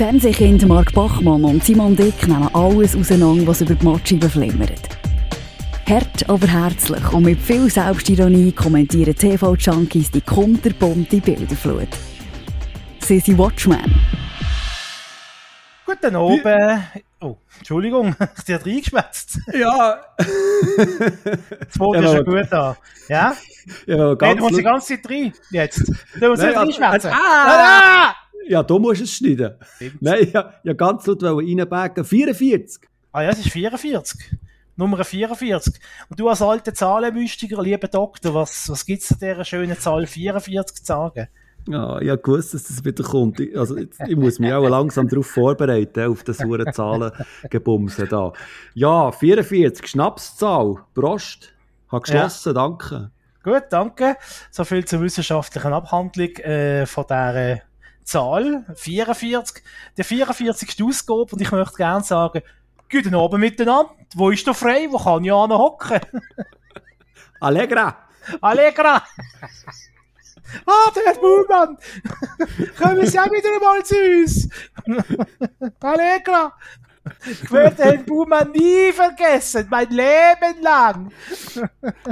[0.00, 4.88] Fernsehkind Mark Bachmann und Simon Dick nehmen alles auseinander, was über die Matscheibe flimmert.
[5.86, 11.88] Hart, aber herzlich und mit viel Selbstironie kommentieren TV-Junkies die kunterbunte Bilderflut.
[13.00, 13.94] Sie sind Watchmen.
[15.84, 16.46] Guten Abend.
[17.20, 19.38] Oh, Entschuldigung, ich dir reingeschwätzt.
[19.52, 20.00] Ja.
[20.16, 22.74] Das Foto ist schon gut an.
[23.06, 23.36] Ja?
[23.86, 25.32] ja Hey, ganz du musst die ganze Zeit rein.
[25.50, 25.92] Jetzt.
[26.18, 27.10] Du musst Nein, nicht also- reinschwätzen.
[27.12, 28.14] Ah!
[28.14, 28.19] Ah!
[28.50, 29.54] Ja, du musst es schneiden.
[29.76, 30.02] Stimmt.
[30.02, 32.04] Nein, ja, ja ganz laut reinbacken.
[32.04, 32.82] 44.
[33.12, 34.38] Ah ja, es ist 44.
[34.74, 35.80] Nummer 44.
[36.08, 40.04] Und du als alter Zahlenmystiker, lieber Doktor, was, was gibt es an dieser schönen Zahl
[40.04, 41.28] 44 zu sagen?
[41.68, 43.38] Ja, ich habe gewusst, dass das wieder kommt.
[43.38, 48.32] Ich, also, ich muss mich auch langsam darauf vorbereiten, auf das hure Zahlengebumse da.
[48.74, 51.52] Ja, 44, Schnapszahl, Prost.
[51.88, 53.10] Hat geschlossen, danke.
[53.44, 54.16] Gut, danke.
[54.50, 57.60] So viel zur wissenschaftlichen Abhandlung äh, von dieser
[58.10, 59.62] Zahl 44.
[59.96, 60.82] Der 44.
[60.82, 62.42] Ausgabe und ich möchte gerne sagen,
[62.90, 63.94] guten Abend miteinander.
[64.16, 64.88] Wo ist der frei?
[64.90, 66.00] Wo kann ich hocken?
[67.40, 67.96] Allegra!
[68.40, 69.02] Allegra!
[70.66, 71.78] Ah, der Buhmann!
[72.76, 74.48] Kommen Sie auch wieder mal zu uns!
[75.78, 76.52] Allegra!
[77.24, 81.12] Ich werde den Buhmann nie vergessen, mein Leben lang!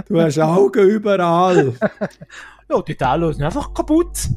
[0.07, 1.75] Du hast Augen überall.
[2.69, 4.29] Ja, die Teller sind einfach kaputt.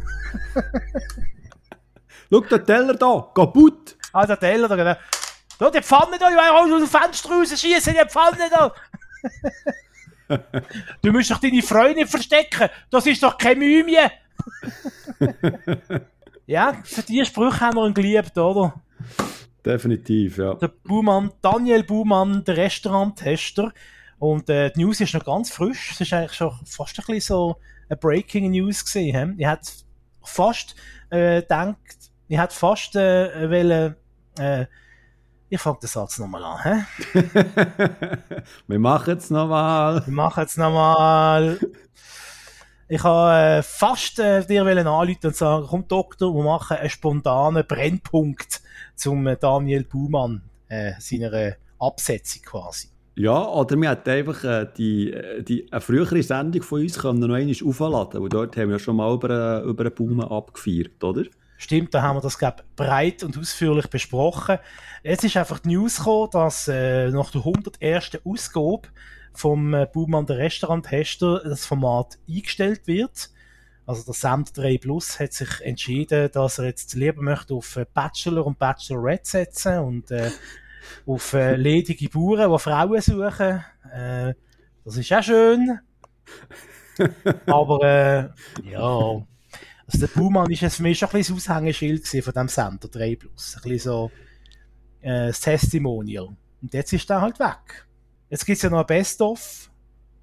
[2.31, 3.97] Schau den Teller da, kaputt.
[4.13, 4.95] Ah, der Teller da, genau.
[5.59, 8.73] Da, die Pfanne da, ich will raus aus dem Fenster rausschießen, die Pfanne da!
[11.01, 14.07] du musst doch deine Freundin verstecken, das ist doch keine Mumie!
[16.47, 18.81] ja, für diese Sprüche haben wir ihn geliebt, oder?
[19.65, 20.55] Definitiv, ja.
[20.55, 23.71] Der Buhmann, Daniel Buhmann, der Restauranttester.
[24.17, 25.91] Und äh, die News ist noch ganz frisch.
[25.91, 27.57] Es ist eigentlich schon fast ein bisschen so
[27.89, 29.35] eine Breaking News gesehen.
[29.37, 29.69] Ich hätte
[30.23, 30.75] fast
[31.09, 31.77] äh, gedacht,
[32.31, 33.95] ich hätte fast äh, wollen,
[34.39, 34.65] äh,
[35.49, 36.63] ich fange den Satz nochmal an.
[36.63, 37.23] Hä?
[38.67, 40.01] Wir machen es nochmal.
[40.05, 41.59] Wir machen es nochmal.
[42.87, 46.89] Ich habe äh, fast äh, dir wollen anrufen und sagen, komm Doktor, wir machen einen
[46.89, 48.61] spontanen Brennpunkt
[48.95, 52.87] zum äh, Daniel Buhmann, äh, seiner äh, Absetzung quasi.
[53.15, 57.19] Ja, oder wir hätten einfach äh, die, äh, die, eine frühere Sendung von uns können
[57.19, 61.03] noch einmal aufladen, weil dort haben wir ja schon mal über, über einen Baumen abgefeiert,
[61.03, 61.23] oder?
[61.61, 64.57] Stimmt, da haben wir das, glaube breit und ausführlich besprochen.
[65.03, 68.25] Jetzt ist einfach die News gekommen, dass äh, nach der 101.
[68.25, 68.87] Ausgabe
[69.31, 73.29] vom äh, Baumann der Restauranthester das Format eingestellt wird.
[73.85, 77.85] Also der Sender 3 Plus hat sich entschieden, dass er jetzt lieber möchte auf äh,
[77.93, 80.31] Bachelor und Bachelorette setzen und äh,
[81.05, 83.63] auf äh, ledige Bauern, die Frauen suchen.
[83.93, 84.33] Äh,
[84.83, 85.79] das ist auch schön.
[87.45, 88.29] Aber äh,
[88.67, 89.21] ja,
[89.93, 92.87] also der Baumann ist jetzt für mich schon ein bisschen das Aushängeschild von dem Sender
[92.87, 93.55] 3 Plus.
[93.55, 94.11] Ein bisschen so
[95.01, 96.29] äh, das Testimonial.
[96.61, 97.87] Und jetzt ist der halt weg.
[98.29, 99.69] Jetzt gibt es ja noch ein Best-of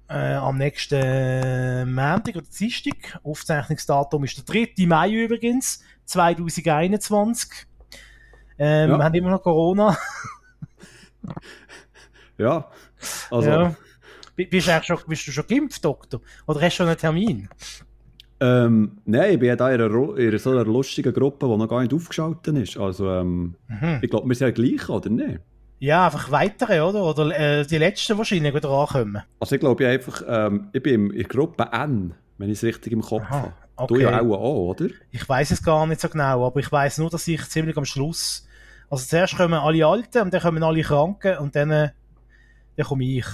[0.07, 3.19] äh, am nächsten Montag oder Dienstag.
[3.23, 4.85] Aufzeichnungsdatum ist der 3.
[4.87, 7.67] Mai übrigens, 2021.
[8.57, 8.97] Ähm, Ja.
[8.97, 9.97] Wir haben immer noch Corona.
[12.37, 12.71] Ja.
[13.29, 13.75] Also, ja.
[14.37, 16.21] Bist, du schon, bist du schon geimpft, Doktor?
[16.47, 17.49] Oder hast du schon einen Termin?
[18.39, 21.67] Ähm, nein, ich bin ja da in, einer, in so einer lustigen Gruppe, die noch
[21.67, 22.77] gar nicht aufgeschaltet ist.
[22.77, 23.99] Also, ähm, Mhm.
[24.01, 25.39] ich glaube, wir sind ja gleich, oder nicht?
[25.79, 27.03] Ja, einfach weitere, oder?
[27.03, 29.21] Oder äh, die letzten wahrscheinlich wieder ankommen.
[29.39, 32.63] Also, ich glaube, ich einfach, ähm, ich bin in der Gruppe N, wenn ich es
[32.63, 33.87] richtig im Kopf Aha, habe.
[33.87, 34.29] Du ja okay.
[34.29, 34.87] auch, auch, oder?
[35.11, 37.85] Ich weiß es gar nicht so genau, aber ich weiß nur, dass ich ziemlich am
[37.85, 38.45] Schluss.
[38.89, 41.89] Also zuerst kommen alle Alten und dann kommen alle Kranken und dann, äh,
[42.75, 43.25] dann komme ich.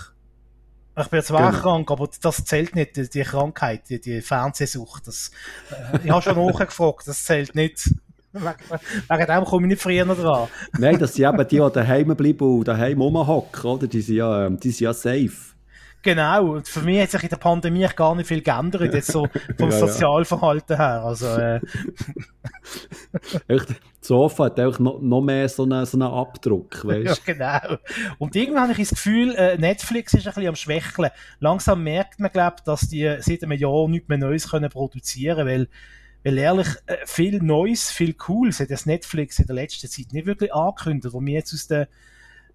[0.98, 1.62] Ich bin zwar Genau.
[1.62, 5.08] krank, aber das zählt nicht, die, die Krankheit, die, die Fernsehsucht.
[5.08, 5.32] Das,
[5.72, 7.90] äh, ich habe schon nachgefragt, das zählt nicht.
[8.34, 10.48] Wegen dem komme ich nicht früher dran.
[10.78, 13.88] Nein, das sind eben die, die daheim bleiben und daheim rumhocken, oder?
[13.88, 15.55] Die sind ja, ähm, die sind ja safe.
[16.06, 19.28] Genau, und für mich hat sich in der Pandemie gar nicht viel geändert, jetzt so
[19.58, 19.88] vom Ja, ja.
[19.88, 21.04] Sozialverhalten her.
[21.04, 21.60] Also, äh,
[23.48, 27.28] Echt, das Sofa hat einfach noch, noch mehr so einen, so einen Abdruck, Ja, weißt
[27.28, 27.34] du?
[27.34, 27.78] genau.
[28.20, 31.10] Und irgendwann habe ich das Gefühl, äh, Netflix ist ein bisschen am Schwächeln.
[31.40, 35.68] Langsam merkt man, glaube dass die seit einem Jahr nichts mehr Neues können produzieren weil,
[36.24, 40.28] weil ehrlich, äh, viel Neues, viel Cooles hat das Netflix in der letzten Zeit nicht
[40.28, 41.88] wirklich angekündigt, wo mir jetzt aus der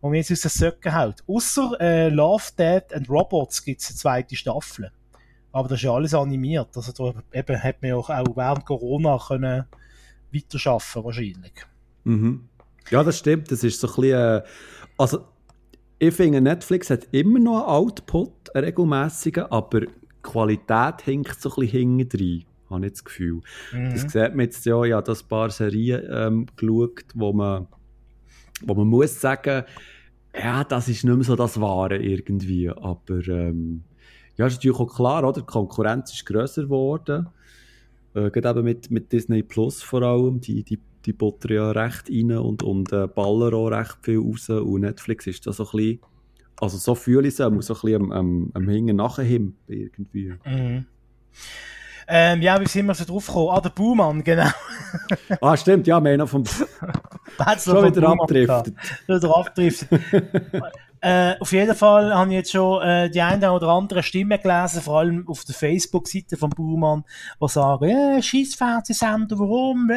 [0.01, 1.23] wo mir jetzt aus den Söcken haut.
[1.27, 4.91] Ausser äh, Love, Dead and Robots gibt es eine zweite Staffel.
[5.53, 6.77] Aber das ist ja alles animiert.
[6.77, 9.65] Also da eben hat man ja auch, auch während Corona können
[10.33, 11.53] weiterarbeiten wahrscheinlich.
[12.05, 12.49] Mhm.
[12.91, 13.51] Ja, das stimmt.
[13.51, 14.19] Das ist so ein bisschen.
[14.19, 14.43] Äh,
[14.97, 15.27] also,
[15.99, 19.89] ich finde, Netflix hat immer noch einen Output, einen regelmässigen, aber die
[20.23, 22.45] Qualität hinkt so ein bisschen hinten rein.
[22.71, 23.41] habe ich das Gefühl.
[23.73, 23.91] Mhm.
[23.91, 27.67] Das sieht man jetzt ja, ich habe das paar Serien ähm, geschaut, wo man,
[28.65, 29.65] wo man muss sagen,
[30.35, 33.83] ja, das ist nicht mehr so das Wahre irgendwie, aber ähm,
[34.37, 35.41] ja, ist natürlich auch klar, oder?
[35.41, 37.29] Die Konkurrenz ist grösser geworden,
[38.15, 42.09] äh, gerade eben mit, mit Disney Plus vor allem, die, die, die buttern ja recht
[42.11, 45.71] rein und, und äh, ballern auch recht viel raus und Netflix ist da so ein
[45.73, 46.01] bisschen
[46.61, 50.35] also so fühle ich es auch, so ein bisschen am, am, am Hingen nachher irgendwie.
[50.45, 50.87] Mhm.
[52.07, 53.51] Ähm, ja, wie sind wir so drauf gekommen?
[53.53, 54.51] Ah, der Baumann, genau.
[55.41, 56.45] ah, stimmt, ja, wir haben vom
[57.39, 58.75] Bachelor schon wieder abdriftet.
[59.07, 60.01] Wieder abdriftet.
[61.03, 64.83] Äh, auf jeden Fall habe ich jetzt schon äh, die eine oder andere Stimme gelesen,
[64.83, 67.05] vor allem auf der Facebook-Seite von Baumann,
[67.43, 69.91] die sagen, ja, scheiß Fernsehsender, warum?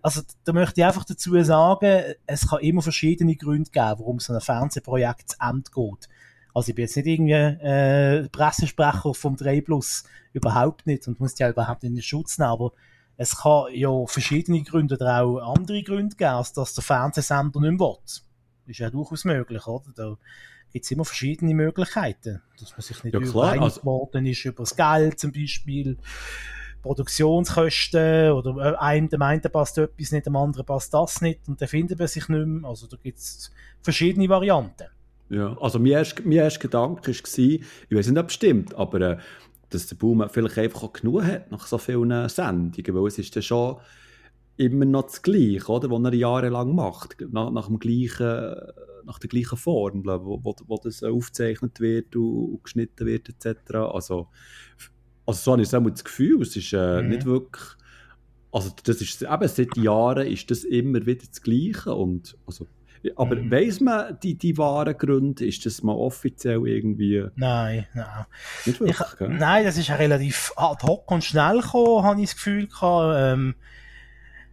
[0.00, 4.32] Also da möchte ich einfach dazu sagen, es kann immer verschiedene Gründe geben, warum so
[4.32, 6.08] ein Fernsehprojekt zu Ende geht.
[6.54, 11.38] Also ich bin jetzt nicht irgendwie äh, Pressesprecher vom 3 Plus, überhaupt nicht und muss
[11.38, 12.72] ja überhaupt nicht in den Schutz nehmen, aber
[13.18, 17.78] es kann ja verschiedene Gründe oder auch andere Gründe geben, als dass der Fernsehsender nicht
[17.78, 17.96] mehr will
[18.68, 19.90] ist ja durchaus möglich, oder?
[19.94, 20.16] Da
[20.72, 24.62] gibt es immer verschiedene Möglichkeiten, dass man sich nicht ja, klar, also, worden ist über
[24.62, 25.96] das Geld zum Beispiel,
[26.82, 31.60] Produktionskosten oder äh, einem, dem einen passt etwas nicht, dem anderen passt das nicht und
[31.60, 32.68] dann findet man sich nicht mehr.
[32.68, 33.50] Also da gibt es
[33.82, 34.86] verschiedene Varianten.
[35.28, 39.00] Ja, also mein erster, mein erster Gedanke war, ich weiß nicht, ob es stimmt, aber
[39.00, 39.18] äh,
[39.70, 43.34] dass der Boom vielleicht einfach auch genug hat nach so vielen Sendungen, weil es ist
[43.36, 43.76] dann schon
[44.56, 45.90] immer noch das Gleiche, oder?
[45.90, 47.16] Was er jahrelang macht.
[47.30, 48.54] Nach, nach, dem gleichen,
[49.04, 53.74] nach der gleichen Formel, wo, wo, wo das aufgezeichnet wird und, und geschnitten wird, etc.
[53.74, 54.28] Also,
[55.26, 57.08] also so habe ich das Gefühl, es ist äh, mhm.
[57.08, 57.64] nicht wirklich.
[58.50, 61.94] Also, das ist, eben seit Jahren ist das immer wieder das Gleiche.
[61.94, 62.66] Und, also,
[63.16, 63.50] aber mhm.
[63.50, 65.46] weiss man die, die wahren Gründe?
[65.46, 67.24] Ist das mal offiziell irgendwie.
[67.36, 68.26] Nein, nein.
[68.66, 72.36] Nicht wirklich, ich, nein, das ist relativ ad hoc und schnell gekommen, habe ich das
[72.36, 73.16] Gefühl gehabt.
[73.18, 73.54] Ähm,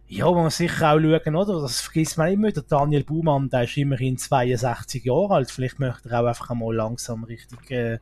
[0.08, 1.60] ja, man muss sicher auch schauen, oder?
[1.60, 2.52] Das vergisst man immer.
[2.52, 5.50] Der Daniel Baumann, der ist immerhin 62 Jahre alt.
[5.50, 7.98] Vielleicht möchte er auch einfach einmal langsam richtig, äh,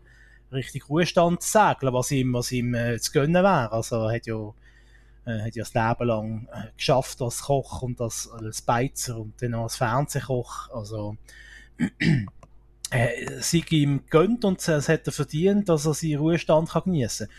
[0.52, 3.72] richtig Ruhestand sagen, was ihm, was ihm äh, zu gönnen wäre.
[3.72, 4.52] Also, er hat ja,
[5.26, 9.40] äh, hat ja das Leben lang äh, geschafft als Koch und als, als Beizer und
[9.40, 10.70] dann auch als Fernsehkoch.
[10.70, 11.16] Also,
[12.90, 17.28] äh, sei ihm gönnt und es hat er verdient, dass er seinen Ruhestand kann geniessen
[17.28, 17.36] kann.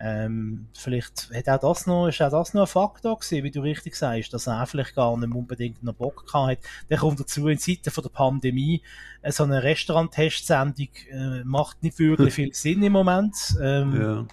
[0.00, 3.60] Ähm, vielleicht hat auch das noch, ist auch das noch ein Faktor gewesen, wie du
[3.60, 6.58] richtig sagst, dass er vielleicht gar nicht unbedingt noch Bock gehabt hat.
[6.88, 8.80] Dann kommt dazu, in Zeiten von der Pandemie,
[9.22, 13.34] äh, so eine Restaurant-Testsendung äh, macht nicht wirklich viel Sinn im Moment.
[13.60, 14.26] Ähm, ja.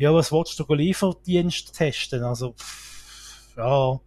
[0.00, 2.22] Ja, was willst du Lieferdienst testen?
[2.22, 4.00] Also, pff, ja.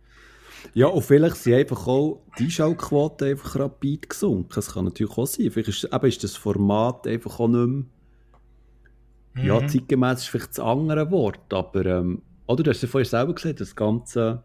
[0.74, 4.51] Ja, und vielleicht sind einfach auch die Einschaltquoten einfach rapid gesunken.
[4.56, 5.51] Das kann natürlich auch sein.
[5.51, 7.84] Vielleicht ist, eben ist das Format einfach auch nicht mehr
[9.34, 9.45] Mhm.
[9.45, 13.34] Ja, zeitgemäß ist vielleicht das andere Wort, aber ähm, oder du hast ja vorher selber
[13.34, 14.44] gesagt, das ganze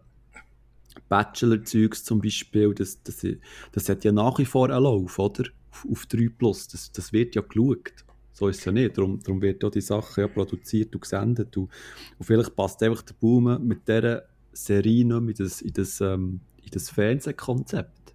[1.09, 3.27] Bachelor-Zeugs zum Beispiel, das, das,
[3.73, 5.45] das hat ja nach wie vor einen Lauf, oder?
[5.71, 7.93] Auf, auf 3 Plus, das, das wird ja geschaut.
[8.39, 8.97] So ist es ja nicht.
[8.97, 11.57] Darum, darum wird ja die Sache ja produziert und gesendet.
[11.57, 11.71] Und,
[12.19, 16.39] und vielleicht passt einfach der Boom mit dieser Serie noch in das, in das, ähm,
[16.63, 18.15] in das Fernsehkonzept.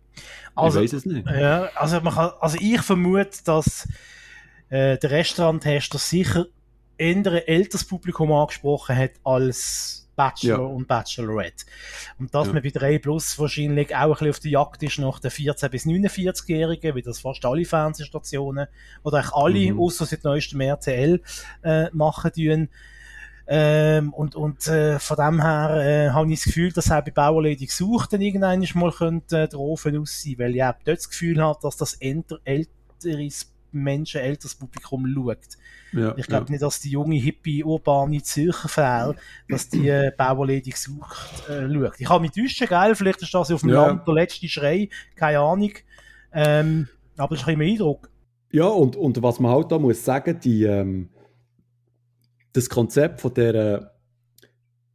[0.55, 1.27] Also, ich weiß es nicht.
[1.27, 3.85] Ja, also, man kann, also ich vermute, dass
[4.69, 6.45] äh, der Restauranttester sicher
[6.97, 10.65] eher ein älteres Publikum angesprochen hat als Bachelor ja.
[10.65, 11.65] und Bachelorette.
[12.19, 12.53] Und dass ja.
[12.53, 15.69] man bei 3 Plus wahrscheinlich auch ein bisschen auf der Jagd ist nach den 14-
[15.69, 18.67] bis 49-Jährigen, wie das fast alle Fernsehstationen
[19.03, 19.79] oder eigentlich alle, mhm.
[19.79, 21.21] außer seit neuestem RTL,
[21.63, 22.69] äh, machen tun.
[23.45, 27.11] Ähm, und und äh, von dem her äh, habe ich das Gefühl, dass auch bei
[27.11, 31.09] Bauerledig gesucht dann irgendwann mal könnte, äh, der Ofen aussehen, weil ich auch dort das
[31.09, 35.37] Gefühl habe, dass das älter, älteres Menschen, älteres Publikum schaut.
[35.91, 36.51] Ja, ich glaube ja.
[36.51, 39.15] nicht, dass die junge, hippie, urbane Zürcher Frau,
[39.47, 41.99] dass die äh, Bauerledig sucht, äh, schaut.
[41.99, 43.87] Ich habe mich täuschen, geil, vielleicht ist das auf dem ja.
[43.87, 45.73] Land der letzte Schrei, keine Ahnung.
[46.33, 46.87] Ähm,
[47.17, 48.09] aber das ist ein bisschen Eindruck.
[48.51, 51.09] Ja, und, und was man halt da muss sagen, die, ähm,
[52.53, 53.93] das Konzept von dieser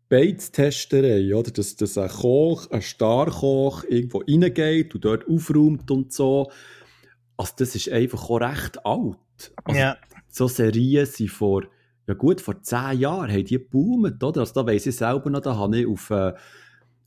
[0.09, 1.51] Beiz-Testerei, oder?
[1.51, 6.51] Dass, dass ein Koch, ein Starkoch irgendwo reingeht und dort aufräumt und so.
[7.39, 9.17] Also das ist einfach auch recht alt.
[9.65, 9.97] Also, ja
[10.29, 11.65] so Serien sind vor,
[12.07, 14.41] ja gut, vor zehn Jahren haben die geboomt, oder?
[14.41, 16.33] Also da weiss ich selber noch, da habe ich auf, äh,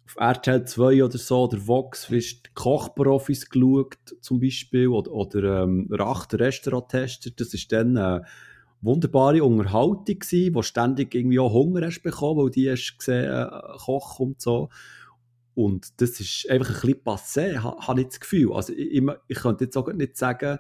[0.06, 2.24] auf RTL 2 oder so, oder Vox, die
[2.54, 8.26] Kochprofis geschaut, zum Beispiel, oder, oder ähm, Rachter Restauranttester, das ist dann eine
[8.82, 13.48] wunderbare Unterhaltung gewesen, wo ständig irgendwie auch Hunger hast bekommen, weil die hast gesehen, äh,
[13.78, 14.70] Koch und so.
[15.54, 18.54] Und das ist einfach ein bisschen passé, habe ha ich das Gefühl.
[18.54, 20.58] Also ich, ich, ich könnte jetzt auch nicht sagen,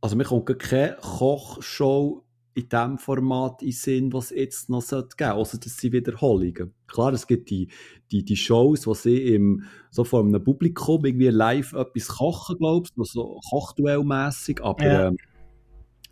[0.00, 2.22] also mir kommt keine Kochshow
[2.54, 5.34] in dem Format in Sinn, was es jetzt noch geben sollte.
[5.34, 6.72] Also, das sind Wiederholungen.
[6.86, 7.68] Klar, es gibt die,
[8.10, 12.96] die, die Shows, wo sie im, so vor einem Publikum irgendwie live etwas kochen, glaubst
[12.96, 15.08] du, so kochduellmässig, aber Ja.
[15.08, 15.16] ähm,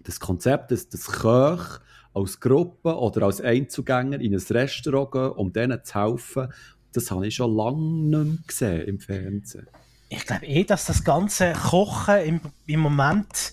[0.02, 1.80] das Konzept, dass das Köch
[2.12, 6.52] als Gruppe oder als Einzugänger in ein Restaurant gehen, um denen zu helfen,
[6.94, 9.66] das habe ich schon lange nicht gesehen im Fernsehen.
[10.08, 13.52] ich glaube eh, dass das ganze Kochen im, im Moment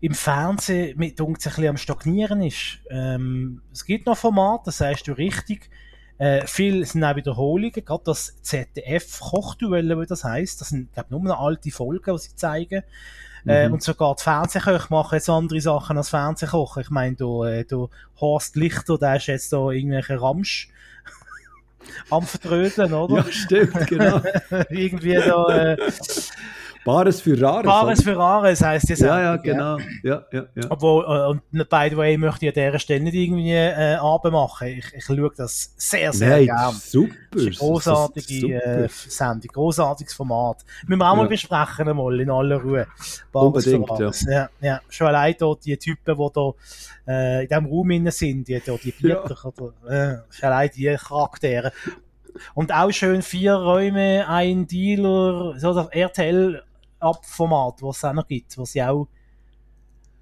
[0.00, 2.78] im Fernsehen mit uns ein bisschen am Stagnieren ist.
[2.88, 5.68] Ähm, es gibt noch Formate, das sagst du richtig.
[6.16, 10.60] Äh, viel sind auch Wiederholungen, gerade das ZDF-Kochduell, wie das heisst.
[10.60, 12.82] Das sind, glaube ich, nur noch alte Folgen, die sie zeigen.
[13.46, 13.74] Äh, Mhm.
[13.74, 16.82] und sogar die Fernsehköche machen jetzt andere Sachen als Fernsehkochen.
[16.82, 17.88] Ich meine, du, äh, du
[18.20, 20.68] Horst Lichter, der ist jetzt da irgendwelche Ramsch
[22.10, 23.16] am Vertrödeln, oder?
[23.16, 24.22] Ja, stimmt, genau.
[24.70, 25.76] Irgendwie da, äh,
[26.84, 27.64] Bares für Rares.
[27.66, 29.76] Bares für Rares heisst die Ja, ja, genau.
[30.02, 30.62] Ja, ja, ja.
[30.70, 34.68] Obwohl, äh, und by the way, möchte ich an dieser Stelle nicht irgendwie äh, abmachen.
[34.68, 36.72] Ich, ich schaue das sehr, sehr Nein, gern.
[36.74, 37.14] super.
[37.32, 40.64] Das ist eine großartige äh, Sendung, großartiges Format.
[40.86, 41.28] Müssen wir auch mal Ja.
[41.28, 42.86] besprechen, einmal in aller Ruhe.
[43.30, 44.26] Bares für Unbedingt, Rares.
[44.28, 44.48] ja.
[44.60, 44.80] ja.
[44.88, 46.50] Schon allein dort die Typen, die da
[47.06, 49.20] äh, in diesem Raum innen sind, die, da, die Ja.
[49.20, 51.72] Bieter, oder, äh, schon allein die Charaktere.
[52.54, 55.88] Und auch schön vier Räume, ein Dealer, so das
[57.00, 59.08] RTL-Abformat, was es auch noch gibt, was sie auch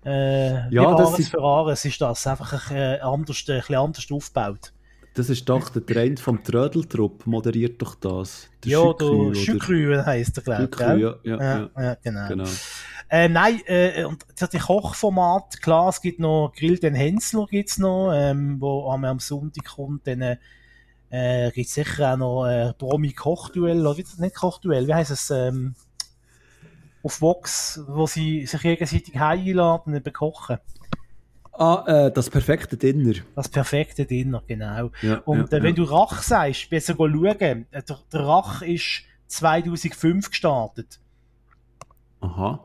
[0.04, 4.06] äh, Ja, das sind- für Ares ist das, einfach ein, äh, anders, ein bisschen anders
[4.10, 4.72] aufgebaut.
[5.14, 8.48] Das ist doch der Trend vom Trödeltrupp, moderiert doch das.
[8.64, 9.34] Der ja, Schükrü, der?
[9.40, 10.78] Schükrü heisst er, glaube ich.
[10.80, 12.28] Ja, ja, Ja, ja, ja, genau.
[12.28, 12.48] genau.
[13.10, 17.78] Äh, nein, äh, und das die Kochformat, klar, es gibt noch Grill den Hensler gibt's
[17.78, 20.36] noch, ähm, wo am, am Sonntag kommt, dann
[21.10, 25.10] äh, gibt's sicher auch noch äh, Promi Kochduell, oder wie das nicht Kochduell, wie heisst
[25.10, 25.74] es, ähm,
[27.02, 30.58] auf Vox, wo sie sich gegenseitig einladen und eben kochen.
[31.52, 33.14] Ah, äh, das perfekte Dinner.
[33.34, 34.90] Das perfekte Dinner, genau.
[35.02, 35.84] Ja, Und ja, äh, wenn ja.
[35.84, 41.00] du Rach sagst, besser schauen, äh, der, der Rach ist 2005 gestartet.
[42.20, 42.64] Aha.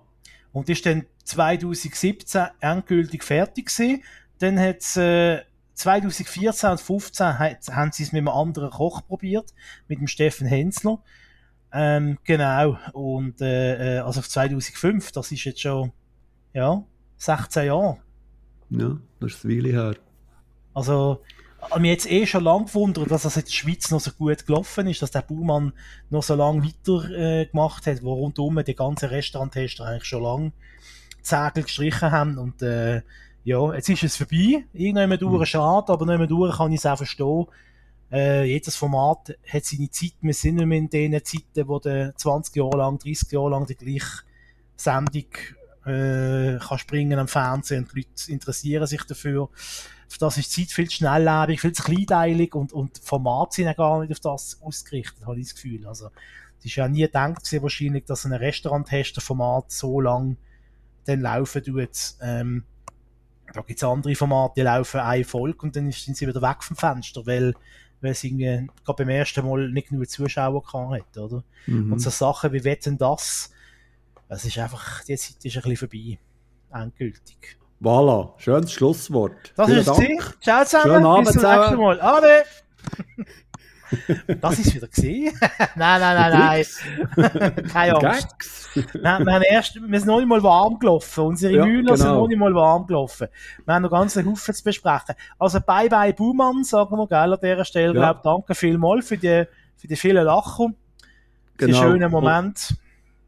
[0.51, 4.03] Und ist dann 2017 endgültig fertig gewesen.
[4.37, 5.41] Dann hat's, äh,
[5.73, 9.53] 2014 und 2015 hat, haben sie es mit einem anderen Koch probiert,
[9.87, 10.99] mit dem Steffen Hensler.
[11.73, 12.77] Ähm, genau.
[12.93, 15.91] Und äh, äh, also 2005, das ist jetzt schon
[16.53, 16.83] ja
[17.17, 17.97] 16 Jahre.
[18.69, 19.95] Ja, das ist eine Weile her.
[20.73, 21.21] Also,
[21.73, 24.45] ich mich jetzt eh schon lange gewundert, dass das in der Schweiz noch so gut
[24.45, 25.73] gelaufen ist, dass der Baumann
[26.09, 30.51] noch so lange weiter äh, gemacht hat, wo rundum die ganzen Restauranttester eigentlich schon lange
[31.21, 32.37] Zegel gestrichen haben.
[32.37, 33.01] Und äh,
[33.43, 34.65] ja, jetzt ist es vorbei.
[34.73, 35.45] Irgendwann durch Mhm.
[35.45, 37.45] schade, aber nicht mehr durch kann ich es auch verstehen.
[38.13, 40.13] Äh, jedes Format hat seine Zeit.
[40.21, 43.65] Wir sind nicht mehr in den Zeiten, wo du 20 Jahre lang, 30 Jahre lang
[43.65, 44.21] die gleiche
[44.75, 45.25] Sendung
[45.85, 49.49] äh, kann springen am Fernsehen und die Leute interessieren sich dafür.
[50.07, 53.73] Für das ist die Zeit viel schnelllebig, viel zu kleinteilig und, und Formate sind ja
[53.73, 55.87] gar nicht auf das ausgerichtet, habe ich das Gefühl.
[55.87, 56.09] Also,
[56.59, 60.37] es ist ja nie gedacht gewesen, wahrscheinlich, dass ein Restaurant-Tester-Format so lang
[61.05, 61.89] dann laufen tut.
[62.21, 62.63] Ähm,
[63.51, 66.63] da gibt es andere Formate, die laufen eine Folge und dann sind sie wieder weg
[66.63, 67.55] vom Fenster, weil,
[68.03, 71.43] weil sie irgendwie gerade beim ersten Mal nicht genug Zuschauer gehabt hat, oder?
[71.65, 71.93] Mhm.
[71.93, 73.51] Und so Sachen wie Wetten das,
[74.29, 76.19] es ist einfach, die Zeit ist ein bisschen vorbei.
[76.71, 77.57] Endgültig.
[77.81, 79.53] Voilà, schönes Schlusswort.
[79.55, 80.39] Das Vielen ist es.
[80.39, 80.83] Ciao zusammen.
[80.83, 81.77] Schönen Abend Bis zum nächsten.
[81.77, 82.01] Mal.
[82.01, 82.43] Ade.
[84.41, 85.33] das ist wieder gesehen.
[85.75, 86.65] nein, nein, nein,
[87.15, 87.55] nein.
[87.71, 88.29] Keine Angst.
[88.29, 88.69] Gags.
[88.93, 91.25] Wir, haben erst, wir sind noch nicht mal warm gelaufen.
[91.25, 92.21] Unsere Ja, Mühler sind genau.
[92.21, 93.27] noch nicht mal warm gelaufen.
[93.65, 95.15] Wir haben noch ganz einen Haufen zu besprechen.
[95.37, 97.93] Also, bye bye Baumann, sagen wir, gell, an dieser Stelle.
[97.99, 98.11] Ja.
[98.13, 99.45] Glaub, danke vielmals für die,
[99.77, 100.75] für die vielen Lachen.
[101.57, 101.83] Für die Genau.
[101.83, 102.75] schönen Momente.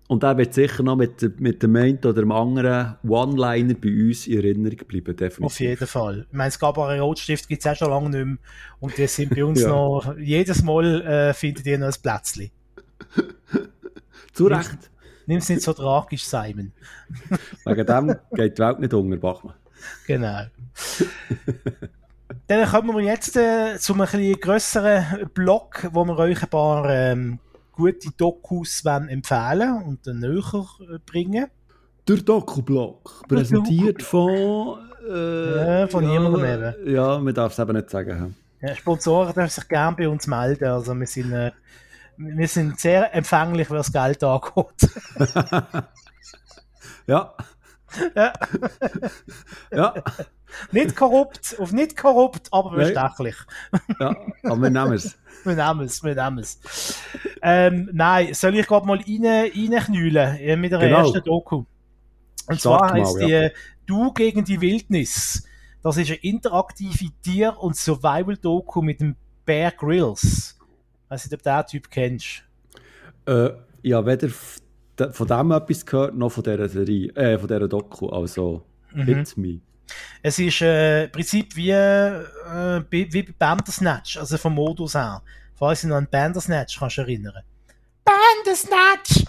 [0.08, 4.28] Und er wird sicher noch mit, mit dem einen oder dem anderen One-Liner bei uns
[4.28, 5.44] in Erinnerung bleiben, definitiv.
[5.46, 6.28] Auf jeden Fall.
[6.30, 8.38] Ich meine, das Gabaret Rotstift gibt es auch schon lange nicht mehr.
[8.80, 9.70] Und die sind bei uns Ja.
[9.70, 12.52] noch, jedes Mal äh, findet ihr noch ein Plätzchen.
[14.34, 14.92] Zu Recht.
[15.26, 16.72] Nimm es nicht so tragisch, Simon.
[17.66, 19.56] Wegen dem geht die Welt nicht unter, Bachmann.
[20.06, 20.46] Genau.
[22.48, 26.88] Dann kommen wir jetzt äh, zu einem bisschen grösseren Block, wo wir euch ein paar
[26.92, 27.40] ähm,
[27.76, 31.48] gute Dokus empfehlen und dann näher äh, bringen.
[32.08, 34.80] Der Doku-Blog, präsentiert von...
[35.10, 36.94] Äh, Ja, von niemandem eben.
[36.94, 38.36] Ja, man darf es eben nicht sagen.
[38.62, 40.66] Ja, Sponsoren dürfen sich gerne bei uns melden.
[40.66, 41.52] Also wir sind, äh,
[42.18, 44.90] wir sind sehr empfänglich, was Geld angeht.
[47.08, 47.36] Ja.
[48.16, 48.34] Ja.
[49.72, 49.94] ja,
[50.72, 53.36] nicht korrupt, auf nicht korrupt, aber bestechlich.
[54.00, 55.18] ja, aber wir nehmen es.
[55.44, 56.98] Wir nehmen es, wir nehmen es.
[57.44, 61.06] Ähm, nein, soll ich gerade mal rein, reinknüllen mit der Genau.
[61.06, 61.66] ersten Doku?
[62.48, 63.50] Und Start zwar heißt die ja.
[63.86, 65.46] Du gegen die Wildnis.
[65.84, 70.58] Das ist eine interaktive Tier- und Survival-Doku mit dem Bear Grylls.
[71.04, 72.44] Ich weiß nicht, ob du den Typ kennst.
[73.28, 73.52] Äh,
[73.84, 74.30] ja, weder
[75.12, 78.08] von dem etwas gehört, noch von dieser Serie, äh, von dieser Doku.
[78.10, 79.10] Also, mhm.
[79.10, 79.60] it's me.
[80.22, 82.24] Es ist äh, im Prinzip wie, äh,
[82.90, 85.22] wie, bei Bandersnatch, also vom Modus her.
[85.56, 87.44] Falls du noch an Bandersnatch kannst du erinnern.
[88.04, 89.26] Bandersnatch!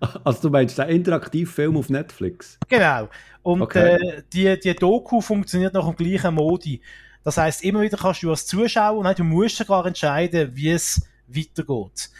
[0.24, 2.58] also du meinst den Interaktivfilm auf Netflix?
[2.68, 3.08] Genau.
[3.42, 3.96] Und okay.
[3.96, 6.80] äh, die, die Doku funktioniert nach dem gleichen Modi.
[7.22, 11.00] Das heißt, immer wieder kannst du als Zuschauer, nein, du musst sogar entscheiden, wie es
[11.26, 12.10] weitergeht.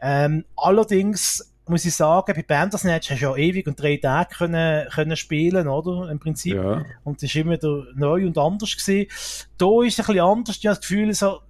[0.00, 4.88] Ähm, allerdings muss ich sagen, bei Bandersnatch hast du ja ewig und drei Tage können,
[4.88, 6.10] können spielen, oder?
[6.10, 6.54] Im Prinzip.
[6.54, 6.84] Ja.
[7.04, 9.10] Und das ist immer wieder neu und anders gewesen.
[9.56, 10.56] Da ist es ein bisschen anders.
[10.58, 11.40] Ich habe das Gefühl, so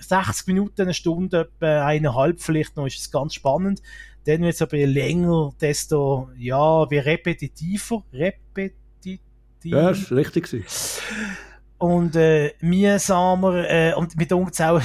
[0.00, 3.82] 60 Minuten, eine Stunde, etwa eineinhalb vielleicht noch, ist es ganz spannend.
[4.24, 9.20] Dann wird es aber je länger, desto, ja, wie repetitiver, repetitiv.
[9.64, 10.64] Ja, ist richtig gewesen
[11.82, 14.80] und äh, mühsamer äh, und mit uns auch,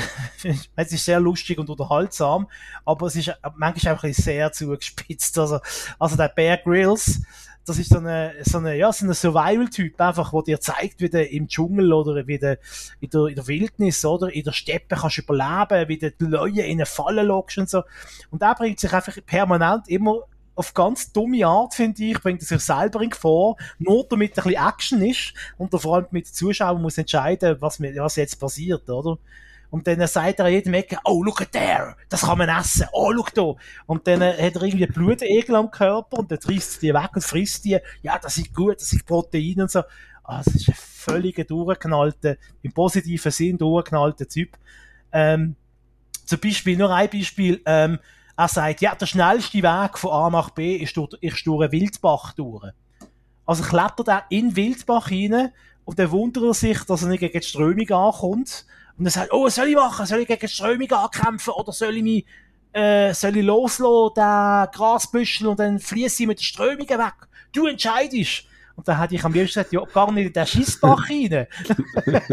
[0.75, 2.47] es ist sehr lustig und unterhaltsam,
[2.85, 5.37] aber es ist manchmal auch ein bisschen sehr zugespitzt.
[5.37, 5.59] Also,
[5.99, 7.21] also der Bear Grylls,
[7.67, 11.09] das ist so eine, so eine, ja, so ein Survival-Typ einfach, wo dir zeigt, wie
[11.09, 12.57] du im Dschungel oder wie du
[12.99, 16.61] in der, in der Wildnis oder in der Steppe kannst überleben, wie du die Leute
[16.61, 17.83] in eine Falle lockst und so.
[18.31, 20.23] Und er bringt sich einfach permanent immer
[20.57, 24.43] auf ganz dumme Art, finde ich, bringt er sich selber in Gefahr, nur damit ein
[24.43, 28.89] bisschen Action ist und vor allem mit den Zuschauern muss entscheiden, was, was jetzt passiert,
[28.89, 29.17] oder?
[29.69, 32.87] Und dann sagt er an jedem Ecke, oh, look at there, das kann man essen,
[32.93, 33.53] oh, look da.
[33.85, 37.65] Und dann hat er irgendwie Blutegel am Körper und dann reißt die weg und frisst
[37.65, 37.77] die.
[38.01, 39.83] Ja, das ist gut, das ist Protein und so.
[40.23, 44.57] Ah, das ist ein völliger durchgeknallter, im positiven Sinn durchgeknallter Typ.
[45.11, 45.55] Ähm,
[46.25, 47.99] zum Beispiel, nur ein Beispiel, ähm,
[48.37, 51.71] er sagt, ja, der schnellste Weg von A nach B ist durch, ist durch einen
[51.71, 52.71] Wildbach durch.
[53.45, 55.51] Also klettert er in den Wildbach rein
[55.85, 58.65] und dann wundert er sich, dass er nicht gegen die Strömung ankommt.
[58.97, 60.05] Und er sagt, oh, was soll ich machen?
[60.05, 62.25] Soll ich gegen die Strömung ankämpfen oder soll ich mich
[62.73, 67.13] äh, soll ich loslassen, den Grasbüschel und dann fließe ich mit den Strömungen weg?
[67.51, 68.43] Du entscheidest.
[68.75, 71.47] Und dann hätte ich am liebsten gesagt, ja, gar nicht in den Schissbach rein.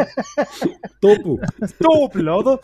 [1.00, 1.40] Doppel.
[1.78, 2.60] Doppel, oder?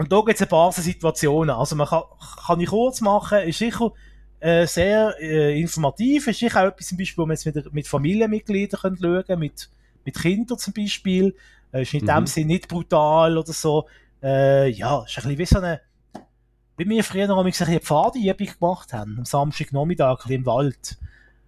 [0.00, 1.50] Und da gibt es ein paar Situationen.
[1.50, 2.04] Also man kann,
[2.46, 3.92] kann ich kurz machen, ist sicher
[4.40, 7.86] äh, sehr äh, informativ, ist sicher auch etwas zum Beispiel, wo man jetzt mit, mit
[7.86, 9.68] Familienmitgliedern könnt schauen mit,
[10.06, 11.36] mit Kindern zum Beispiel.
[11.70, 12.06] Äh, ist in mhm.
[12.06, 13.88] dem Sinne nicht brutal oder so.
[14.22, 15.82] Äh, ja, ist ein bisschen wie so eine,
[16.78, 20.96] wie wir früher noch ein eine Pfadeübung gemacht haben, am Samstagnachmittag im Wald.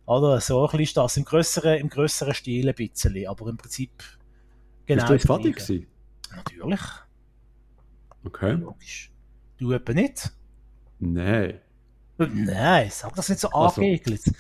[0.05, 3.57] Oder so ein bisschen ist das im grösseren, im grösseren Stil ein bisschen, aber im
[3.57, 3.93] Prinzip
[4.85, 5.09] genau.
[5.09, 5.87] Bist du Pfadi gewesen?
[6.37, 6.81] Natürlich.
[8.25, 8.53] Okay.
[8.53, 9.11] Logisch.
[9.59, 10.31] Du etwa nicht?
[10.99, 11.61] Nein.
[12.19, 13.81] Nein, sag das nicht so also.
[13.81, 14.23] angeekelt.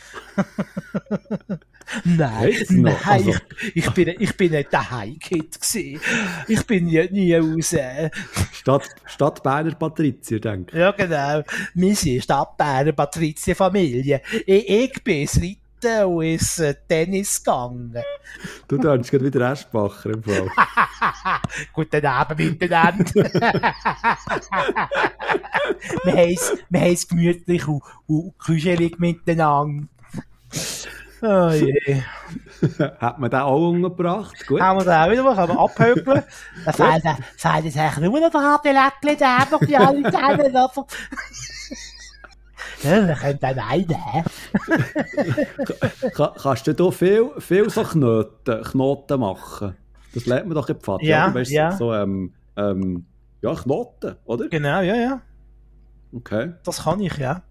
[2.04, 3.30] nein, nein, also.
[3.30, 4.86] ich, ich, bin, ich bin nicht der
[5.18, 6.00] gewesen.
[6.48, 7.74] Ich bin nie, nie raus.
[8.52, 10.80] Stadt, Stadt Berner Patrizier, denke ich.
[10.80, 11.42] Ja, genau.
[11.74, 14.20] Wir sind Stadt Berner Patrizier Familie.
[14.46, 17.96] Ich, ich bin seit Minuten und ist Tennis gegangen.
[18.68, 20.48] Du darfst gerade wieder Eschbacher im Fall.
[21.72, 23.04] Guten Abend miteinander.
[26.04, 29.88] wir haben es gemütlich und, und kuschelig miteinander.
[31.22, 32.02] Oh je.
[32.98, 34.46] Hat man den auch umgebracht?
[34.46, 34.60] Gut.
[34.60, 36.22] Haben wir den auch wieder mal abhökeln.
[36.64, 36.74] Dann
[37.36, 40.56] fehlt, jetzt eigentlich nur noch der harte Läckchen, der einfach die alle kennen.
[42.82, 44.24] Wir können dann einen, hä?
[46.14, 49.76] Kannst du da viel, viel so Knoten, Knoten machen?
[50.14, 51.02] Das lernt man doch im Pfad.
[51.02, 51.34] Ja, ja.
[51.34, 51.72] Weißt, ja.
[51.72, 53.06] So, ähm, ähm,
[53.40, 54.48] ja, Knoten, oder?
[54.48, 55.22] Genau, ja, ja.
[56.12, 56.52] Okay.
[56.64, 57.42] Das kann ich, ja.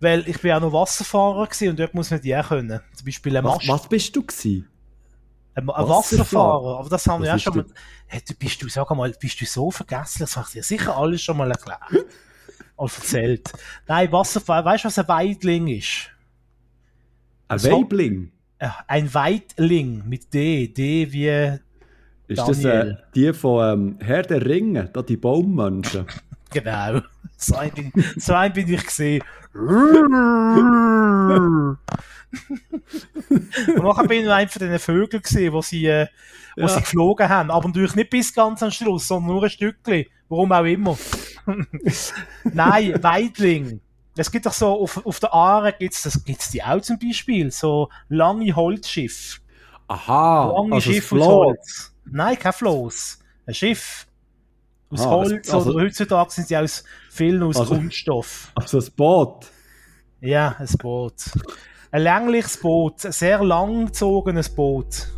[0.00, 2.80] Weil ich bin auch noch Wasserfahrer gewesen und dort muss man die auch können.
[2.94, 3.68] Zum Beispiel ein Mast.
[3.68, 4.68] Was, was bist du gewesen?
[5.54, 6.78] Ein, ein Wasserfahrer.
[6.78, 7.66] Aber das haben wir ja schon mal.
[8.06, 10.20] Hey, du bist du, sag mal, bist du so vergesslich?
[10.20, 11.80] Das habe ich dir sicher alles schon mal erklärt
[12.78, 13.52] erzählt.
[13.86, 16.10] Nein, Wasserfall, weißt du, was ein Weidling ist?
[17.48, 18.32] Ein Weibling?
[18.86, 20.68] Ein Weidling mit D.
[20.68, 21.58] D wie.
[22.28, 22.46] Ist Daniel.
[22.46, 26.04] das äh, die von ähm, Herr der Ringe, da die Baummenschen?
[26.50, 27.00] genau.
[27.38, 29.22] So ein bin, so ein bin ich gesehen.
[29.54, 30.10] und
[33.76, 36.06] nachher bin ich einer von diesen Vögeln gesehen, wo sie, äh,
[36.56, 36.68] wo ja.
[36.68, 37.50] sie geflogen haben.
[37.50, 40.04] Aber natürlich nicht bis ganz am Schluss, sondern nur ein Stückchen.
[40.28, 40.98] Warum auch immer.
[42.44, 43.80] Nein, Weidling.
[44.16, 47.50] Es gibt doch so, auf, auf der Aare gibt's das, gibt's die auch zum Beispiel,
[47.50, 49.40] so lange Holzschiff.
[49.86, 51.94] Aha, lange also Schiff aus Holz.
[52.04, 53.18] Nein, kein Floß.
[53.46, 54.06] Ein Schiff.
[54.90, 58.52] Aus ah, Holz, also, oder heutzutage sind sie aus vielen aus also, Kunststoff.
[58.54, 59.46] Also ein Boot.
[60.20, 61.14] Ja, ein Boot.
[61.90, 65.08] ein längliches Boot, ein sehr langgezogenes Boot.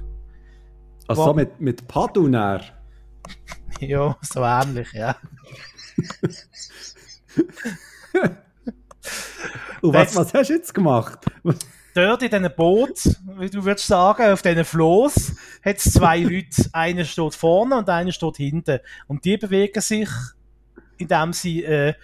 [1.06, 2.62] Also so mit, mit Padunär?
[3.80, 5.16] Ja, so ähnlich, ja.
[9.82, 11.20] Und was, was hast du jetzt gemacht?
[11.94, 16.68] Dort in diesem Boot, wie du würdest sagen, auf diesen Floß, hat es zwei Leute.
[16.72, 18.78] Einer steht vorne und einer steht hinten.
[19.08, 20.08] Und die bewegen sich,
[20.98, 21.94] indem sie äh,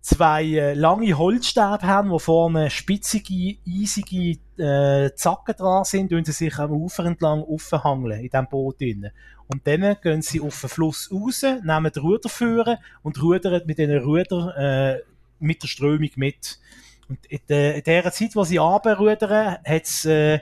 [0.00, 6.32] zwei äh, lange Holzstäbe haben, wo vorne spitzige, eisige äh, Zacken dran sind, und sie
[6.32, 9.10] sich am Ufer entlang aufhangeln in diesem Boot drin.
[9.48, 13.78] Und dann gehen sie auf den Fluss raus, nehmen die Ruder führen und rudern mit
[13.78, 15.00] diesen Rudern äh,
[15.38, 16.58] mit der Strömung mit.
[17.08, 20.40] Und in, der, in der Zeit, wo sie runterrudern, hat's äh,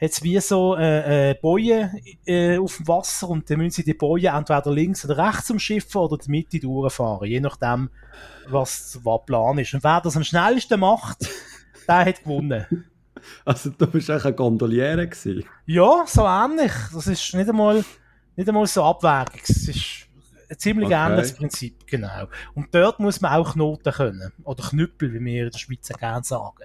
[0.00, 3.94] hat's wie so äh, äh, Bojen äh, auf dem Wasser und dann müssen sie die
[3.94, 7.90] Bojen entweder links oder rechts zum Schiffen oder die Mitte durchfahren, je nachdem,
[8.48, 9.74] was, was der Plan ist.
[9.74, 11.28] Und wer das am schnellsten macht,
[11.88, 12.66] der hat gewonnen.
[13.44, 15.44] Also du bist eigentlich ein Gondoliere gewesen?
[15.66, 16.72] Ja, so ähnlich.
[16.92, 17.84] Das ist nicht einmal,
[18.36, 19.42] nicht einmal so abwägig.
[19.48, 20.06] Es ist
[20.48, 21.06] ein ziemlich Okay.
[21.06, 22.26] ähnliches Prinzip, genau.
[22.54, 24.32] Und dort muss man auch Knoten können.
[24.44, 26.64] Oder Knüppel, wie wir in der Schweiz gerne sagen.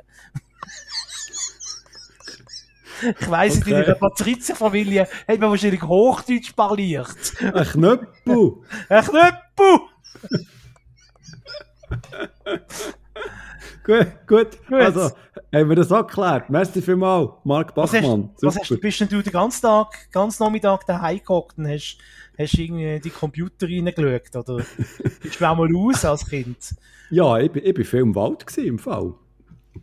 [3.19, 3.85] ich weiss nicht, in Okay.
[3.85, 7.33] der Patrizierfamilie hat man wahrscheinlich Hochdeutsch parliert.
[7.41, 8.53] Ein Knöppel!
[8.89, 9.79] Ein Knüppel!
[13.83, 14.79] gut, gut, Gut.
[14.81, 15.01] Also,
[15.53, 16.49] haben wir das auch geklärt.
[16.49, 18.29] Merci vielmals, Marc Was hast, Bachmann.
[18.41, 21.97] was hast, bist denn du den ganzen Tag, ganz Nachmittag daheim gehockt und hast,
[22.37, 24.35] hast irgendwie die Computer reingeschaut?
[24.49, 24.63] Oder
[25.21, 26.75] bist du auch mal raus als Kind?
[27.09, 29.13] Ja, ich, bin- ich bin viel im Wald gewesen, im Fall.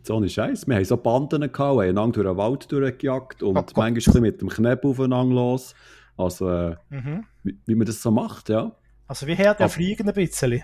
[0.03, 0.67] So ohne Scheiß.
[0.67, 4.41] Wir haben so Banden gehabt, haben einander durch den Wald durchgejagt und Oh manchmal mit
[4.41, 5.73] dem Knebel aufeinander los.
[6.17, 7.25] Also, äh, Mhm.
[7.43, 8.71] wie, wie man das so macht, ja.
[9.07, 10.61] Also wie her der Fliegen ein bisschen.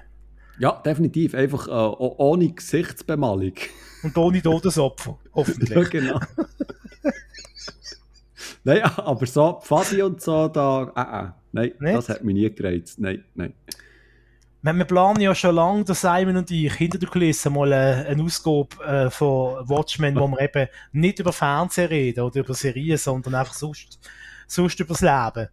[0.59, 1.35] Ja, definitiv.
[1.35, 3.53] Einfach äh, ohne Gesichtsbemalung.
[4.03, 5.89] Und ohne Todesopfer, ja, hoffentlich.
[5.89, 6.19] genau.
[8.63, 11.31] nein, aber so Fadi und so, da, äh, äh.
[11.51, 11.95] Nein, Nicht?
[11.95, 12.99] das hat mich nie gereizt.
[12.99, 13.53] Nein, nein.
[14.61, 18.23] Wir planen ja schon lange, der Simon und ich, hinter der Kulisse mal äh, eine
[18.23, 23.35] Ausgabe äh, von Watchmen, wo wir eben nicht über Fernsehen reden oder über Serien, sondern
[23.35, 23.99] einfach sonst,
[24.47, 25.47] sonst über das Leben.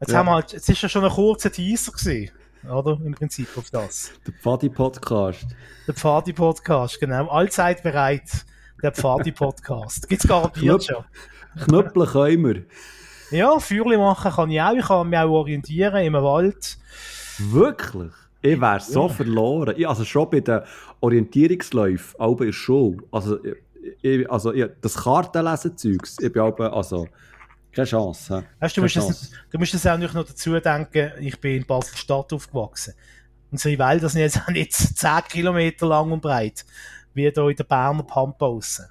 [0.00, 0.18] Jetzt Ja.
[0.18, 2.30] haben wir halt, jetzt ist ja schon ein kurzer Teaser gewesen,
[2.70, 2.98] oder?
[3.04, 4.12] Im Prinzip auf das.
[4.26, 5.46] Der Pfadi-Podcast.
[5.86, 7.28] Der Pfadi-Podcast, genau.
[7.28, 8.44] Allzeit bereit.
[8.82, 10.08] Der Pfadi-Podcast.
[10.08, 11.04] Gibt's garantiert Knüpp- schon.
[11.64, 12.62] Knüppeln können wir.
[13.38, 14.74] Ja, Feuerli machen kann ich auch.
[14.74, 16.78] Ich kann mich auch orientieren im Wald.
[17.38, 18.12] Wirklich?
[18.42, 19.08] Ich wäre so Ja.
[19.08, 19.74] verloren.
[19.76, 20.60] Ich, also schon bei den
[21.00, 22.98] Orientierungsläufen, auch bei der Schule.
[23.10, 23.54] Also, ich,
[24.02, 27.06] ich, also ich, das Kartenlesen-Zeugs, ich bin auch, also,
[27.72, 28.38] keine Chance.
[28.38, 28.42] hä?
[28.60, 29.28] Weißt, du, Keine musst das, Chance.
[29.50, 32.94] du musst das auch nicht noch dazu denken, ich bin in Basel-Stadt aufgewachsen.
[33.50, 36.64] Unsere Wälder sind jetzt auch nicht 10 Kilometer lang und breit,
[37.14, 38.86] wie hier in der Berner Pampa aussen.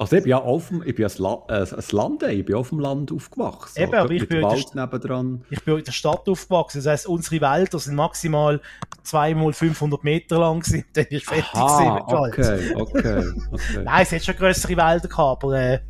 [0.00, 2.54] Also ich bin ja auf dem, ich bin ein, La äh, ein Land, ich bin
[2.54, 3.82] auf dem Land aufgewachsen.
[3.82, 5.44] Eben, aber ich bin dem in der Wald nebendran.
[5.50, 8.60] Ich bin in der Stadt aufgewachsen, das heisst, unsere Wälder sind maximal
[9.02, 12.38] 2 mal 500 Meter lang gewesen, dann ist fertig gewesen mit Aha, Wald.
[12.38, 13.78] okay, okay, okay.
[13.84, 15.80] Nein, es hat schon grössere Wälder gehabt, aber, äh,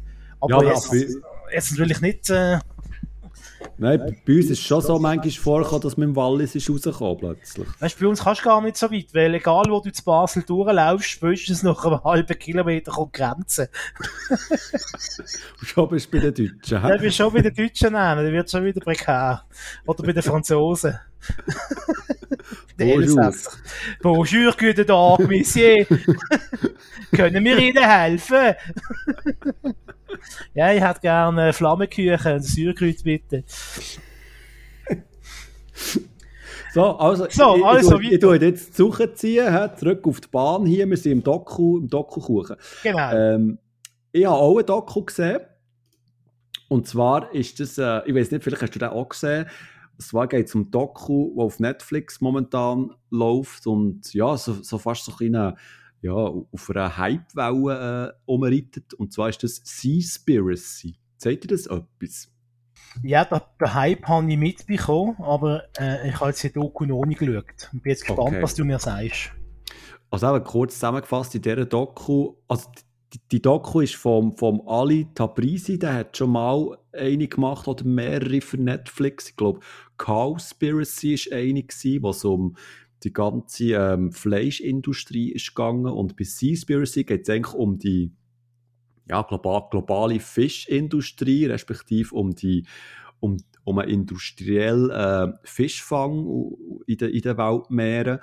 [0.41, 1.07] aber aber jetzt, bei-
[1.53, 2.59] jetzt natürlich nicht, äh,
[3.81, 7.69] Nein, bei uns ist schon so manchmal vorgekommen, dass man im Wallis ist rausgekommen plötzlich.
[7.79, 10.43] weißt, bei uns kannst du gar nicht so weit, weil egal wo du zu Basel
[10.43, 13.71] durchlaufst, spätestens nach einem halben Kilometer kommt die Grenze.
[15.63, 16.83] Schon bist du bei den Deutschen.
[16.83, 19.45] Ja, bist schon bei den Deutschen nehmen, dann wird schon wieder prekär.
[19.87, 20.99] Oder bei den Franzosen.
[22.79, 23.33] Bonjour.
[24.03, 25.85] Bonjour, guten Tag, Monsieur.
[27.15, 28.55] Können wir Ihnen helfen?
[30.55, 33.45] ja, ich hätte gerne Flammenküche und Säurekreuz, bitte.
[36.73, 40.07] So, also, So, ich, also, ich, wie- ich, tue jetzt die Suche ziehen, hä, zurück
[40.07, 40.89] auf die Bahn hier.
[40.89, 42.57] Wir sind im Doku, im Doku-Kuchen.
[42.83, 43.13] Genau.
[43.13, 43.59] Ähm,
[44.13, 45.41] ich habe auch ein Doku gesehen.
[46.69, 49.47] Und zwar ist das, äh, ich weiß nicht, vielleicht hast du den auch gesehen.
[49.99, 55.05] Zwar geht es um Doku, der auf Netflix momentan läuft und ja, so, so fast
[55.05, 55.57] so ein
[56.01, 58.95] ja, auf einer Hypewelle äh, umreitet.
[58.95, 60.95] Und zwar ist das Seaspiracy.
[61.17, 62.31] Sagt ihr das etwas?
[63.03, 67.05] Ja, den, den Hype habe ich mitbekommen, aber äh, ich habe jetzt die Doku noch
[67.05, 67.71] nicht geschaut.
[67.73, 68.43] Und bin jetzt gespannt, Okay.
[68.43, 69.33] was du mir sagst.
[70.11, 72.71] Also eben kurz zusammengefasst in dieser Doku, also
[73.13, 77.85] die, die Doku ist vom, vom Ali Tabrizi, der hat schon mal eine gemacht oder
[77.85, 79.31] mehrere für Netflix.
[79.31, 79.61] Ich glaube,
[79.99, 82.57] Cowspiracy ist eine gewesen, wo es um
[83.03, 88.13] die ganze ähm, Fleischindustrie ist gegangen und bei Seaspiracy geht es eigentlich um die
[89.09, 92.67] ja, global, globale Fischindustrie, respektive um die
[93.21, 96.53] um, um einen industriellen äh, Fischfang
[96.87, 98.21] in den, in den Weltmeeren.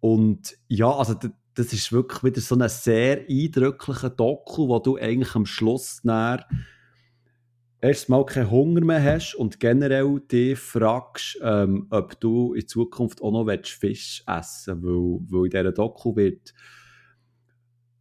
[0.00, 1.14] Und ja, also
[1.54, 6.46] das ist wirklich wieder so ein sehr eindrücklicher Doku, wo du eigentlich am Schluss näher
[7.82, 13.32] erstmal keinen Hunger mehr hast und generell dich fragst, ähm, ob du in Zukunft auch
[13.32, 15.32] noch Fisch essen willst.
[15.32, 16.54] Weil, weil in dieser Doku wird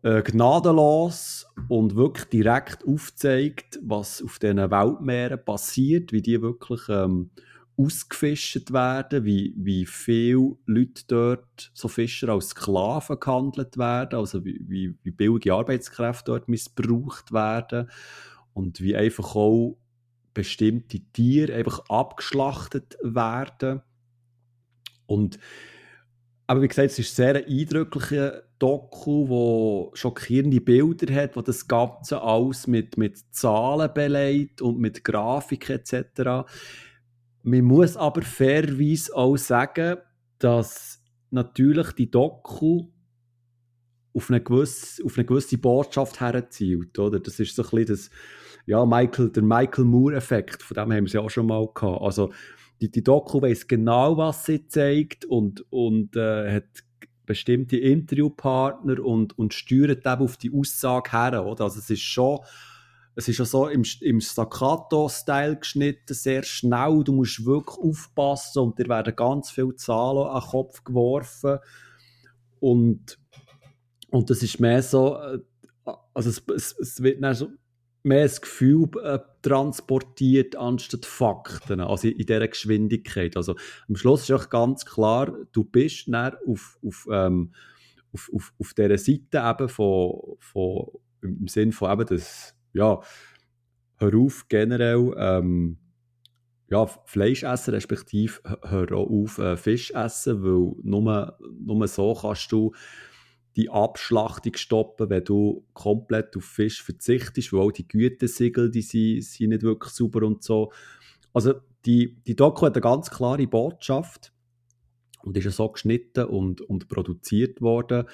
[0.04, 7.32] äh, gnadenlos und wirklich direkt aufzeigt, was auf diesen Weltmeeren passiert, wie die wirklich ähm,
[7.76, 14.62] ausgefischt werden, wie, wie viele Leute dort, so Fischer, als Sklaven gehandelt werden, also wie,
[14.68, 17.90] wie, wie billige Arbeitskräfte dort missbraucht werden
[18.54, 19.78] und wie einfach auch
[20.34, 23.82] bestimmte Tiere einfach abgeschlachtet werden.
[25.06, 25.40] Und
[26.48, 31.66] aber wie gesagt, es ist sehr ein eindrücklicher Doku, wo schockierende Bilder hat, wo das
[31.66, 36.46] Ganze alles mit, mit Zahlen beleidigt und mit Grafik etc.
[37.44, 39.98] Man muss aber fairerweise auch sagen,
[40.40, 42.90] dass natürlich die Doku
[44.14, 47.00] auf eine gewisse, auf eine gewisse Botschaft herzielt.
[47.00, 47.20] Oder?
[47.20, 48.10] Das ist so ein bisschen das,
[48.72, 52.02] ja, Michael, der Michael Moore-Effekt, von dem haben wir es ja auch schon mal gehabt.
[52.02, 52.32] Also,
[52.80, 56.64] die, die Doku weiß genau, was sie zeigt und, und äh, hat
[57.26, 61.46] bestimmte Interviewpartner und, und steuert eben auf die Aussage her.
[61.46, 61.66] Oder?
[61.66, 62.40] Also, es ist schon
[63.14, 67.04] es ist so im, im Staccato-Style geschnitten, sehr schnell.
[67.04, 71.60] Du musst wirklich aufpassen und dir werden ganz viele Zahlen an den Kopf geworfen.
[72.62, 73.20] Und,
[74.12, 75.40] und das ist mehr so, äh,
[76.14, 77.50] also es, es, es wird dann so
[78.04, 83.38] mehr das Gefühl äh, transportiert anstatt Fakten, also in, in dieser Geschwindigkeit.
[83.38, 83.56] Also
[83.88, 87.54] am Schluss ist auch ganz klar, du bist dann auf, auf, ähm,
[88.14, 90.88] auf, auf, auf dieser Seite eben von, von,
[91.22, 93.00] im Sinn von eben das, ja,
[93.98, 95.78] hör auf generell ähm,
[96.70, 102.74] ja, Fleisch essen, respektive hör auf äh, Fisch essen, weil nur, nur so kannst du
[103.56, 109.24] die Abschlachtung stoppen, wenn du komplett auf Fisch verzichtest, weil auch die Gütesiegel, die sind,
[109.24, 110.72] sind nicht wirklich sauber und so.
[111.34, 114.32] Also die, die Doku hat eine ganz klare Botschaft
[115.24, 118.06] und ist ja so geschnitten und, und produziert worden.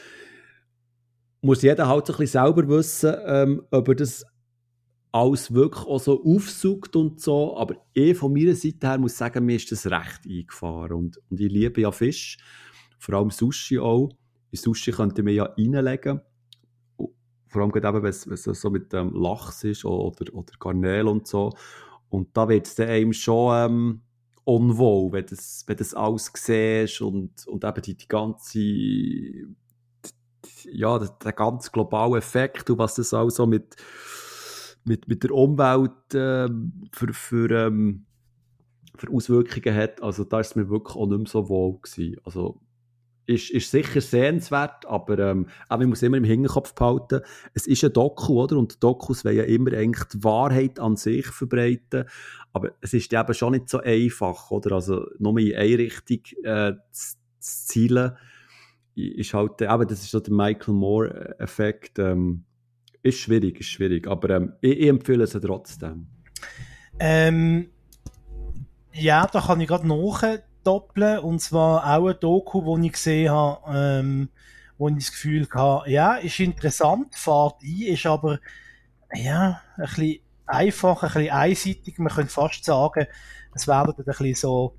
[1.41, 4.26] Muss jeder halt ein bisschen selber wissen, ähm, ob er das
[5.12, 9.45] alles wirklich auch so aufsucht und so, aber ich von meiner Seite her muss sagen,
[9.45, 12.38] mir ist das recht eingefahren und, und ich liebe ja Fisch,
[13.00, 14.10] vor allem Sushi auch
[14.58, 16.22] in Sushi könnte man ja reinlegen.
[17.48, 21.54] Vor allem eben, wenn es so mit ähm, Lachs ist oder, oder Garnelen und so.
[22.10, 24.02] Und da wird es dann einem schon ähm,
[24.43, 28.60] unwohl, wenn du das, wenn das alles siehst und, und eben die, die ganze
[30.72, 33.76] ja, der, der ganz globale Effekt und was das auch so mit,
[34.84, 36.48] mit, mit der Umwelt äh,
[36.91, 38.06] für, für, ähm,
[38.96, 40.02] für Auswirkungen hat.
[40.02, 42.17] Also da ist es mir wirklich auch nicht mehr so wohl gewesen.
[42.24, 42.62] Also
[43.28, 47.22] ist, ist sicher sehenswert, aber ähm, auch man muss immer im Hinterkopf behalten,
[47.54, 48.58] es ist ein Doku, oder?
[48.58, 52.06] Und Dokus wollen ja immer eigentlich die Wahrheit an sich verbreiten,
[52.54, 54.72] aber es ist eben schon nicht so einfach, oder?
[54.74, 58.13] Also nur in eine Richtung äh, zu, zu zielen,
[58.96, 62.46] ist halt, eben, das ist so der Michael Moore-Effekt, ähm,
[63.04, 66.08] ist schwierig, ist schwierig, aber ähm, ich, ich empfehle es trotzdem.
[66.98, 67.70] Ähm,
[68.94, 70.24] ja, da kann ich gerade noch
[70.67, 71.19] doppeln.
[71.19, 74.30] Und zwar auch ein Doku, wo ich gesehen habe, ähm,
[74.77, 78.39] wo ich das Gefühl hatte, ja, ist interessant, fahrt ein, ist aber,
[79.13, 81.99] ja, ein bisschen einfach, ein bisschen einseitig.
[81.99, 83.08] Man könnte fast sagen,
[83.56, 84.75] es werden ein bisschen so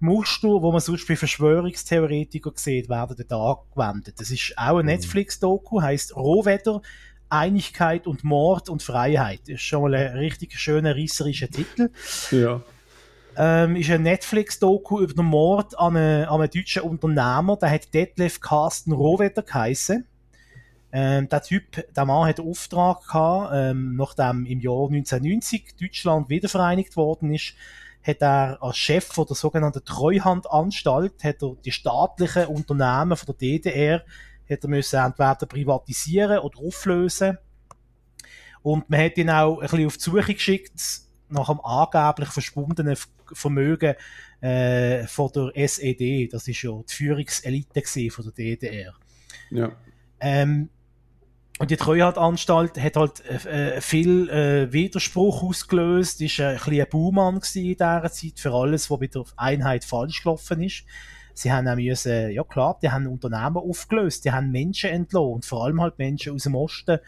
[0.00, 4.20] Muster, wo man sonst bei Verschwörungstheoretikern sieht, werden da angewendet.
[4.20, 4.92] Das ist auch ein mhm.
[4.92, 6.82] Netflix-Doku, heißt Rohwetter,
[7.28, 9.40] Einigkeit und Mord und Freiheit.
[9.42, 11.90] Das ist schon mal ein richtig schöner, risserischer Titel.
[12.30, 12.62] Ja
[13.36, 17.92] ähm, ist ein Netflix-Doku über den Mord an, eine, an einem deutschen Unternehmer, der hat
[17.92, 20.06] Detlef Carsten Rohwetter geheißen.
[20.92, 26.30] Ähm, der Typ, der Mann hat einen Auftrag gehabt, ähm, nachdem im Jahr 1990 Deutschland
[26.30, 27.54] wiedervereinigt worden ist,
[28.02, 33.34] hat er als Chef von der sogenannten Treuhandanstalt, hat er die staatlichen Unternehmen von der
[33.34, 34.04] DDR,
[34.48, 37.38] hat er müssen entweder privatisieren oder auflösen.
[38.62, 42.96] Und man hat ihn auch ein bisschen auf die Suche geschickt, nach dem angeblich verschwundenen
[43.32, 43.94] Vermögen
[44.40, 46.28] äh, von der SED.
[46.32, 48.94] Das ist ja die Führungselite von der DDR.
[49.50, 49.72] Ja.
[50.20, 50.68] Ähm,
[51.58, 57.36] und die Treuhandanstalt hat halt äh, viel äh, Widerspruch ausgelöst, ist ein bisschen ein Baumann
[57.36, 60.84] in dieser Zeit für alles, was bei der Einheit falsch gelaufen ist.
[61.32, 65.64] Sie haben auch müssen, ja klar, die haben Unternehmen aufgelöst, die haben Menschen entlohnt, vor
[65.64, 66.98] allem halt Menschen aus dem Osten,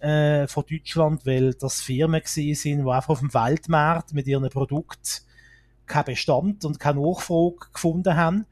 [0.00, 5.22] äh, von Deutschland, weil das Firmen sind, die einfach auf dem Weltmarkt mit ihren Produkten
[5.86, 8.46] keinen Bestand und keine Nachfrage gefunden haben.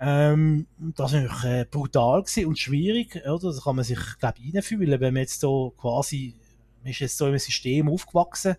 [0.00, 3.52] Ähm, das war natürlich äh, brutal und schwierig, oder?
[3.52, 6.34] Da kann man sich, glaube ich, reinfühlen, wenn man jetzt so quasi,
[6.82, 8.56] man ist jetzt so im System aufgewachsen,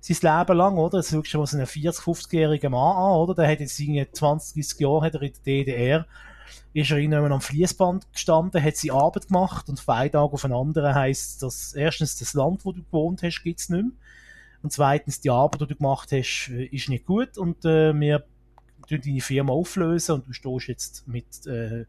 [0.00, 0.98] sein Leben lang, oder?
[0.98, 3.34] Jetzt schaust du mal so einen 40-, 50-jährigen Mann an, oder?
[3.34, 6.06] Der hat jetzt irgendwie 20, 30 Jahre hat er in der DDR,
[6.72, 10.42] ist er irgendwann am Fließband gestanden, hat seine Arbeit gemacht und von einem Tag auf
[10.42, 13.92] den anderen heisst, dass erstens das Land, wo du gewohnt hast, gibt's nicht mehr.
[14.62, 18.24] Und zweitens, die Arbeit, die du gemacht hast, äh, ist nicht gut und äh, wir
[18.90, 21.84] deine Firma auflösen und du stehst jetzt mit äh,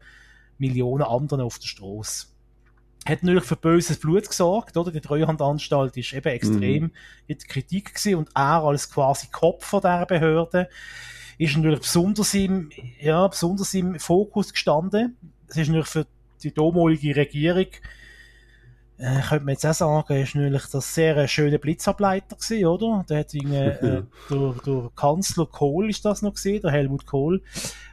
[0.58, 2.26] Millionen anderen auf der Straße.
[3.06, 4.92] Hat natürlich für böses Blut gesorgt, oder?
[4.92, 6.92] Die Treuhandanstalt ist eben extrem mhm.
[7.26, 10.68] in der Kritik gewesen und er als quasi Kopf von dieser Behörde
[11.40, 15.16] ist natürlich besonders im, ja, besonders im Fokus gestanden.
[15.48, 16.06] Es ist natürlich für
[16.42, 17.66] die damalige Regierung
[18.98, 23.04] äh, könnte man jetzt auch sagen, ist natürlich das sehr ein schöner Blitzableiter gewesen, oder?
[23.08, 27.42] Der hat irgendwie, äh, der, der Kanzler Kohl ist das noch gesehen, der Helmut Kohl,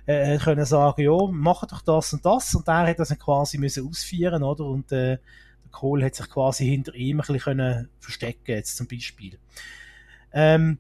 [0.06, 3.58] äh, können sagen, ja, mach doch das und das, und der hat das dann quasi
[3.58, 4.66] müssen ausführen, oder?
[4.66, 5.18] Und, äh,
[5.64, 9.40] der Kohl hat sich quasi hinter ihm ein bisschen können verstecken, jetzt zum Beispiel.
[10.34, 10.78] Ähm,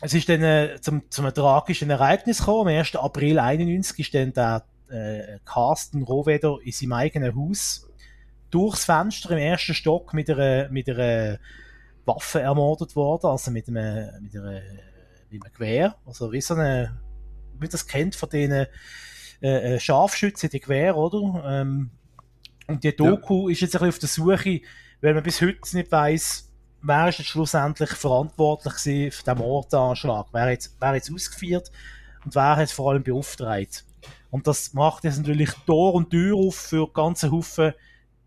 [0.00, 2.68] es ist dann äh, zum, zum tragischen Ereignis gekommen.
[2.68, 2.96] Am 1.
[2.96, 7.86] April 91 ist dann der äh, Carsten Rohweder in seinem eigenen Haus
[8.50, 11.38] durchs Fenster im ersten Stock mit einer, mit einer
[12.04, 14.62] Waffe ermordet worden, also mit einem, mit einer,
[15.30, 16.98] mit einem Gewehr, also wie so eine,
[17.54, 18.66] wie man das kennt von denen
[19.42, 21.44] äh, äh Scharfschützen, die Gewehr, oder?
[21.46, 21.90] Ähm,
[22.66, 23.52] und die Doku ja.
[23.52, 24.60] ist jetzt ein bisschen auf der Suche,
[25.00, 26.49] weil man bis heute nicht weiß,
[26.82, 31.70] wer ist jetzt schlussendlich verantwortlich für den Mordanschlag, wer jetzt, wer jetzt ausgeführt
[32.24, 33.84] und wer hat vor allem beauftragt.
[34.30, 37.74] Und das macht jetzt natürlich Tor und Tür auf für ganze Haufen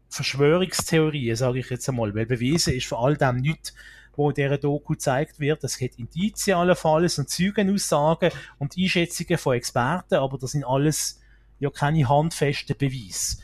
[0.10, 3.74] Verschwörungstheorien, sage ich jetzt einmal, weil bewiesen ist vor all dem nichts,
[4.16, 5.64] wo in dieser Doku gezeigt wird.
[5.64, 11.20] Es gibt Indizien allenfalls und Zeugenaussagen und Einschätzungen von Experten, aber das sind alles
[11.60, 13.38] ja keine handfesten Beweise.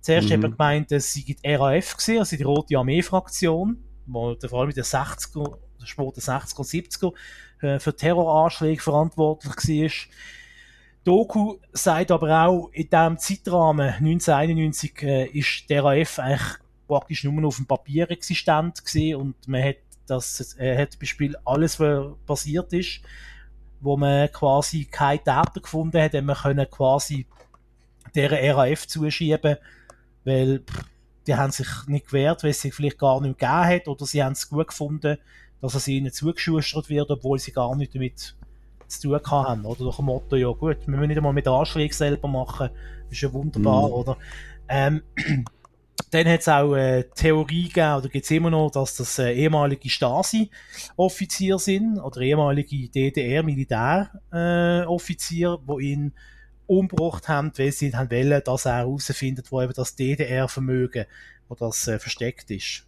[0.00, 0.32] Zuerst mhm.
[0.32, 4.70] haben wir gemeint, es sei die RAF gewesen, also die Rote Armee-Fraktion, wo vor allem
[4.70, 7.12] in den 60er, späten 60er und 70er
[7.62, 9.90] äh, für Terroranschläge verantwortlich war.
[11.04, 17.34] Doku sagt aber auch, in diesem Zeitrahmen 1991 äh, ist der RAF eigentlich praktisch nur
[17.34, 22.14] noch auf dem Papier existent gewesen und man hat das äh, hat Beispiel alles, was
[22.26, 23.00] passiert ist,
[23.80, 27.26] wo man quasi keine Täter gefunden hat, man können quasi
[28.14, 29.56] der RAF zuschieben,
[30.24, 30.84] weil pff,
[31.26, 34.22] die haben sich nicht gewehrt, weil es sich vielleicht gar nicht gegeben hat oder sie
[34.22, 35.18] haben es gut gefunden,
[35.60, 38.36] dass es ihnen zugeschustert wird, obwohl sie gar nicht damit
[38.86, 39.84] zu tun haben, oder?
[39.84, 42.68] Durch ein Motto, ja gut, wir müssen nicht einmal mit Anschlägen selber machen,
[43.04, 43.92] das ist ja wunderbar, mm.
[43.92, 44.18] oder?
[44.68, 45.02] Ähm,
[46.10, 49.32] dann hat es auch äh, Theorie gegeben, oder gibt es immer noch, dass das äh,
[49.32, 56.12] ehemalige Stasi-Offizier sind, oder ehemalige DDR-Militäroffizier, äh, die ihn
[56.66, 61.06] umgebracht haben, weil sie haben wollen, dass er herausfindet, wo eben das DDR-Vermögen,
[61.48, 62.86] wo das äh, versteckt ist.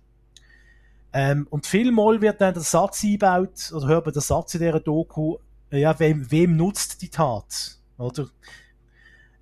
[1.13, 4.81] Ähm, und vielmal wird dann der Satz eingebaut, oder hört man den Satz in dieser
[4.81, 5.39] Doku,
[5.71, 7.79] ja, wem, wem nutzt die Tat?
[7.99, 8.29] Oder?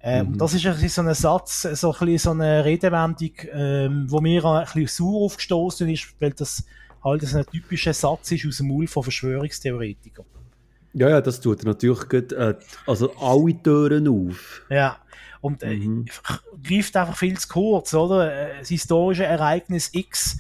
[0.01, 0.39] Ähm, mhm.
[0.39, 4.45] Das ist ein so ein Satz, so ein bisschen so eine Redewendung, ähm, wo mir
[4.45, 6.65] ein bisschen sauer aufgestoßen ist, weil das
[7.03, 10.27] halt so ein typischer Satz ist aus dem Maul von Verschwörungstheoretikern.
[10.95, 12.55] Ja, ja, das tut natürlich gut, äh,
[12.87, 14.63] also alle Türen auf.
[14.71, 14.99] Ja,
[15.41, 16.07] und äh, mhm.
[16.63, 18.33] greift einfach viel zu kurz, oder?
[18.33, 20.39] Äh, das historische Ereignis X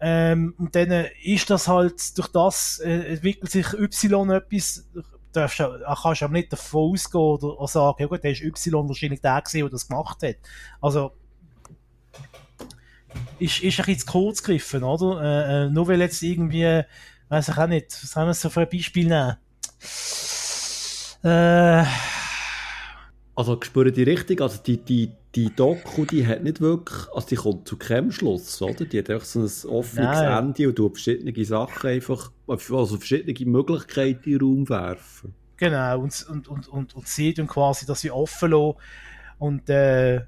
[0.00, 4.88] ähm, und dann äh, ist das halt, durch das äh, entwickelt sich Y etwas,
[5.32, 5.62] darfst,
[6.02, 9.60] kannst aber nicht davon ausgehen oder, sagen, ja gut, der ist Y wahrscheinlich der gewesen,
[9.60, 10.36] der das gemacht hat.
[10.80, 11.12] Also,
[13.38, 15.22] ist, ist ein bisschen zu kurz gegriffen, oder?
[15.22, 16.82] Äh, äh, nur weil jetzt irgendwie,
[17.28, 19.36] weiß ich auch nicht, was haben wir so für ein Beispiel nehmen?
[21.22, 21.84] Äh,
[23.34, 27.36] also, spüren die richtig, also die, die, die Doku, die hat nicht wirklich, also die
[27.36, 28.84] kommt zu keinem Schluss, oder?
[28.84, 30.44] Die hat einfach so ein offenes Nein.
[30.44, 35.34] Ende und tut verschiedene Sachen einfach, also verschiedene Möglichkeiten in den Raum werfen.
[35.56, 38.76] Genau, und, und, und, und, und sie tun quasi das wie offen lassen.
[39.38, 40.22] Und, äh,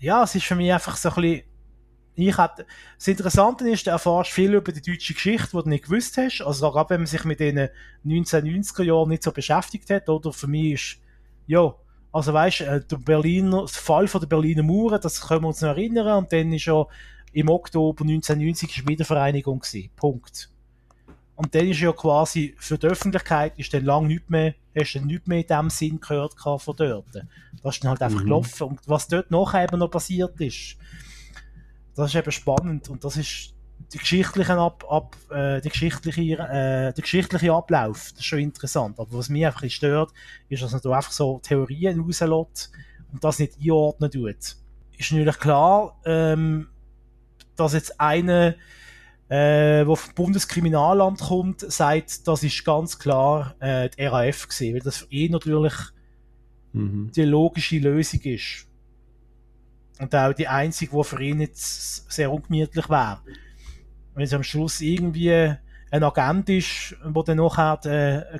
[0.00, 1.42] ja, es ist für mich einfach so ein bisschen,
[2.20, 5.84] ich hatte, das Interessante ist, du erfährst viel über die deutsche Geschichte, die du nicht
[5.84, 6.42] gewusst hast.
[6.42, 7.68] Also, gerade wenn man sich mit den
[8.06, 10.32] 1990er Jahren nicht so beschäftigt hat, oder?
[10.32, 10.98] Für mich ist,
[11.46, 11.74] ja,
[12.12, 15.60] also weißt, äh, der Berliner, der Fall von der Berliner Mauer, das können wir uns
[15.60, 16.84] noch erinnern, und dann ist ja
[17.32, 19.90] im Oktober 1990 ist Wiedervereinigung gewesen.
[19.96, 20.50] Punkt.
[21.36, 25.00] Und dann ist ja quasi für die Öffentlichkeit ist dann lang nicht mehr, hast du
[25.00, 27.06] nicht mehr in dem Sinn gehört von dort.
[27.62, 28.24] Das ist dann halt einfach mhm.
[28.24, 28.62] gelaufen.
[28.64, 30.76] Und was dort nachher eben noch passiert ist,
[32.00, 33.54] das ist eben spannend und das ist
[33.92, 38.98] die geschichtlichen ab, ab äh, die geschichtliche, äh, der geschichtliche Ablauf, das ist schon interessant.
[38.98, 40.12] Aber was mich einfach stört,
[40.48, 42.70] ist, dass man da einfach so Theorien rauslässt
[43.12, 44.56] und das nicht einordnen tut.
[44.98, 46.68] Ist natürlich klar, ähm,
[47.56, 48.56] dass jetzt eine,
[49.28, 54.82] äh, wo vom Bundeskriminalamt kommt, sagt, das ist ganz klar äh, die RAF gesehen, weil
[54.82, 55.74] das für ihn natürlich
[56.72, 57.10] mhm.
[57.14, 58.66] die logische Lösung ist.
[60.00, 63.20] Und auch die einzige, die für ihn jetzt sehr ungemütlich wäre.
[64.14, 65.54] Wenn es am Schluss irgendwie
[65.90, 68.38] ein Agent ist, wo dann nachher, äh,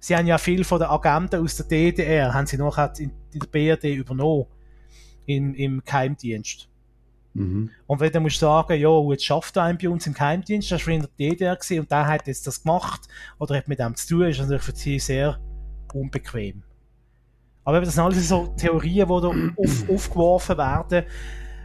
[0.00, 3.40] sie haben ja viel von den Agenten aus der DDR, haben sie nachher in, in
[3.40, 4.46] der BRD übernommen.
[5.24, 6.68] In, Im Geheimdienst.
[7.34, 7.70] Mhm.
[7.86, 10.86] Und wenn du musst sagen, ja, jetzt schafft er einen bei uns im Geheimdienst, das
[10.86, 13.94] war in der DDR gewesen, und der hat jetzt das gemacht, oder hat mit dem
[13.94, 15.38] zu tun, ist natürlich für sie sehr
[15.92, 16.62] unbequem.
[17.68, 21.04] Aber das sind alles so Theorien, die da auf, aufgeworfen werden.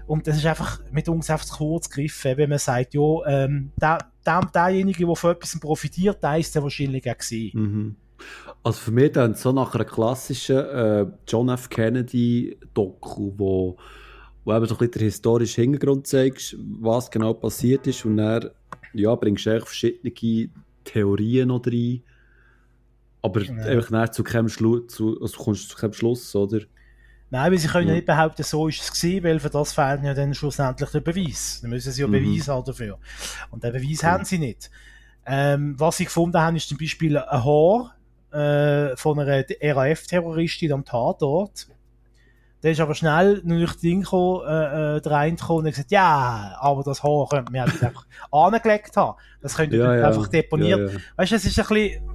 [0.05, 3.71] Und das ist einfach mit uns einfach zu kurz gegriffen, wenn man sagt, ja, ähm,
[3.79, 7.51] der, der, derjenige, der von etwas profitiert, der ist der wahrscheinlich auch gewesen.
[7.53, 7.95] Mhm.
[8.63, 11.69] Also für mich dann so nach einer klassischen äh, John F.
[11.69, 13.77] Kennedy-Doku, wo,
[14.43, 18.49] wo eben so ein bisschen der historische Hintergrund zeigst, was genau passiert ist und dann
[18.93, 20.49] ja, bringst du verschiedene
[20.83, 22.03] Theorien noch rein
[23.23, 23.63] aber genau.
[23.63, 26.59] einfach zu keinem Schluss, zu, also kommst zu keinem Schluss, oder?
[27.29, 30.03] Nein, weil sie können ja nicht behaupten, so ist es gewesen, weil für das fehlt
[30.03, 31.61] ja dann schlussendlich der Beweis.
[31.61, 32.11] Dann müssen sie ja mhm.
[32.11, 32.99] Beweis haben dafür.
[33.49, 34.07] Und den Beweis mhm.
[34.07, 34.69] haben sie nicht.
[35.25, 37.95] Ähm, was sie gefunden haben, ist zum Beispiel ein Haar
[38.31, 41.67] äh, von einer RAF-Terroristin am Tatort.
[42.61, 46.83] Der ist aber schnell durch Ding gekommen, äh, äh, reingekommen und hat gesagt, ja, aber
[46.83, 49.17] das Haar könnte man einfach angelegt haben.
[49.41, 50.07] Das könnte ja, ja.
[50.07, 50.79] einfach deponiert.
[50.79, 50.99] Ja, ja.
[51.15, 52.09] Weißt du, es ist ein bisschen,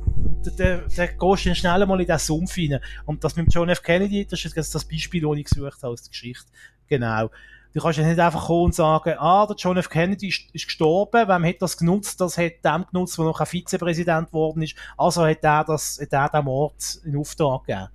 [0.45, 2.80] der, der gehst du schnell mal in den Sumpf rein.
[3.07, 3.82] Und das mit John F.
[3.82, 6.47] Kennedy, das ist jetzt das Beispiel, das ich gesucht habe aus der Geschichte.
[6.86, 7.30] Genau.
[7.74, 9.91] Du kannst ja nicht einfach kommen und sagen, ah, der John F.
[9.91, 12.20] Kennedy ist, ist gestorben, wem hat das genutzt?
[12.20, 14.74] Das hat dem genutzt, der noch ein Vizepräsident geworden ist.
[14.97, 17.89] Also hat er das, hat er den Mord in Auftrag gegeben.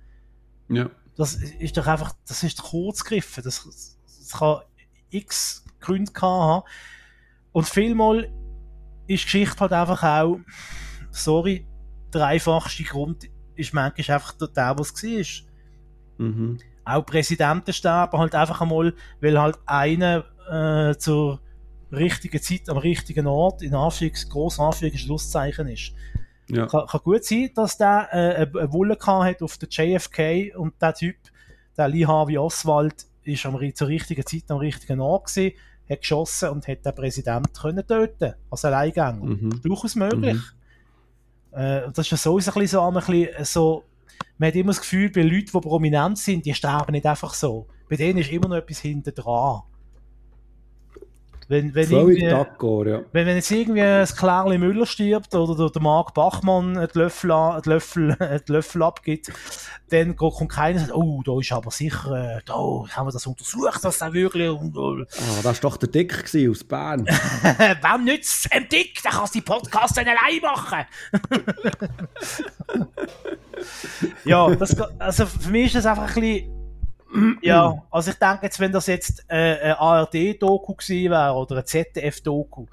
[0.68, 0.90] Ja.
[1.16, 3.42] Das ist doch einfach, das ist kurz gegriffen.
[3.44, 4.60] Das, das kann
[5.10, 6.64] x Gründe haben.
[7.52, 8.30] Und vielmal
[9.06, 10.38] ist Geschichte halt einfach auch,
[11.10, 11.66] sorry,
[12.14, 15.02] der einfachste Grund ist manchmal einfach der, was es
[16.18, 16.26] war.
[16.26, 16.58] Mhm.
[16.84, 21.40] Auch Präsidenten sterben halt einfach einmal, weil halt einer äh, zur
[21.92, 25.92] richtigen Zeit am richtigen Ort in Anführungs-, gross Anführungs- Schlusszeichen ist.
[26.48, 26.66] Ja.
[26.66, 30.94] Kann, kann, gut sein, dass der äh, eine Wulle hat auf der JFK und der
[30.94, 31.16] Typ,
[31.76, 35.56] der Lee Harvey Oswald, ist am, zur richtigen Zeit am richtigen Ort gewesen,
[35.88, 39.24] hat geschossen und hat den Präsidenten können töten als Alleingänger.
[39.24, 39.62] Mhm.
[39.62, 40.34] Durchaus möglich.
[40.34, 40.63] Mhm.
[41.54, 43.84] Äh, das ist ja so ein bisschen so, ein bisschen so,
[44.38, 47.66] man hat immer das Gefühl, bei Leuten, die prominent sind, die sterben nicht einfach so.
[47.88, 49.62] Bei denen ist immer noch etwas hinter dran.
[51.48, 52.46] Wenn, wenn, irgendwie, ja.
[52.56, 57.62] wenn, wenn jetzt irgendwie ein Klärli Müller stirbt oder der Marc Bachmann einen Löffel, einen
[57.64, 59.32] Löffel, einen Löffel abgibt,
[59.90, 63.26] dann kommt keiner und sagt, oh, da ist aber sicher, äh, da haben wir das
[63.26, 64.50] untersucht, dass der wirklich...
[64.50, 67.06] Ah, das war doch der Dick aus Bern.
[67.06, 69.02] Wem nützt es Dick?
[69.02, 70.86] Der kann die Podcast dann allein machen.
[74.24, 76.53] ja, das, also für mich ist das einfach ein bisschen
[77.42, 81.66] ja, also ich denke jetzt, wenn das jetzt äh, ein ARD-Doku gewesen wäre oder ein
[81.66, 82.66] ZDF-Doku,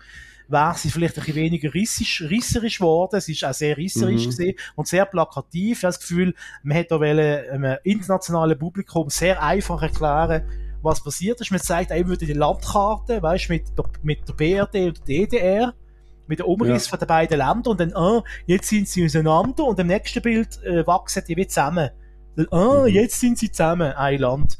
[0.48, 3.16] wäre sie vielleicht ein bisschen weniger rissisch, risserisch geworden.
[3.16, 4.30] Es ist auch sehr risserisch mhm.
[4.30, 5.80] gesehen und sehr plakativ.
[5.80, 10.44] Ich habe das Gefühl, man hätte auch einem internationalen Publikum sehr einfach erklären,
[10.82, 11.52] was passiert ist.
[11.52, 13.66] Man zeigt eben wieder die Landkarte, weißt mit,
[14.04, 15.74] mit der BRD und der DDR
[16.28, 16.90] mit dem Umriss ja.
[16.90, 20.64] von den beiden Ländern und dann, ah, jetzt sind sie auseinander und im nächsten Bild
[20.64, 21.90] äh, wachsen die wie zusammen.
[22.52, 22.88] Ah, mhm.
[22.88, 24.58] jetzt sind sie zusammen, ein Land.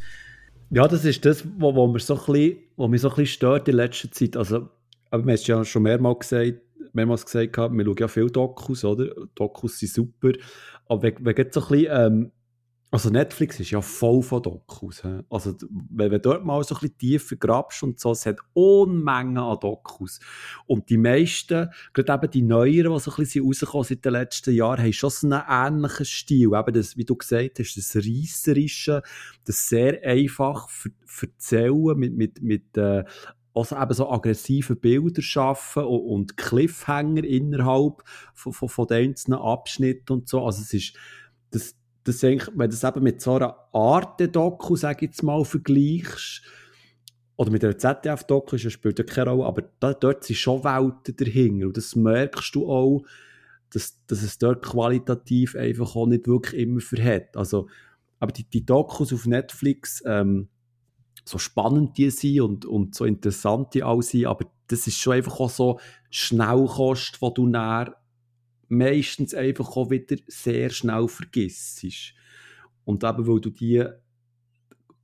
[0.70, 3.34] Ja, das ist das, wo, wo, mir so ein bisschen, wo mich so ein bisschen
[3.34, 4.38] stört in letzter Zeit.
[4.38, 4.70] Also,
[5.10, 6.62] aber wir haben es ja schon mehrmals gesagt,
[6.94, 9.14] mehrmals gesagt, wir schauen ja viele Dokus, oder?
[9.36, 10.32] Dokus sind super.
[10.88, 12.32] Aber wenn, wenn so ein bisschen, ähm,
[12.94, 15.02] also Netflix ist ja voll von Dokus.
[15.02, 15.20] He?
[15.30, 15.56] Also
[15.90, 19.58] wenn du dort mal so ein bisschen tiefer grabst und so, es hat Unmengen an
[19.62, 20.20] Dokus.
[20.68, 24.54] Und die meisten, gerade eben die neueren, die so ein bisschen rausgekommen seit den letzten
[24.54, 26.50] Jahren, haben schon so einen ähnlichen Stil.
[26.54, 29.04] Eben das, wie du gesagt hast, das Reisserische,
[29.46, 30.68] das sehr einfach
[31.22, 33.06] erzählen mit, mit, mit äh,
[33.54, 39.40] also eben so aggressive Bilder schaffen und, und Cliffhanger innerhalb von, von, von den einzelnen
[39.40, 40.46] Abschnitten und so.
[40.46, 40.98] Also es ist,
[41.52, 45.44] das, das wenn du das eben mit so einer Art Doku, sag ich jetzt mal,
[45.46, 46.42] vergleichst,
[47.42, 51.16] oder mit einer ZDF-Doku, das spielt ja keine Rolle, aber da, dort sind schon Welten
[51.16, 53.04] dahinter und das merkst du auch,
[53.72, 57.36] dass, dass es dort qualitativ einfach auch nicht wirklich immer verhält.
[57.36, 57.68] Also,
[58.20, 60.50] aber die, die Dokus auf Netflix, ähm,
[61.26, 65.14] so spannend die sind und, und so interessant die auch sind, aber das ist schon
[65.14, 65.80] einfach auch so
[66.10, 67.96] Schnellkost, wo du näher
[68.72, 71.86] meistens einfach auch wieder sehr schnell vergisst.
[72.84, 73.86] Und eben, weil du die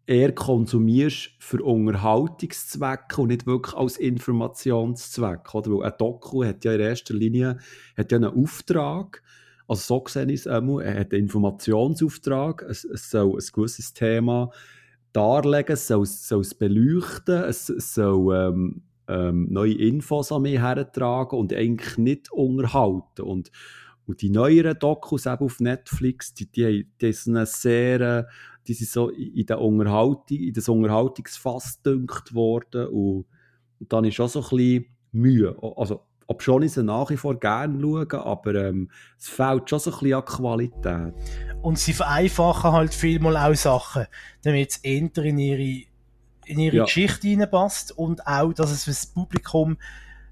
[0.08, 5.54] eher konsumierst für Unterhaltungszwecke und nicht wirklich als Informationszweck.
[5.54, 5.72] Oder?
[5.72, 7.58] Weil ein Doku hat ja in erster Linie
[7.96, 9.22] hat ja einen Auftrag.
[9.68, 13.94] Also so gesehen ist es einmal, er hat einen Informationsauftrag, es, es soll ein gewisses
[13.94, 14.50] Thema
[15.12, 20.60] darlegen, es soll, soll es beleuchten, es, es soll ähm, ähm, neue Infos an mich
[20.60, 23.22] hertragen und eigentlich nicht unterhalten.
[23.22, 23.52] Und,
[24.06, 28.28] und die neueren Dokus eben auf Netflix, die, die, die sind sehr,
[28.68, 33.26] die sind so in, der Unterhaltung, in das Unterhaltungsfass gedünkt worden und
[33.80, 35.56] dann ist auch so ein bisschen Mühe.
[35.76, 39.80] Also, ob schon ich sie nach wie vor gerne schaue, aber ähm, es fehlt schon
[39.80, 41.14] so ein bisschen an Qualität.
[41.62, 44.08] Und sie vereinfachen halt vielmal auch Sachen,
[44.44, 45.88] damit es eher in ihre
[46.48, 46.84] in ihre ja.
[46.86, 49.78] Geschichte reinpasst und auch, dass es für das Publikum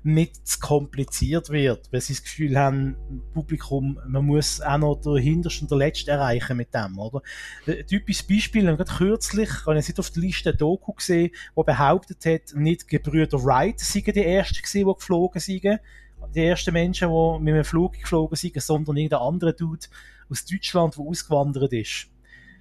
[0.05, 2.95] nicht zu kompliziert wird, weil sie das Gefühl haben,
[3.33, 7.23] Publikum, man muss auch noch der Hinterste und der Letzte erreichen mit dem, oder?
[7.65, 12.23] Ein typisches Beispiel, gerade kürzlich, habe ich auf der Liste ein Doku gesehen, wo behauptet
[12.25, 15.79] hat, nicht Gebrüder Wright seien die Ersten gewesen, die geflogen sind,
[16.35, 19.87] die ersten Menschen, die mit einem Flug geflogen sind, sondern irgendein anderer Dude
[20.29, 22.07] aus Deutschland, der ausgewandert ist.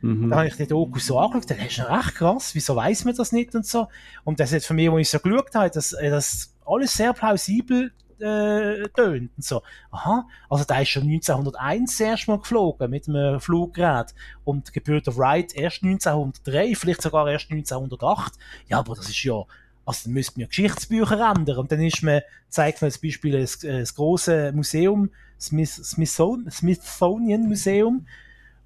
[0.05, 0.29] Mhm.
[0.29, 3.33] Da habe ich den Doku so angeschaut, dann ist recht krass, wieso weiß man das
[3.33, 3.89] nicht und so.
[4.25, 7.91] Und das hat für mich, als ich so geschaut habe, dass das alles sehr plausibel
[8.19, 9.63] äh, tönt und so.
[9.91, 15.17] Aha, also da ist schon 1901 erst mal geflogen mit einem Fluggerät und Geburt of
[15.17, 18.35] Wright erst 1903, vielleicht sogar erst 1908.
[18.69, 19.43] Ja, aber das ist ja
[19.87, 21.59] also dann müssten wir Geschichtsbücher ändern.
[21.59, 28.07] Und dann ist man, zeigt man als Beispiel das, das große Museum, Smith, Smithsonian Museum,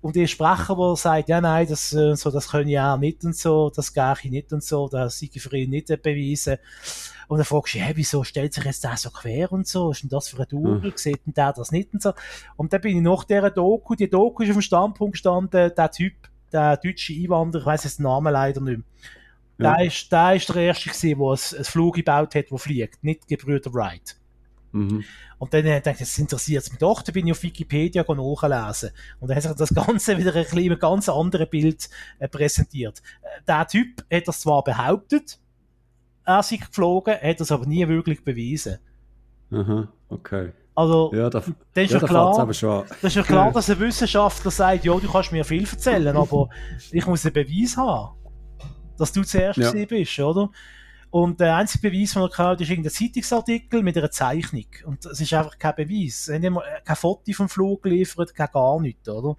[0.00, 3.24] und der Sprecher, der sagt, ja, nein, das, äh, so, das können ja auch nicht
[3.24, 6.58] und so, das gehe ich nicht und so, das sei für ihn nicht beweisen.
[7.26, 9.90] Und dann fragst du, hey, wieso stellt sich jetzt der so quer und so?
[9.90, 10.82] ist denn das für ein Double?
[10.82, 10.92] Hm.
[10.94, 12.12] Sieht denn der das nicht und so?
[12.56, 15.90] Und dann bin ich nach dieser Doku, die Doku ist auf dem Standpunkt gestanden, der
[15.90, 16.14] Typ,
[16.52, 18.86] der deutsche Einwanderer, ich weiss jetzt den Namen leider nicht mehr.
[19.58, 19.76] Ja.
[19.76, 23.02] Der, ist, der ist der Erste gewesen, der ein, ein Flug gebaut hat, der fliegt,
[23.02, 24.16] nicht Gebrüder Wright.
[24.72, 25.04] Mhm.
[25.38, 28.90] Und dann äh, dachte ich, das interessiert mich doch, da bin ich auf Wikipedia nachlesen.
[29.20, 31.88] Und dann hat sich das Ganze wieder ein bisschen ganz anderes Bild
[32.18, 33.02] äh, präsentiert.
[33.22, 35.38] Äh, der Typ hat das zwar behauptet,
[36.24, 38.78] er sei geflogen, hat das aber nie wirklich bewiesen.
[39.50, 40.52] Aha, okay.
[40.74, 44.84] Also, ja, da, das ist ja, klar, das ist ja klar, dass ein Wissenschaftler sagt,
[44.84, 46.50] ja, du kannst mir viel erzählen, aber
[46.92, 48.14] ich muss einen Beweis haben,
[48.96, 49.72] dass du zuerst ja.
[49.72, 50.50] bist, oder?
[51.10, 54.66] Und der einzige Beweis, den er hat, ist irgendein Zeitungsartikel mit einer Zeichnung.
[54.84, 56.28] Und es ist einfach kein Beweis.
[56.28, 59.36] Er hat kein Foto vom Flug geliefert, kein gar nichts, oder?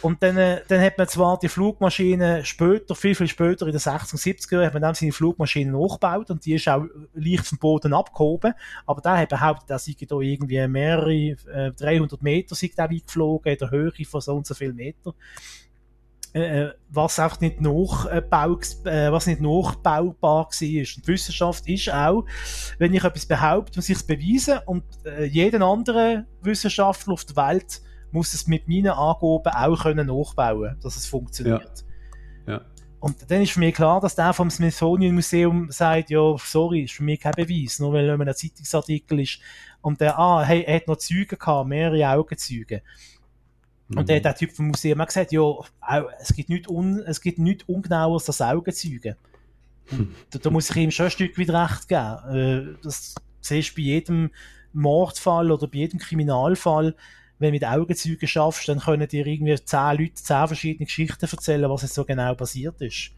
[0.00, 3.80] Und dann, äh, dann hat man zwar die Flugmaschine später, viel, viel später, in den
[3.80, 7.58] 60er, 70er Jahren, hat man dann seine Flugmaschine nachgebaut und die ist auch leicht vom
[7.58, 8.54] Boden abgehoben.
[8.86, 13.06] Aber der hat behauptet, er sei da irgendwie mehrere, äh, 300 Meter sei der weit
[13.06, 15.14] geflogen, in der Höhe von so und so viel Meter.
[16.34, 20.46] Äh, äh, was einfach nicht nachbau, äh, was nicht nachbaubar war.
[20.48, 22.24] Und Wissenschaft ist auch,
[22.78, 27.36] wenn ich etwas behaupte, muss ich es beweisen und äh, jeden anderen Wissenschaftler auf der
[27.36, 31.84] Welt muss es mit meinen Angaben auch können nachbauen, dass es funktioniert.
[32.46, 32.54] Ja.
[32.54, 32.60] ja.
[33.00, 36.94] Und dann ist für mich klar, dass der vom Smithsonian Museum sagt, ja, sorry, ist
[36.94, 39.40] für mich kein Beweis, nur weil ein Zeitungsartikel ist
[39.80, 42.80] und der, ah, hey, er hat noch Zeugen gehabt, mehrere Augenzeugen.
[43.96, 45.42] Und der, der Typ vom Museum hat gesagt, ja,
[46.20, 49.16] es gibt nichts, un, es gibt nichts Ungenaueres als Augenzeugen.
[50.30, 52.74] da, da, muss ich ihm schon ein Stück weit recht geben.
[52.74, 54.30] Äh, das siehst du bei jedem
[54.72, 56.94] Mordfall oder bei jedem Kriminalfall,
[57.38, 61.68] wenn du mit Augenzeugen schaffst, dann können dir irgendwie zehn Leute zehn verschiedene Geschichten erzählen,
[61.68, 63.10] was jetzt so genau passiert ist.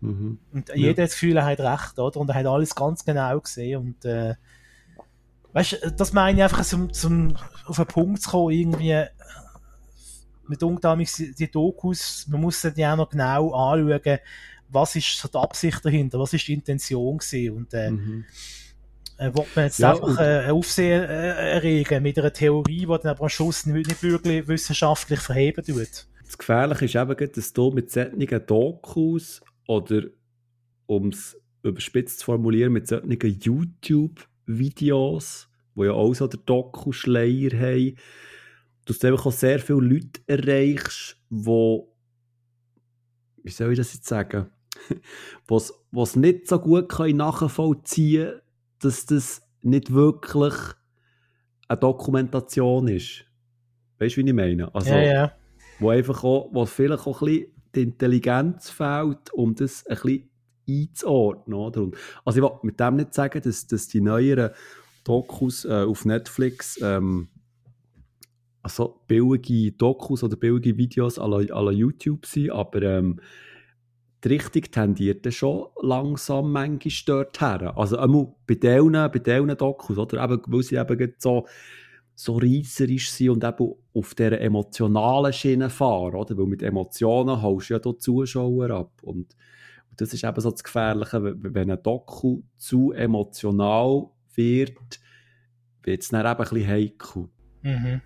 [0.00, 0.38] Mhm.
[0.52, 0.90] Und jeder ja.
[0.90, 2.18] hat das Gefühl, er hat recht, oder?
[2.18, 3.80] Und er hat alles ganz genau gesehen.
[3.80, 4.34] Und äh,
[5.52, 9.04] weißt das meine ich einfach, zum, zum auf einen Punkt zu kommen, irgendwie,
[10.48, 14.20] mit damals die Dokus, man muss die auch noch genau anschauen,
[14.68, 18.24] was ist so die Absicht dahinter, was ist die Intention gewesen und äh, mhm.
[19.18, 23.22] äh, man jetzt ja, einfach äh, Aufsehen äh, erregen mit einer Theorie, die dann aber
[23.22, 26.08] am Schluss nicht, nicht wirklich wissenschaftlich verheben tut.
[26.24, 30.02] Das Gefährliche ist eben, dass du mit solchen Dokus oder,
[30.86, 37.96] um es überspitzt zu formulieren, mit solchen YouTube-Videos, wo ja auch so der Doku-Schleier haben,
[38.86, 41.92] dass du einfach auch sehr viele Leute erreichst, wo
[43.42, 44.46] wie soll ich das jetzt sagen,
[45.46, 48.40] was was nicht so gut kann nachvollziehen kann,
[48.80, 50.54] dass das nicht wirklich
[51.68, 53.24] eine Dokumentation ist.
[53.98, 54.72] Weißt du, wie ich meine?
[54.74, 55.32] Also, ja, ja.
[55.78, 60.30] Wo einfach auch, wo vielleicht auch ein bisschen die Intelligenz fehlt, um das ein bisschen
[60.68, 61.58] einzuordnen.
[61.58, 61.82] Oder?
[61.82, 64.50] Und, also ich will mit dem nicht sagen, dass, dass die neueren
[65.04, 67.28] Dokus äh, auf Netflix ähm,
[68.66, 73.20] also billige Dokus oder billige Videos la YouTube sind, aber ähm,
[74.24, 77.78] die Richtung tendiert schon langsam manchmal dort her.
[77.78, 80.24] Also einmal bei diesen, bei diesen Dokus, oder?
[80.24, 81.46] Eben, weil sie eben so,
[82.16, 86.36] so reisserisch sind und eben auf dieser emotionalen Schiene fahren, oder?
[86.36, 88.90] Weil mit Emotionen haust du ja hier Zuschauer ab.
[89.02, 89.36] Und
[89.96, 94.98] das ist eben so das Gefährliche, wenn ein Doku zu emotional wird,
[95.84, 97.28] wird es dann eben ein bisschen heikel.
[97.62, 98.00] Mhm.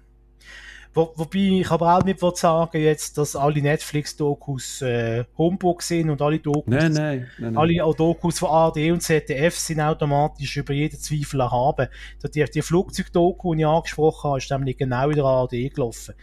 [0.93, 6.21] Wo, wobei ich aber auch nicht sagen jetzt, dass alle Netflix-Dokus äh, Humbug sind und
[6.21, 10.73] alle Dokus, nein, nein, nein, alle auch Dokus von ARD und ZDF sind automatisch über
[10.73, 11.87] jeden Zweifel erhaben.
[12.35, 16.15] Die, die Flugzeugdoku, die ich angesprochen habe, ist nämlich genau in der ARD gelaufen.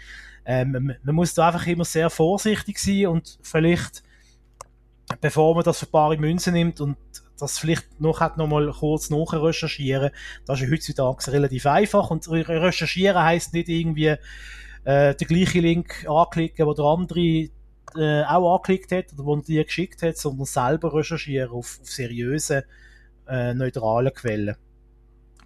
[0.46, 4.04] Ähm, man muss da einfach immer sehr vorsichtig sein und vielleicht,
[5.22, 6.98] bevor man das für bare Münzen nimmt und
[7.40, 10.12] das vielleicht noch, noch mal kurz nachrecherchieren.
[10.46, 14.16] Das ist heutzutage relativ einfach und recherchieren heißt nicht irgendwie
[14.84, 17.50] äh, den gleichen Link anklicken, wo der andere
[17.96, 21.90] äh, auch angeklickt hat oder wo er dir geschickt hat, sondern selber recherchieren auf, auf
[21.90, 22.64] seriösen,
[23.28, 24.56] äh, neutralen Quellen.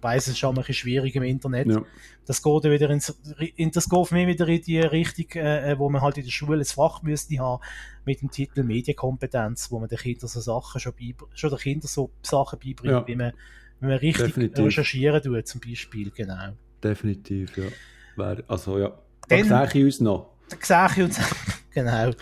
[0.02, 1.68] Weiss, es ist schon ein bisschen schwierig im Internet.
[1.68, 1.82] Ja.
[2.26, 3.16] Das geht wieder ins,
[3.56, 6.58] in, das geht mich wieder in die Richtung, äh, wo man halt in der Schule
[6.58, 7.62] ein Fach müsste haben,
[8.04, 10.92] mit dem Titel Medienkompetenz, wo man den Kindern so Sachen schon,
[11.34, 13.06] schon den Kindern so Sachen beibringt, ja.
[13.06, 13.32] wie man,
[13.80, 14.64] wie man richtig Definitiv.
[14.64, 16.52] recherchieren tut, zum Beispiel, genau.
[16.82, 18.36] Definitiv, ja.
[18.48, 18.92] Also, ja.
[19.28, 20.30] Da sehe ich uns noch.
[20.48, 21.20] Da sehe ich uns,
[21.70, 22.12] genau.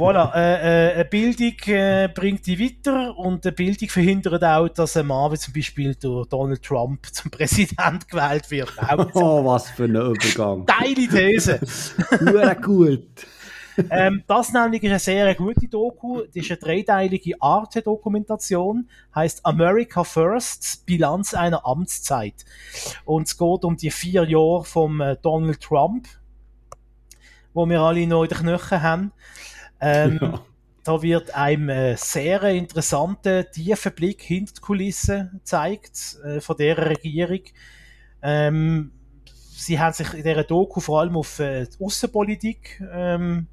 [0.00, 4.96] Voilà, äh, äh, eine Bildung äh, bringt die weiter und eine Bildung verhindert auch, dass
[4.96, 8.72] ein Mann wie zum Beispiel durch Donald Trump zum Präsident gewählt wird.
[9.12, 10.64] oh, was für ein Übergang.
[10.64, 11.60] Geile These.
[12.18, 13.26] Sehr gut.
[13.90, 16.22] ähm, das nämlich ist eine sehr gute Doku.
[16.22, 18.88] Das ist eine dreiteilige Arte-Dokumentation.
[19.14, 22.46] Heißt America First, Bilanz einer Amtszeit.
[23.04, 26.08] Und es geht um die vier Jahre von äh, Donald Trump,
[27.52, 29.12] wo wir alle noch in den Knöcheln haben.
[29.80, 30.44] Ähm, ja.
[30.82, 36.78] Da wird einem äh, sehr interessanter, tiefer Blick hinter die Kulissen gezeigt äh, von der
[36.78, 37.42] Regierung.
[38.22, 38.92] Ähm,
[39.24, 43.46] sie haben sich in dieser Doku vor allem auf äh, die Außenpolitik ähm,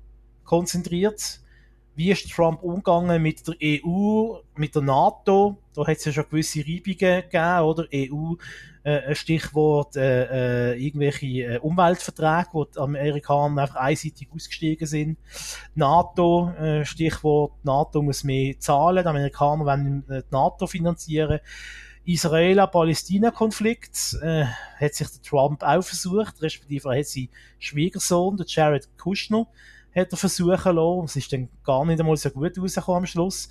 [0.45, 1.41] konzentriert.
[1.97, 5.57] Wie ist Trump umgegangen mit der EU, mit der NATO?
[5.73, 7.87] Da hat es ja schon gewisse Reibungen gegeben, oder?
[7.91, 8.35] EU,
[8.83, 15.17] äh, Stichwort, äh, äh, irgendwelche äh, Umweltverträge, wo die Amerikaner einfach einseitig ausgestiegen sind.
[15.73, 21.39] NATO, äh, Stichwort, NATO muss mehr zahlen, die Amerikaner wollen äh, die NATO finanzieren.
[22.05, 24.45] Israel-Palästina-Konflikt äh,
[24.79, 29.47] hat sich der Trump auch versucht, respektive er hat sein Schwiegersohn, der Jared Kushner,
[29.97, 31.05] hat er versuchen lassen.
[31.05, 33.49] Es ist dann gar nicht einmal so gut rausgekommen am Schluss.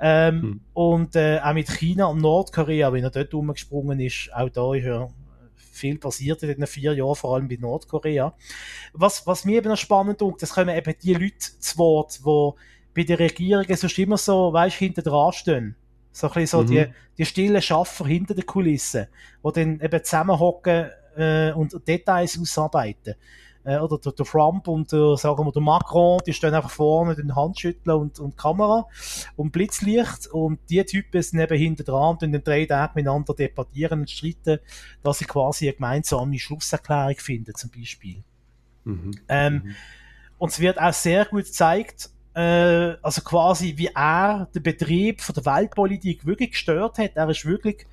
[0.00, 0.60] Ähm, hm.
[0.72, 4.84] Und äh, auch mit China und Nordkorea, wenn er dort rumgesprungen ist, auch da ist
[4.84, 5.08] ja
[5.56, 8.34] viel passiert in den vier Jahren, vor allem bei Nordkorea.
[8.92, 12.50] Was, was mir eben noch spannend ist, das kommen eben die Leute zu Wort, die
[12.94, 15.76] bei der Regierung sonst immer so, weißt, hinter dran stehen.
[16.12, 16.66] So ein bisschen so mhm.
[16.66, 16.86] die,
[17.18, 19.06] die stillen Schaffer hinter den Kulissen,
[19.44, 23.14] die dann eben zusammenhocken äh, und Details ausarbeiten
[23.70, 27.14] äh, oder der, der, Trump und der, sagen wir, der Macron, die stehen einfach vorne,
[27.14, 28.86] den Handschütteln und, und Kamera
[29.36, 34.00] und Blitzlicht und die Typen sind eben hinter dran und den drei Tagen miteinander debattieren
[34.00, 34.58] und streiten,
[35.02, 38.22] dass sie quasi eine gemeinsame Schlusserklärung finden, zum Beispiel.
[38.84, 39.12] Mhm.
[39.28, 39.76] Ähm, mhm.
[40.38, 45.34] Und es wird auch sehr gut gezeigt, äh, also quasi wie er den Betrieb von
[45.34, 47.12] der Weltpolitik wirklich gestört hat.
[47.14, 47.86] Er ist wirklich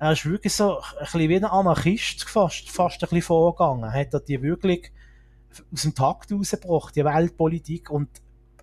[0.00, 3.92] er ist wirklich so ein bisschen wie ein Anarchist fast, fast ein bisschen vorgegangen.
[3.92, 4.90] Hat er die wirklich
[5.72, 7.90] aus dem Takt rausgebracht, die Weltpolitik.
[7.90, 8.08] Und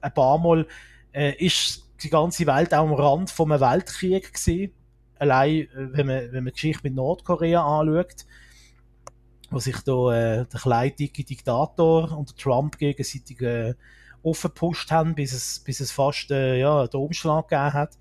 [0.01, 0.67] ein paar Mal
[1.13, 4.73] äh, ist die ganze Welt auch am Rand von einem Weltkrieg gewesen.
[5.19, 8.25] Allein, äh, wenn man, wenn man die Geschichte mit Nordkorea anschaut,
[9.51, 13.75] wo sich da äh, der kleine dicke Diktator und Trump gegenseitig äh,
[14.23, 17.95] aufgepusht haben, bis es, bis es fast äh, ja, den Umschlag gegeben hat.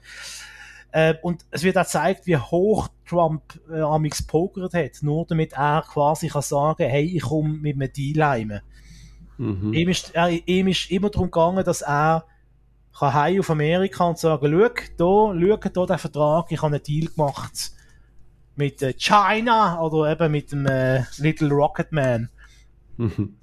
[0.96, 5.52] Äh, und es wird auch gezeigt, wie hoch Trump äh, amix pokert hat, nur damit
[5.52, 8.60] er quasi kann sagen, hey, ich komme mit einem Deal heim.
[9.36, 9.74] Mhm.
[9.74, 12.24] Ihm, ist, er, ihm ist immer darum gegangen, dass er
[12.98, 16.82] kann heim auf Amerika und sagen, schau, da, schau, da den Vertrag, ich habe einen
[16.82, 17.72] Deal gemacht
[18.54, 22.30] mit äh, China oder eben mit dem äh, Little Rocket Man.
[22.96, 23.36] Mhm.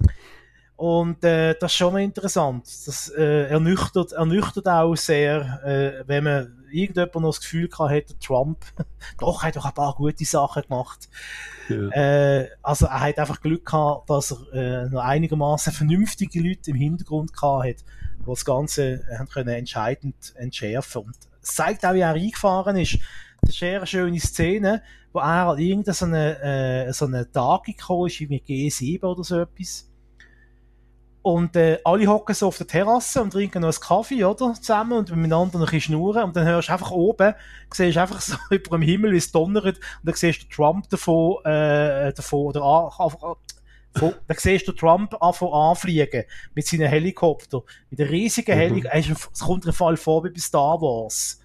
[0.74, 2.64] Und äh, das ist schon interessant.
[2.64, 8.18] Das äh, ernüchtert, ernüchtert auch sehr, äh, wenn man irgendjemand noch das Gefühl gehabt hätte,
[8.18, 8.64] Trump,
[9.18, 11.08] doch, er hat doch ein paar gute Sachen gemacht.
[11.68, 11.88] Ja.
[11.90, 16.76] Äh, also er hat einfach Glück gehabt, dass er äh, noch einigermaßen vernünftige Leute im
[16.76, 17.76] Hintergrund gehabt hat,
[18.20, 22.98] die das Ganze haben können entscheidend entschärfen Und es zeigt auch, wie er eingefahren ist.
[23.40, 27.30] Das ist eine sehr schöne Szene, wo er an irgendeine so eine, äh, so eine
[27.30, 29.90] Tagung gekommen ist, wie mit G7 oder so etwas.
[31.24, 34.52] Und äh, alle hocken so auf der Terrasse und trinken noch einen Kaffee, oder?
[34.52, 36.24] Zusammen und miteinander noch ein bisschen schnurren.
[36.24, 37.32] Und dann hörst du einfach oben,
[37.72, 39.78] siehst einfach so über dem Himmel, wie es donnert.
[39.78, 43.36] Und dann siehst du Trump davon, äh, davon, oder an,
[43.96, 47.62] von, dann siehst du Trump anfliegen mit seinen Helikopter.
[47.88, 48.82] Mit einem riesigen mhm.
[48.90, 49.30] Helikopter.
[49.32, 51.40] Es kommt ein Fall vor wie bei Star Wars.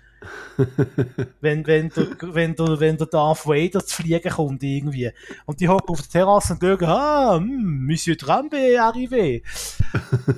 [1.42, 5.12] wenn, wenn, der, wenn, der, wenn der Darth Vader zu fliegen kommt irgendwie.
[5.46, 9.42] Und die hocken auf der Terrasse und schauen, ah, hm, Monsieur Trump est arrivé.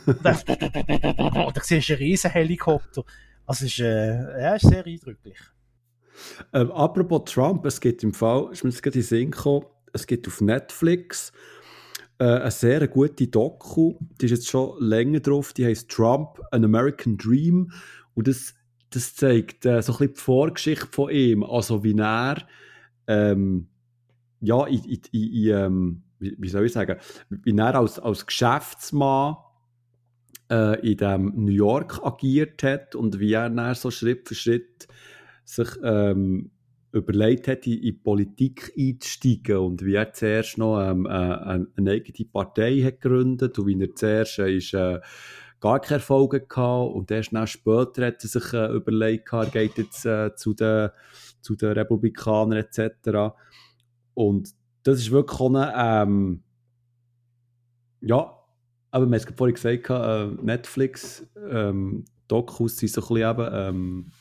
[0.06, 0.38] und dann,
[1.46, 3.04] und dann siehst du einen riesen Helikopter.
[3.46, 5.38] Also ist, äh, ja, ist sehr eindrücklich.
[6.54, 10.28] Ähm, apropos Trump, es gibt im Fall, ich muss gerade in Sinn kommen, es gibt
[10.28, 11.32] auf Netflix
[12.20, 16.64] äh, eine sehr gute Doku, die ist jetzt schon länger drauf, die heißt Trump, An
[16.64, 17.72] American Dream
[18.14, 18.54] und das
[18.92, 22.46] das zeigt äh, so ein die Vorgeschichte von ihm, also wie er
[23.08, 23.68] ähm,
[24.42, 29.38] ja, in, in, in, ähm, wie, wie, soll ich sagen, wie er als, als Geschäftsmann
[30.50, 34.88] äh, in dem New York agiert hat und wie er dann so Schritt für Schritt
[35.46, 36.52] sich ähm,
[36.92, 41.92] überlegt hat, in, in Politik einzusteigen und wie er zuerst noch ähm, äh, eine, eine
[41.92, 45.00] eigene Partei hat gegründet und wie er zuerst äh, ist, äh,
[45.62, 49.78] gar keine Erfolge gehabt und erst nach später hat er sich äh, überlegt, er geht
[49.78, 50.90] jetzt äh, zu, den,
[51.42, 53.36] zu den Republikanern etc.
[54.14, 54.50] Und
[54.84, 56.44] das ist wirklich eine, ähm,
[58.02, 58.38] ja,
[58.90, 64.12] aber haben es vorhin gesagt, äh, Netflix, ähm, Dokus sind so ein bisschen eben, ähm,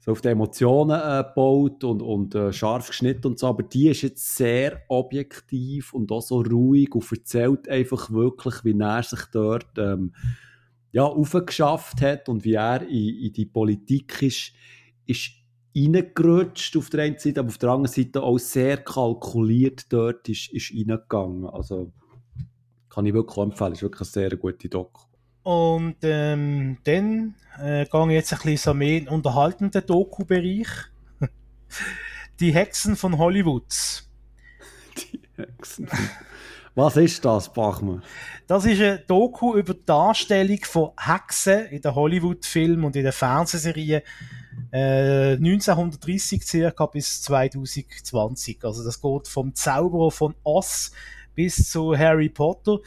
[0.00, 3.88] so auf die Emotionen äh, gebaut und, und äh, scharf geschnitten und so, aber die
[3.88, 9.24] ist jetzt sehr objektiv und auch so ruhig und erzählt einfach wirklich, wie er sich
[9.32, 10.12] dort ähm,
[10.92, 14.52] ja, aufgeschafft hat und wie er in, in die Politik ist,
[15.06, 15.32] ist
[15.76, 20.52] reingerutscht auf der einen Seite, aber auf der anderen Seite auch sehr kalkuliert dort ist,
[20.52, 21.46] ist reingegangen.
[21.46, 21.92] Also
[22.88, 25.07] kann ich wirklich empfehlen, ist wirklich eine sehr gute Doku.
[25.48, 30.68] Und ähm, dann äh, gehe ich jetzt ein bisschen so mehr in den unterhaltenden Doku-Bereich.
[32.40, 33.64] Die Hexen von Hollywood.
[34.98, 35.88] Die Hexen.
[36.74, 38.02] Was ist das, Bachmann?
[38.46, 43.12] Das ist eine Doku über die Darstellung von Hexen in den Hollywood-Filmen und in den
[43.12, 44.02] Fernsehserien
[44.70, 48.58] äh, 1930 circa bis 2020.
[48.64, 50.92] Also das geht vom Zauberer von Oz
[51.34, 52.80] bis zu Harry Potter.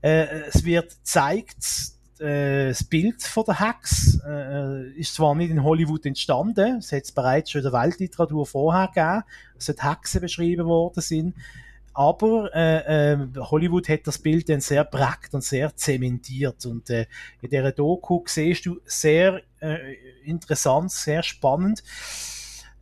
[0.00, 5.62] Äh, es wird gezeigt, äh, das Bild von der Hex äh, ist zwar nicht in
[5.62, 10.66] Hollywood entstanden, es hat es bereits schon in der Weltliteratur vorher gegeben, dass Hexen beschrieben
[10.66, 11.34] worden sind,
[11.94, 17.06] aber äh, äh, Hollywood hat das Bild dann sehr prägt und sehr zementiert und äh,
[17.42, 19.94] in dieser Doku siehst du sehr äh,
[20.24, 21.82] interessant, sehr spannend,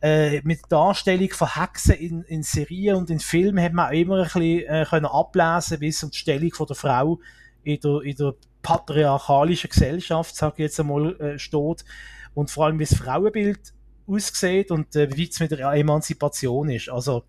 [0.01, 4.17] äh, mit Darstellung von Hexen in, in Serien und in Filmen hat man auch immer
[4.17, 7.19] ein bisschen können ablesen, wie es um die Stellung von der Frau
[7.63, 11.85] in der, in der patriarchalischen Gesellschaft, sage ich jetzt einmal, äh, steht.
[12.33, 13.73] Und vor allem, wie das Frauenbild
[14.07, 16.89] aussieht und äh, wie es mit der Emanzipation ist.
[16.89, 17.23] Also,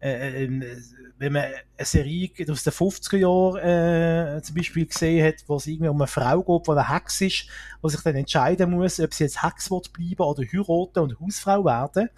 [0.00, 0.76] äh, äh,
[1.18, 5.68] wenn man eine Serie aus den 50er Jahren äh, zum Beispiel gesehen hat, wo es
[5.68, 7.46] irgendwie um eine Frau geht, die eine Hex ist,
[7.84, 11.64] die sich dann entscheiden muss, ob sie jetzt Hex wird bleiben oder heiraten und Hausfrau
[11.64, 12.08] werden.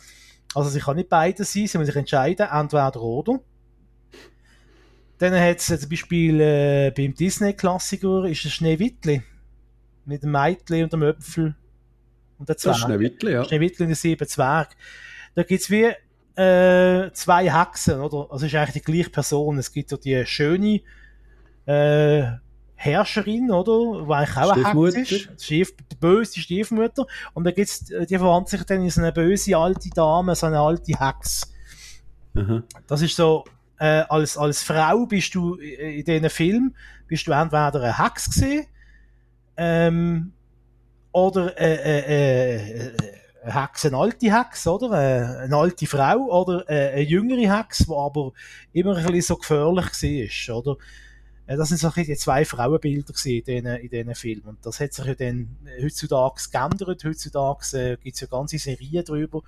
[0.55, 3.41] Also sie kann nicht beide sein, sie muss sich entscheiden, entweder oder.
[5.19, 9.23] Dann hat es zum Beispiel äh, beim Disney-Klassiker ist es Schneewittli.
[10.07, 11.55] Mit dem Mädchen und dem Öpfel
[12.39, 12.77] und der Zwerg.
[12.77, 13.45] Schneewittli, ja.
[13.45, 14.77] Schneewittli und der sieben Zwerg.
[15.35, 15.93] Da gibt es wie
[16.41, 18.31] äh, zwei Hexen, oder?
[18.31, 19.59] Also es ist eigentlich die gleiche Person.
[19.59, 20.81] Es gibt so die schöne
[21.67, 22.25] äh,
[22.75, 24.05] Herrscherin, oder?
[24.05, 25.43] Die eigentlich auch eine Hex ist.
[25.43, 27.07] Stief, die böse Stiefmutter.
[27.33, 30.47] Und dann gibt's, äh, die verwandelt sich dann in so eine böse alte Dame, so
[30.47, 31.53] eine alte Hex.
[32.35, 32.65] Mhm.
[32.87, 33.45] Das ist so
[33.79, 36.75] äh, als, als Frau bist du in diesen Film,
[37.07, 38.67] bist du entweder eine Hex gesehen,
[39.57, 40.33] ähm,
[41.13, 42.93] oder äh, äh, äh,
[43.45, 44.93] eine Hex, eine alte Hex, oder?
[44.93, 48.33] Äh, eine alte Frau, oder äh, eine jüngere Hex, die aber
[48.73, 50.77] immer ein bisschen so gefährlich war, oder?
[51.47, 54.45] Äh, das sind so die zwei Frauenbilder in diesen, in diesen Filmen.
[54.45, 57.05] Und das hat sich ja dann heutzutage geändert.
[57.05, 59.43] Heutzutage äh, gibt es ja ganze Serien darüber,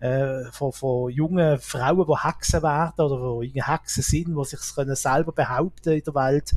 [0.00, 4.94] äh, von, von jungen Frauen, die Hexen werden oder die Hexen sind, die sich können
[4.94, 6.54] selber behaupten in der Welt.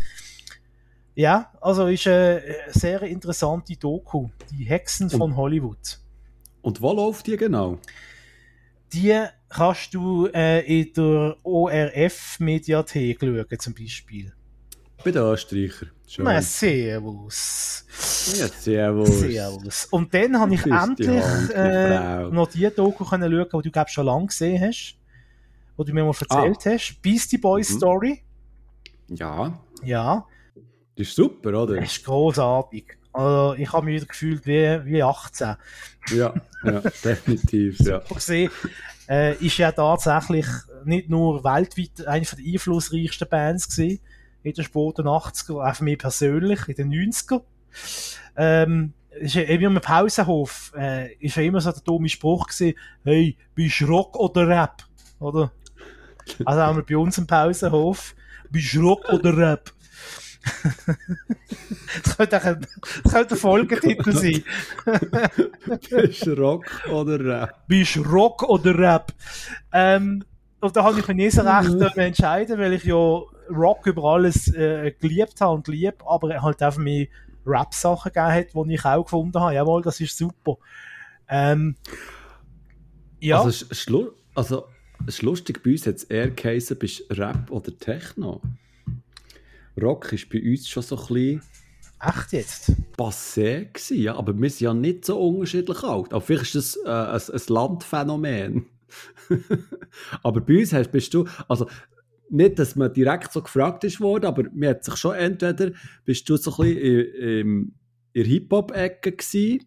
[1.15, 5.99] Ja, also ist eine sehr interessante Doku, die Hexen und, von Hollywood.
[6.61, 7.77] Und wo läuft die genau?
[8.93, 14.33] Die kannst du äh, in der ORF-Mediathek schauen, zum Beispiel.
[15.03, 15.91] Bei den Österreichern.
[16.11, 16.25] Schön.
[16.25, 17.85] Na, servus.
[18.37, 19.19] Ja, servus.
[19.21, 19.85] Servus.
[19.91, 23.71] Und dann habe ich die endlich die äh, noch die Doku können schauen, die du
[23.71, 24.97] glaub, schon lange gesehen hast.
[25.77, 27.01] Wo du mir mal erzählt hast.
[27.01, 27.73] Beastie Boys Ah.
[27.73, 27.77] Mhm.
[27.77, 28.23] Story.
[29.07, 30.25] Ja, Ja,
[30.97, 31.77] das ist super, oder?
[31.77, 32.97] das ist großartig.
[33.13, 35.55] Also, ich habe mich wieder gefühlt wie, wie 18.
[36.13, 36.33] Ja,
[36.65, 37.79] ja definitiv.
[37.79, 37.99] Ja.
[37.99, 38.51] Gesehen.
[39.07, 40.45] Äh, ist ja tatsächlich
[40.83, 44.01] nicht nur weltweit eine der einflussreichsten Bands gewesen,
[44.43, 47.41] in den späten 80er, auch für mich persönlich, in den 90er.
[48.35, 52.77] Ähm, ist ja eben im Pausenhof, äh, ist ja immer so der dumme Spruch gewesen,
[53.03, 54.83] hey, bist du Rock oder Rap?
[55.19, 55.51] Oder?
[56.45, 58.15] Also haben wir bei uns im Pausenhof,
[58.49, 59.71] bist du Rock oder Rap?
[62.03, 62.67] das könnte auch ein,
[63.03, 64.43] das könnte ein Folgetitel sein.
[65.89, 67.67] Bist du Rock oder Rap?
[67.67, 69.13] bist du Rock oder Rap?
[69.71, 70.23] Ähm,
[70.61, 74.03] und da habe ich mich nie so recht dürfen entscheiden, weil ich ja Rock über
[74.03, 77.09] alles äh, geliebt habe und lieb, aber halt auch für mich
[77.45, 79.55] Rap-Sachen gegeben hat, die ich auch gefunden habe.
[79.55, 80.57] Jawohl, das ist super.
[81.27, 81.75] Ähm,
[83.19, 83.87] ja, Also, es
[84.35, 84.67] also,
[85.07, 88.41] ist lustig, bei uns hat es eher geheißen, bist Rap oder Techno.
[89.81, 91.41] Rock ist bei uns schon so ein bisschen
[92.01, 92.71] echt jetzt.
[92.97, 96.13] passé gewesen, ja, aber wir sind ja nicht so unterschiedlich alt.
[96.13, 98.65] Aber vielleicht ist das äh, ein, ein Landphänomen.
[100.23, 101.67] aber bei uns hast, bist du, also
[102.29, 105.71] nicht, dass man direkt so gefragt ist worden, aber mir hat sich schon entweder,
[106.05, 107.75] bist du so ein bisschen in, in,
[108.13, 109.65] in Hip-Hop-Ecke gewesen,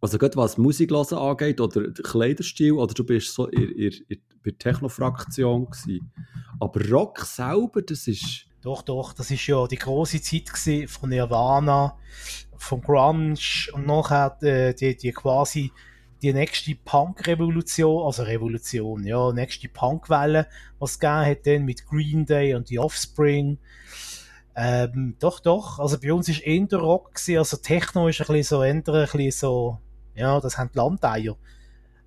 [0.00, 4.18] also gerade was Musik hören angeht oder Kleiderstil, oder du bist so in, in, in,
[4.44, 6.10] der Techno-Fraktion gewesen.
[6.58, 8.46] Aber Rock selber, das ist...
[8.62, 11.96] Doch, doch, das ist ja die große Zeit von Nirvana,
[12.56, 13.36] vom Grunge
[13.72, 15.72] und nachher äh, die, die quasi
[16.22, 20.46] die nächste Punk-Revolution, also Revolution, ja, nächste Punk-Welle,
[20.78, 23.58] was es gegeben hat dann mit Green Day und die Offspring.
[24.56, 28.26] Ähm, doch, doch, also bei uns ist eher der Rock gewesen, also Techno ist ein
[28.26, 29.78] bisschen so, eher ein bisschen so,
[30.14, 31.36] ja, das haben die Landeier.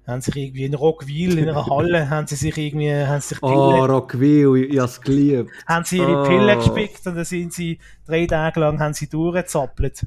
[0.06, 3.42] Haben sich irgendwie in Rockville, in einer Halle, haben sie sich irgendwie, haben sie sich
[3.42, 5.50] Oh, Pillen- Rockville, ich, es geliebt.
[5.66, 6.28] haben sie ihre Oh.
[6.28, 10.06] Pille gespickt und dann sind sie drei Tage lang haben sie durchgezappelt.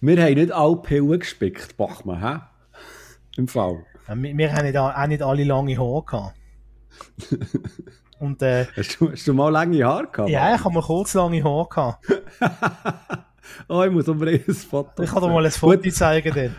[0.00, 2.40] Wir haben nicht alle Pillen gespickt, Bachmann, hä?
[3.36, 3.84] Im Fall.
[4.08, 6.34] Ja, Wir, wir haben nicht, auch nicht alle lange Haare gehabt.
[8.18, 10.30] Und äh, Hast du, hast du mal lange Haare gehabt?
[10.30, 12.06] ja, ich habe mal kurz lange Haare gehabt.
[13.68, 16.34] oh, ich muss unbedingt ein Foto Ich kann dir mal ein Gut, Foto zeigen.
[16.34, 16.56] Dann.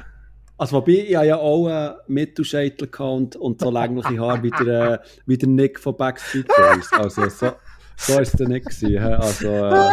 [0.59, 4.99] Also, wobei, ich ja auch einen Mittelscheitel und, und so längliche Haare wie der, äh,
[5.25, 6.91] wie der Nick von Backstreet Boys.
[6.93, 7.53] Also, so,
[7.95, 8.65] so war es dann nicht.
[8.67, 9.89] Gewesen, also, äh,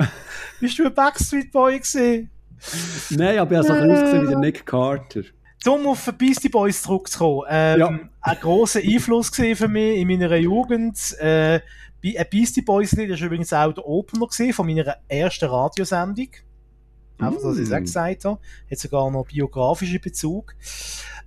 [0.60, 2.30] Bist du ein Backstreet Boy gewesen?
[3.10, 5.22] nein, aber ich habe so ein bisschen ausgesehen wie der Nick Carter.
[5.66, 7.46] Um auf die Beastie Boys zurückzukommen.
[7.48, 7.98] Ähm, Ja.
[8.20, 10.98] Ein grosser Einfluss für mich in meiner Jugend.
[11.20, 11.60] Äh,
[12.04, 16.28] ein Beastie Boys Lied ist übrigens auch der Opener von meiner ersten Radiosendung.
[17.18, 17.74] Einfach, dass ich es Mm.
[17.74, 18.40] auch gesagt habe.
[18.70, 20.54] Hat sogar noch biografischen Bezug.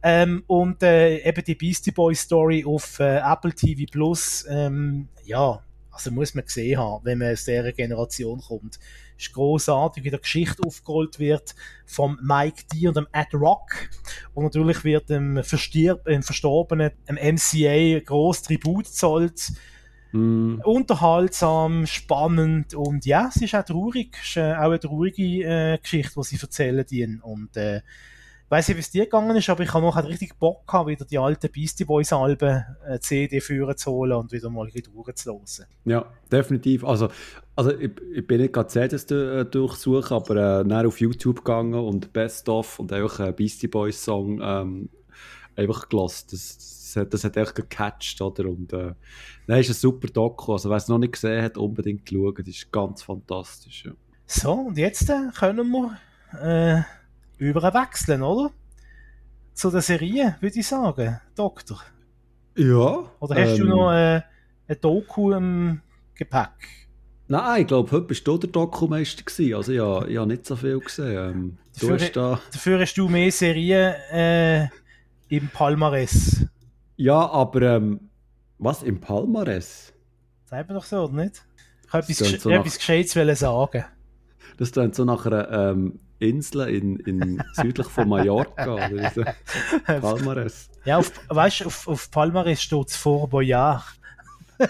[0.03, 5.61] Ähm, und äh, eben die Beastie Boys Story auf äh, Apple TV Plus, ähm, ja,
[5.91, 8.77] also muss man gesehen haben, wenn man aus dieser Generation kommt.
[9.17, 11.55] Ist großartig, wie der Geschichte aufgerollt wird
[11.85, 13.89] vom Mike D und dem Ed Rock.
[14.33, 19.53] Und natürlich wird dem, Verstirb dem Verstorbenen, dem MCA, groß Tribut zollt.
[20.11, 20.59] Mm.
[20.63, 24.17] Unterhaltsam, spannend und ja, es ist auch traurig.
[24.21, 26.85] Es ist äh, auch eine traurige äh, Geschichte, die sie erzählen.
[26.89, 27.19] Die.
[27.21, 27.81] Und äh,
[28.45, 30.87] ich weiss nicht, wie es dir gegangen ist, aber ich habe noch richtig Bock gehabt,
[30.87, 34.71] wieder die alten Beastie Boys Alben äh, CD führen zu holen und wieder mal ein
[34.71, 35.65] bisschen durchzulassen.
[35.85, 36.83] Ja, definitiv.
[36.85, 37.09] Also,
[37.55, 38.69] also ich, ich bin nicht gerade
[39.07, 43.35] du- äh, durchsuchen, aber äh, dann auf YouTube gegangen und Best of und einfach einen
[43.35, 44.89] Beastie Boys Song ähm,
[45.55, 46.27] einfach gelassen.
[46.31, 48.45] Das, das, hat- das hat echt gecatcht, oder?
[48.45, 48.93] Und äh,
[49.47, 50.53] nein, ist ein super Doku.
[50.53, 52.35] Also, wer es noch nicht gesehen hat, unbedingt schauen.
[52.37, 53.85] Das ist ganz fantastisch.
[53.85, 53.91] Ja.
[54.27, 55.97] So, und jetzt äh, können wir
[57.39, 58.51] äh, über wechseln, oder?
[59.53, 61.81] Zu der Serie, würde ich sagen, Doktor.
[62.57, 64.21] ja Oder hast du ähm, noch äh,
[64.67, 65.81] ein Doku im
[66.13, 66.49] Gepäck?
[67.27, 69.55] Nein, ich glaube, heute bist du der Dokumeister gewesen.
[69.55, 71.17] Also, ja, ich habe nicht so viel gesehen.
[71.17, 72.39] Ähm, du Dafür- hast da...
[72.51, 74.67] Dafür hast du mehr Serien äh,
[75.29, 76.45] im Palmares.
[76.97, 78.09] Ja, aber ähm,
[78.59, 79.91] was, im Palmares?
[80.45, 81.43] Sagt man doch so, oder nicht?
[81.87, 83.85] Ich habe etwas, so nach- etwas Gescheites sagen.
[84.57, 88.89] Das klingt so nach einer ähm, Insel in, in südlich von Mallorca.
[90.01, 90.69] Palmares.
[90.85, 93.83] Ja, auf, weißt du, auf, auf Palmares steht es vor Boyard.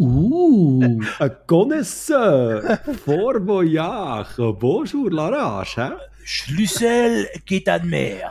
[0.00, 0.80] Uh,
[1.18, 2.78] un connaisseur.
[3.04, 4.52] Fort voyage.
[4.52, 5.76] Bonjour, Larage.
[5.76, 5.94] Hein?
[6.22, 8.30] Schlüssel geht an Meer.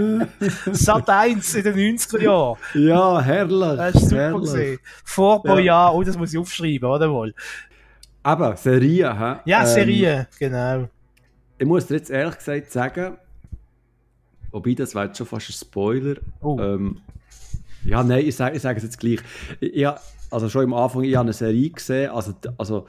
[0.72, 2.56] Sat 1 in den 90er Jahren.
[2.74, 3.76] Ja, herrlich.
[3.76, 4.78] Das ist super gesehen.
[5.04, 5.52] Vor Ja.
[5.54, 7.34] Boyard, oh, das muss ich aufschreiben, oder wohl?
[8.26, 9.36] Eben, Serien, hä?
[9.44, 10.88] Ja, Ähm, Serie, genau.
[11.58, 13.16] Ich muss dir jetzt ehrlich gesagt sagen,
[14.50, 16.16] wobei das wäre jetzt schon fast ein Spoiler.
[16.40, 16.58] Oh.
[16.60, 17.00] Ähm,
[17.84, 19.20] ja, nein, ich sage ich sage es jetzt gleich.
[19.60, 19.86] Ich,
[20.30, 22.86] also schon am Anfang, ich habe eine Serie gesehen, also, also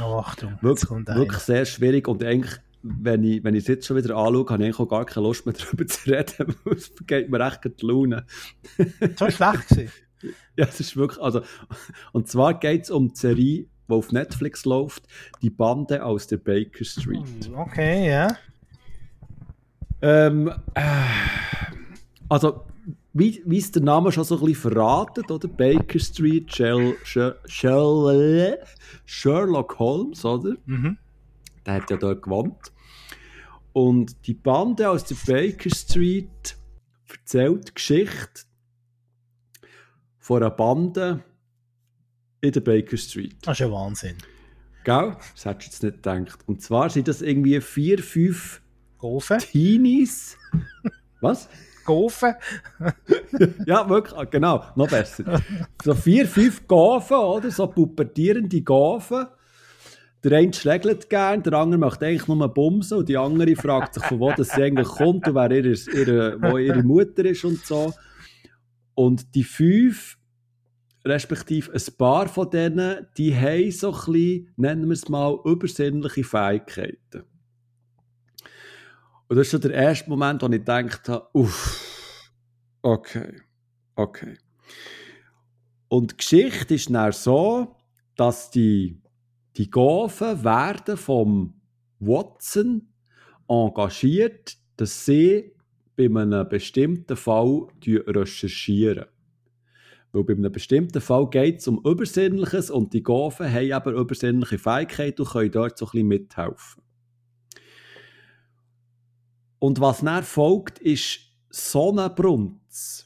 [0.00, 2.52] Oh, Achtung, wirklich, wirklich sehr schwierig und eigentlich,
[2.82, 5.26] wenn ich, wenn ich es jetzt schon wieder anschaue, habe ich eigentlich auch gar keine
[5.26, 8.24] Lust mehr darüber zu reden, weil es geht mir echt die Laune.
[9.18, 9.92] So schlecht gewesen.
[10.56, 11.42] Ja, es ist wirklich, also,
[12.12, 15.02] und zwar geht es um die Serie, die auf Netflix läuft,
[15.42, 17.26] die Bande aus der Baker Street.
[17.44, 18.28] Hm, Okay, ja.
[20.00, 20.80] Ähm, äh,
[22.28, 22.64] also,
[23.14, 25.48] wie, wie es der Name schon so ein bisschen verratet, oder?
[25.48, 28.58] Baker Street, Shell, Shell, Shell,
[29.04, 30.54] Sherlock Holmes, oder?
[30.66, 30.98] Mhm.
[31.66, 32.72] Der hat ja dort gewohnt.
[33.72, 36.56] Und die Bande aus der Baker Street
[37.10, 38.42] erzählt die Geschichte
[40.18, 41.24] von einer Bande
[42.40, 43.36] in der Baker Street.
[43.42, 44.16] Das ist ja Wahnsinn.
[44.84, 45.16] Gell?
[45.34, 46.40] Das hättest du jetzt nicht gedacht.
[46.46, 48.60] Und zwar sind das irgendwie vier, fünf
[48.98, 49.38] Gofen?
[49.38, 50.36] Teenies.
[51.20, 51.48] Was?
[51.84, 52.34] Gofen?
[53.66, 55.40] Ja, wirklich, ah, genau, noch besser.
[55.82, 57.50] So vier, fünf Gaven, oder?
[57.50, 59.26] So pubertierende Gaven.
[60.24, 64.04] Der eine schlägt gern, der andere möchte eigentlich nur bumsen und die andere fragt sich,
[64.04, 67.58] von wo das sie eigentlich kommt und wer ihre, ihre, wo ihre Mutter ist und
[67.66, 67.92] so.
[68.94, 70.16] Und die fünf,
[71.04, 76.22] respektive ein paar von denen, die haben so ein bisschen, nennen wir es mal, übersinnliche
[76.22, 77.24] Fähigkeiten.
[79.28, 82.30] Und das ist schon der erste Moment, wo ich gedacht habe, uff,
[82.82, 83.40] okay,
[83.96, 84.36] okay.
[85.88, 87.76] Und die Geschichte ist dann so,
[88.14, 89.01] dass die,
[89.56, 91.54] die Gaven werden vom
[91.98, 92.88] Watson
[93.48, 95.52] engagiert, dass sie
[95.96, 99.06] bei einem bestimmten Fall recherchieren.
[100.12, 104.58] Weil bei einem bestimmten Fall geht es um Übersinnliches und die Gaven haben eben übersinnliche
[104.58, 106.82] Fähigkeiten und können dort so ein bisschen mithelfen.
[109.58, 113.01] Und was dann folgt, ist Sonnenbrunz.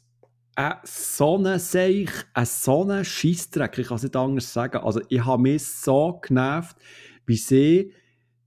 [0.58, 4.78] Ein Sonnenseich, ein Sonnenscheissdreck, ich kann es nicht anders sagen.
[4.78, 6.78] Also ich habe mich so genervt,
[7.26, 7.92] wie sie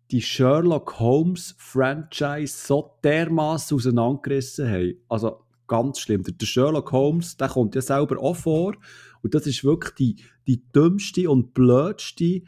[0.09, 5.03] die Sherlock Holmes Franchise so dermaßen auseinandergerissen haben.
[5.07, 6.23] Also ganz schlimm.
[6.23, 8.75] Der Sherlock Holmes, der kommt ja selber auch vor
[9.21, 10.15] und das ist wirklich die,
[10.47, 12.41] die dümmste und blödste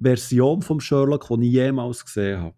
[0.00, 2.57] Version vom Sherlock, die ich jemals gesehen habe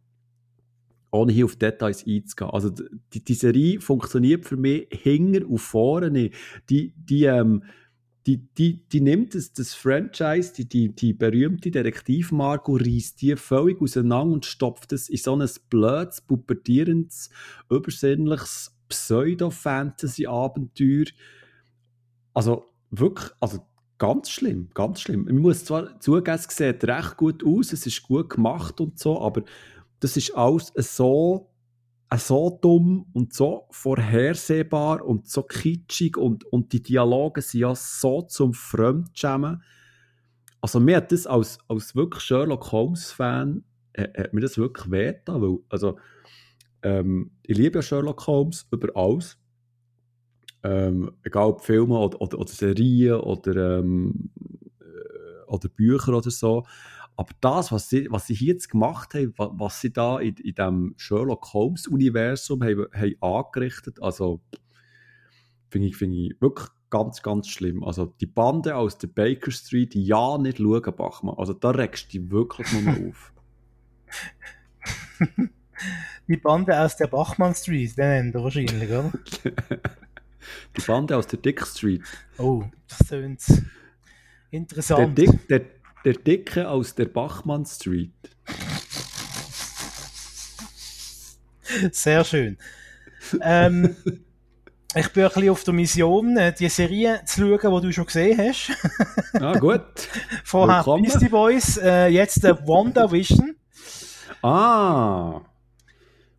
[1.11, 2.51] ohne hier auf Details einzugehen.
[2.51, 2.71] Also
[3.13, 6.31] die, die Serie funktioniert für mich hinger und vorne.
[6.69, 7.65] Die, die, ähm,
[8.27, 13.81] die, die, die nimmt das, das Franchise, die, die, die berühmte Detektivmarke reißt die völlig
[13.81, 17.31] auseinander und stopft es in so ein blödes, pubertierendes,
[17.71, 21.07] übersinnliches Pseudo-Fantasy-Abenteuer.
[22.35, 23.67] Also wirklich, also
[23.99, 25.27] ganz schlimm, ganz schlimm.
[25.29, 29.21] Ich muss zwar zugeben, es sieht recht gut aus, es ist gut gemacht und so,
[29.21, 29.43] aber
[30.01, 31.51] das ist alles so,
[32.17, 38.23] so dumm und so vorhersehbar und so kitschig und, und die Dialoge sind ja so
[38.23, 39.63] zum Fremdschämen.
[40.61, 45.43] Also mir hat das als, als wirklich Sherlock Holmes-Fan äh, hat mir das wirklich wehgetan,
[45.43, 45.99] weil also,
[46.83, 49.39] ähm, ich liebe ja Sherlock Holmes über alles.
[50.63, 54.31] Ähm, egal ob Filme oder, oder, oder Serien oder, ähm,
[54.81, 56.65] äh, oder Bücher oder so.
[57.21, 60.37] Aber das, was sie, was sie hier jetzt gemacht haben, wa- was sie da in,
[60.37, 64.41] in diesem Sherlock Holmes-Universum haben, haben angerichtet, also
[65.69, 67.85] finde ich, finde ich wirklich ganz, ganz schlimm.
[67.85, 71.35] Also die Bande aus der Baker Street, ja nicht schauen, Bachmann.
[71.37, 73.35] Also da regst du dich wirklich nur auf.
[76.27, 79.13] Die Bande aus der Bachmann Street, den nennt er wahrscheinlich, oder?
[80.75, 82.03] Die Bande aus der Dick Street.
[82.39, 83.37] Oh, das Der,
[84.51, 85.19] interessant.
[85.19, 85.61] Dick, der,
[86.05, 88.13] der Dicke aus der Bachmann Street.
[91.93, 92.59] Sehr schön.
[93.43, 93.97] Ähm,
[94.95, 98.07] ich bin ein bisschen auf der Mission, äh, die Serie zu schauen, die du schon
[98.07, 98.73] gesehen hast.
[99.35, 99.83] Ah, gut.
[100.45, 101.05] Vorher Willkommen.
[101.05, 103.55] Beastie Boys, äh, jetzt der WandaVision.
[104.43, 105.43] Ah,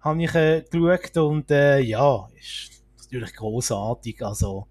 [0.01, 4.21] habe ich äh, geschaut und äh, ja, ist natürlich großartig.
[4.25, 4.67] Also,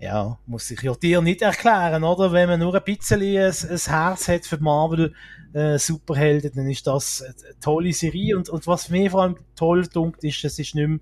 [0.00, 2.32] ja, muss ich ja dir nicht erklären, oder?
[2.32, 5.14] Wenn man nur ein bisschen ein, ein Herz hat für Marvel
[5.52, 8.36] äh, Superhelden, dann ist das eine tolle Serie.
[8.36, 10.98] Und, und was mir vor allem toll dunkt, ist, es ist nicht mehr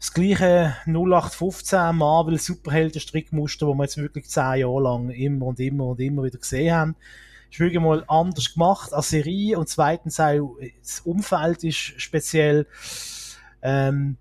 [0.00, 5.60] das gleiche 0815 Marvel Superhelden Strickmuster, wo wir jetzt wirklich zehn Jahre lang immer und
[5.60, 6.96] immer und immer wieder gesehen haben
[7.50, 12.66] ist wirklich mal anders gemacht als Serie und zweitens auch das Umfeld ist speziell.
[13.62, 14.18] Ähm,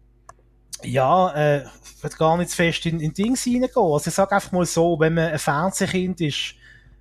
[0.83, 3.71] ja, äh, ich will gar nicht zu fest in, in Dings reingehen.
[3.75, 6.55] Also ich sage einfach mal so, wenn man ein Fernsehkind ist,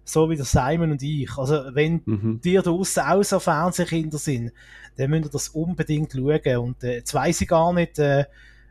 [0.04, 2.40] so wie der Simon und ich, also wenn mhm.
[2.40, 4.52] dir draussen auch so Fernsehkinder sind,
[4.96, 6.56] dann müsst ihr das unbedingt schauen.
[6.58, 8.24] Und äh, jetzt weiss ich gar nicht, äh,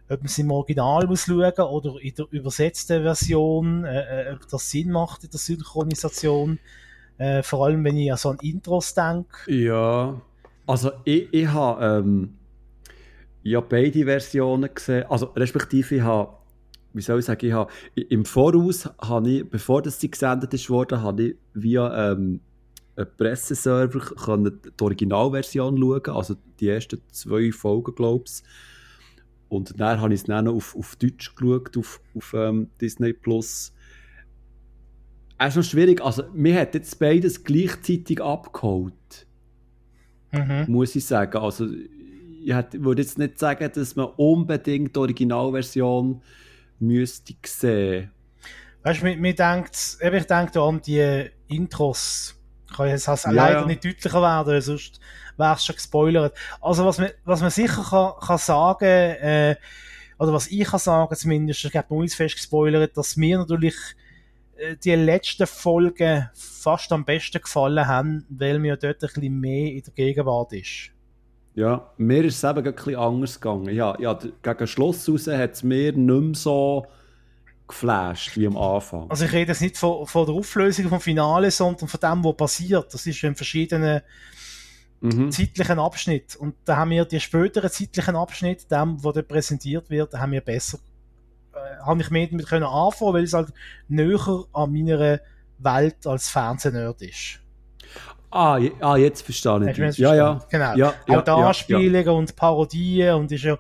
[0.10, 4.47] ob man es im Original muss schauen oder in der übersetzten Version, äh, äh, ob
[4.47, 6.60] das Sinn macht in der Synchronisation.
[7.18, 9.51] Äh, vor allem, wenn ich an so ein Intros denke.
[9.51, 10.20] Ja,
[10.68, 12.38] also ich, ich habe ähm,
[13.45, 16.33] ich habe beide Versionen gesehen, also respektive ich habe,
[16.93, 20.67] wie soll ich sagen, ich habe, im Voraus habe ich, bevor das sie gesendet ist
[20.67, 22.39] worden, habe ich via ähm,
[22.95, 28.41] einen Presseserver können die Originalversion schauen, also die ersten zwei Folgen, glaube ich.
[29.47, 33.73] Und dann habe ich es dann auf, auf Deutsch geschaut, auf, auf ähm, Disney Plus.
[35.37, 39.27] Es ist noch schwierig, also mir hat jetzt beides gleichzeitig abgeholt.
[40.31, 40.65] Mhm.
[40.67, 41.37] Muss ich sagen.
[41.37, 41.67] Also
[42.45, 46.21] ich würde jetzt nicht sagen, dass man unbedingt die Originalversion
[46.79, 48.11] müsste sehen.
[48.83, 52.39] Weißt du, mir, mir denkt, ich denke an die Intros.
[52.75, 53.65] Kann jetzt ja, leider ja.
[53.65, 54.99] nicht deutlicher werden, sonst
[55.37, 56.37] wäre es schon gespoilert.
[56.61, 59.55] Also was man, was man sicher kann, kann sagen, äh,
[60.19, 63.75] oder was ich kann sagen zumindest, ich glaube, uns fest gespoilert, dass mir natürlich
[64.57, 69.71] äh, die letzten Folgen fast am besten gefallen haben, weil mir dort ein bisschen mehr
[69.71, 70.94] in der Gegenwart ist.
[71.56, 73.74] Ja, mir ist es eben ein bisschen anders gegangen.
[73.74, 76.86] Ja, ja gegen Schluss raus hat es mir nicht mehr so
[77.68, 79.10] geflasht wie am Anfang.
[79.10, 82.36] Also ich rede jetzt nicht von, von der Auflösung vom Finale, sondern von dem, was
[82.36, 82.93] passiert.
[82.93, 84.01] Das ist in verschiedenen
[84.99, 85.32] mhm.
[85.32, 86.38] zeitlichen Abschnitten.
[86.39, 90.41] Und da haben wir die späteren zeitlichen Abschnitte, dem, wo dort präsentiert wird, haben wir
[90.41, 90.80] besser,
[91.53, 93.53] äh, habe ich mehr damit können anfangen, weil es halt
[93.88, 95.22] näher an meiner
[95.60, 97.39] Welt als Fernsehnerd ist.
[98.36, 99.97] Ah, ah jetzt verstehe ich.
[99.97, 100.41] Ja, ja.
[100.49, 100.75] Genau.
[100.75, 102.11] Ja, ja, Auch die Anspielungen ja.
[102.11, 103.57] und Parodien und ist ja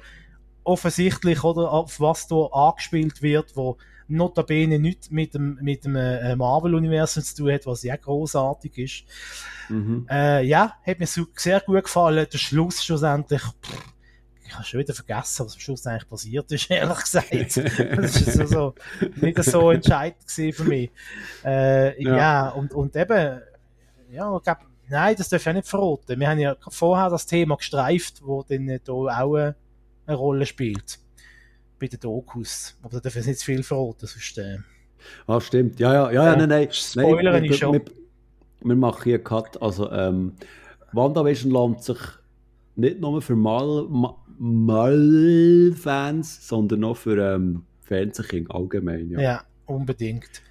[0.65, 3.77] offensichtlich, oder, auf was da angespielt wird, wo
[4.09, 9.03] notabene nichts mit dem, mit dem äh, Marvel-Universum zu tun hat, was ja großartig ist.
[9.69, 10.07] Mhm.
[10.09, 12.27] Äh, ja, hat mir sehr gut gefallen.
[12.29, 13.93] Der Schluss schlussendlich, pff,
[14.45, 17.31] ich habe schon wieder vergessen, was am Schluss eigentlich passiert ist, ehrlich gesagt.
[17.31, 18.75] das ist so, so,
[19.15, 20.91] nicht so entscheidend für mich.
[21.45, 22.17] Äh, ja.
[22.17, 23.41] ja, und, und eben,
[24.11, 26.19] ja, ich glaube, nein, das darf ich auch nicht verraten.
[26.19, 29.55] Wir haben ja vorher das Thema gestreift, wo dann hier auch eine,
[30.07, 30.99] Rolle spielt.
[31.79, 32.77] Bei den Dokus.
[32.81, 34.37] Aber da darf ich nicht zu viel verraten, sonst...
[34.37, 34.57] Äh,
[35.27, 35.79] ah, stimmt.
[35.79, 36.67] Ja, ja, ja, ja nein, nein.
[36.71, 37.73] Spoilern ist schon.
[37.73, 37.81] Wir,
[38.61, 39.61] wir machen hier einen Cut.
[39.61, 40.33] Also, ähm,
[40.91, 41.97] WandaVision lohnt sich
[42.75, 44.07] nicht nur für Mal-Fans,
[46.47, 49.09] sondern auch für ähm, Fernsehkinder allgemein.
[49.11, 49.19] Ja.
[49.19, 50.41] ja, unbedingt.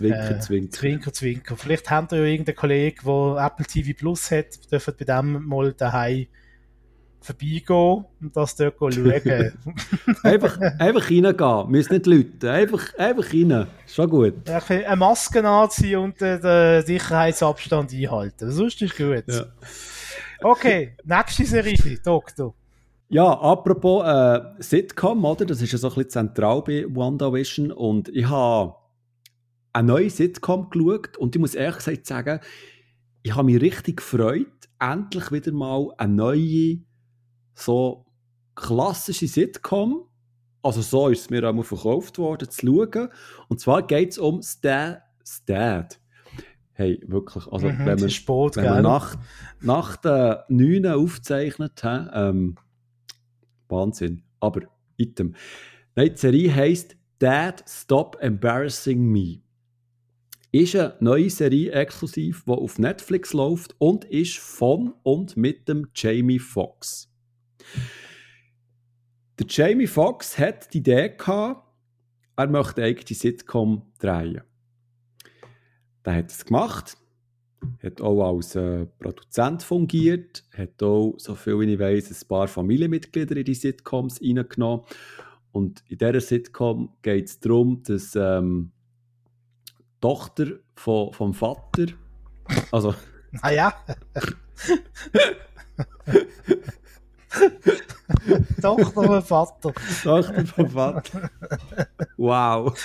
[0.00, 0.72] Zwinker, äh, Zwinker.
[0.72, 1.56] Zwinker, Zwinker.
[1.56, 5.74] Vielleicht habt ihr ja irgendeinen Kollegen, der Apple TV Plus hat, dürft bei dem mal
[5.74, 6.26] daheim
[7.20, 8.94] vorbeigehen und das dort schauen.
[10.22, 14.48] einfach, einfach reingehen, müsst nicht Leute, einfach, einfach rein, schon gut.
[14.48, 19.24] Eine Maske anziehen und den Sicherheitsabstand einhalten, sonst ist gut.
[19.26, 19.44] Ja.
[20.40, 22.54] Okay, nächste Serie, Doktor.
[23.10, 25.44] Ja, apropos äh, Sitcom, oder?
[25.44, 28.76] Das ist ja so ein bisschen zentral bei WandaVision und ich habe
[29.72, 32.40] eine neue Sitcom geschaut und ich muss ehrlich gesagt sagen,
[33.22, 36.78] ich habe mich richtig gefreut, endlich wieder mal eine neue,
[37.54, 38.06] so
[38.54, 40.04] klassische Sitcom,
[40.62, 43.08] also so ist es mir einmal verkauft worden, zu schauen.
[43.48, 46.00] Und zwar geht es um Stan, Stad.
[46.72, 49.16] Hey, wirklich, also mhm, wenn, man, Sport, wenn man nach,
[49.60, 52.56] nach der 9 aufzeichnet, ähm,
[53.68, 54.22] Wahnsinn.
[54.40, 54.62] Aber,
[54.96, 55.34] item.
[55.94, 59.42] Nein, die Serie heisst Dad, Stop Embarrassing Me
[60.52, 65.88] ist eine neue Serie exklusiv, die auf Netflix läuft und ist von und mit dem
[65.94, 67.08] Jamie Foxx.
[69.38, 71.66] Der Jamie Foxx hat die Idee gehabt,
[72.36, 74.42] er möchte eigentlich die Sitcom drehen.
[76.02, 76.96] Er hat es gemacht,
[77.82, 83.36] hat auch als äh, Produzent fungiert, hat auch, so viel ich weiß, ein paar Familienmitglieder
[83.36, 84.84] in die Sitcoms reingenommen.
[85.52, 88.72] Und in dieser Sitcom geht es darum, dass ähm,
[90.00, 91.86] Tochter von, vom Vater.
[92.72, 92.94] Also.
[93.42, 93.74] Ah ja.
[98.60, 99.72] Tochter vom Vater.
[100.02, 101.30] Tochter vom Vater.
[102.16, 102.76] Wow.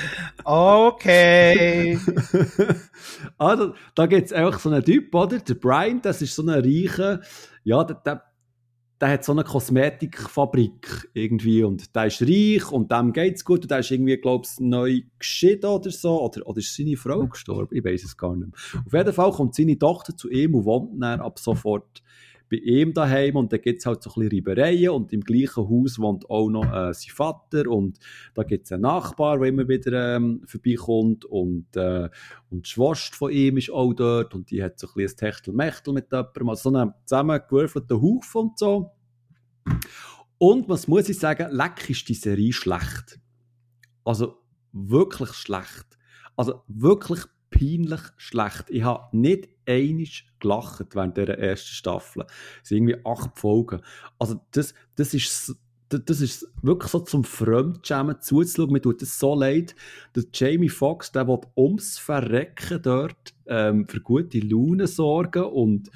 [0.44, 2.00] Okay.
[3.38, 5.40] also, da gibt es einfach so einen Typ, oder?
[5.40, 7.22] Der Brian, das ist so ein reicher,
[7.64, 8.24] ja, der, der
[9.02, 13.64] der hat so eine Kosmetikfabrik irgendwie und der ist reich und dem geht es gut
[13.64, 16.22] und der ist irgendwie, glaube ich, neu geschieden oder so.
[16.22, 17.76] Oder, oder ist seine Frau gestorben?
[17.76, 18.84] Ich weiß es gar nicht mehr.
[18.86, 22.02] Auf jeden Fall kommt seine Tochter zu ihm und wohnt dann ab sofort
[22.50, 25.68] bei ihm daheim und da gibt es halt so ein bisschen Reibereien und im gleichen
[25.68, 28.00] Haus wohnt auch noch äh, sein Vater und
[28.34, 32.10] da gibt es einen Nachbar, der immer wieder ähm, vorbeikommt und, äh,
[32.50, 35.32] und die Schwester von ihm ist auch dort und die hat so ein bisschen ein
[35.32, 38.92] Techtelmechtel mit jemandem, also so einen zusammengewürfelten Haufen und so.
[40.38, 43.20] Und was muss ich sagen, leck ist die Serie schlecht.
[44.04, 44.38] Also
[44.72, 45.98] wirklich schlecht.
[46.36, 48.66] Also wirklich peinlich schlecht.
[48.70, 52.26] Ich habe nicht einig gelacht während dieser ersten Staffel.
[52.62, 53.82] Es sind irgendwie acht Folgen.
[54.20, 55.56] Also das, das ist
[55.90, 58.72] das ist wirklich so zum Fremdschämen zuzuschauen.
[58.72, 59.76] Mir tut es so leid,
[60.14, 65.92] dass Jamie Foxx, der will ums Verrecken dort ähm, für gute Laune sorgen und,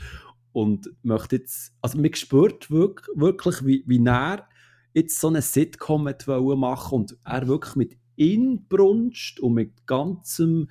[0.51, 4.47] und möchte jetzt, also man spürt wirklich, wirklich wie, wie er
[4.93, 10.69] jetzt so eine Sitcom machen und er wirklich mit Inbrunst und mit ganzem,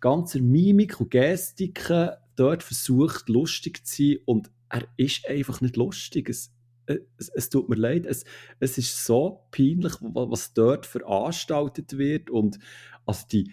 [0.00, 2.10] ganzer Mimik und Gestiken
[2.40, 6.28] dort versucht, lustig zu sein und er ist einfach nicht lustig.
[6.28, 6.52] Es,
[6.86, 8.24] es, es tut mir leid, es,
[8.58, 12.58] es ist so peinlich, was dort veranstaltet wird und
[13.04, 13.52] also die,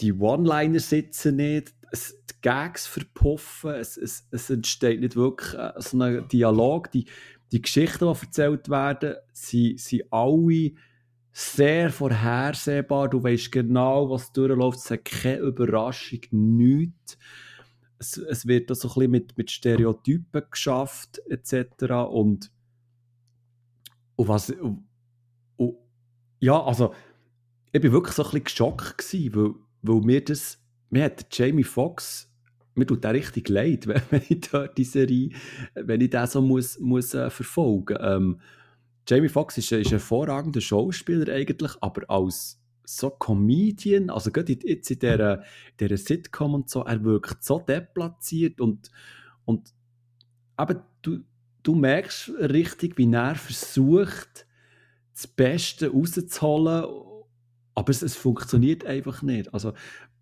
[0.00, 5.72] die One-Liner sitzen nicht, es, die Gags verpuffen, es, es, es entsteht nicht wirklich äh,
[5.78, 7.06] so ein Dialog, die,
[7.50, 10.72] die Geschichten, die erzählt werden, sind, sind alle
[11.32, 13.08] sehr vorhersehbar.
[13.08, 14.78] Du weißt genau, was durchläuft.
[14.78, 17.18] Es hat keine Überraschung, nichts.
[18.02, 21.84] Es, es wird da so ein bisschen mit, mit Stereotypen geschafft, etc.
[22.10, 22.50] Und,
[24.16, 24.50] und was.
[24.50, 24.84] Und,
[25.56, 25.76] und,
[26.40, 26.94] ja, also,
[27.72, 30.58] ich bin wirklich so ein bisschen geschockt gewesen, weil, weil mir das.
[30.90, 32.28] Mir hat Jamie Foxx
[32.74, 35.30] mir tut der richtig leid, wenn ich dort die Serie,
[35.74, 37.98] wenn ich das so muss, muss äh, verfolgen.
[38.00, 38.40] Ähm,
[39.06, 42.61] Jamie Foxx ist, ist ein hervorragender Schauspieler eigentlich, aber als
[42.96, 45.42] so Comedian, also gerade jetzt in dieser,
[45.78, 48.90] dieser Sitcom und so, er wirkt so deplatziert und,
[49.44, 49.72] und
[50.56, 51.20] aber du,
[51.62, 54.46] du merkst richtig, wie er versucht,
[55.14, 56.84] das Beste rauszuholen,
[57.74, 59.52] aber es, es funktioniert einfach nicht.
[59.54, 59.72] Also,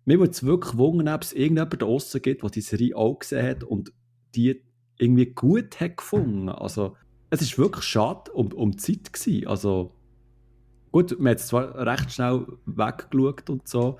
[0.05, 3.19] mir würde es wirklich wundern, ob es irgendjemand da draussen gibt, der die Serie auch
[3.19, 3.93] gesehen hat und
[4.35, 4.61] die
[4.97, 6.49] irgendwie gut hat gefunden.
[6.49, 6.95] Also,
[7.29, 9.47] es ist wirklich schade um, um die Zeit gewesen.
[9.47, 9.93] Also,
[10.91, 13.97] gut, man hat es zwar recht schnell weggeschaut und so,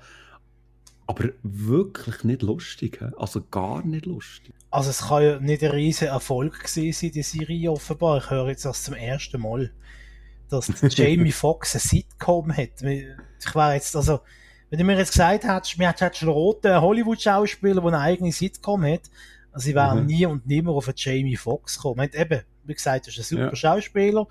[1.06, 3.00] aber wirklich nicht lustig.
[3.16, 4.54] Also gar nicht lustig.
[4.70, 8.18] Also es kann ja nicht ein riesiger Erfolg gewesen sein, die Serie offenbar.
[8.18, 9.72] Ich höre jetzt das zum ersten Mal,
[10.48, 12.82] dass Jamie Foxx eine Sitcom hat.
[12.82, 14.20] Ich wäre jetzt, also,
[14.70, 18.32] wenn du mir jetzt gesagt hättest, mir hättest schon einen roten Hollywood-Schauspieler, der eine eigene
[18.32, 19.10] Sitcom hat,
[19.50, 20.06] also ich wäre mhm.
[20.06, 22.08] nie und nimmer auf einen Jamie Foxx gekommen.
[22.14, 23.56] Eben, wie gesagt, er ist ein super ja.
[23.56, 24.26] Schauspieler.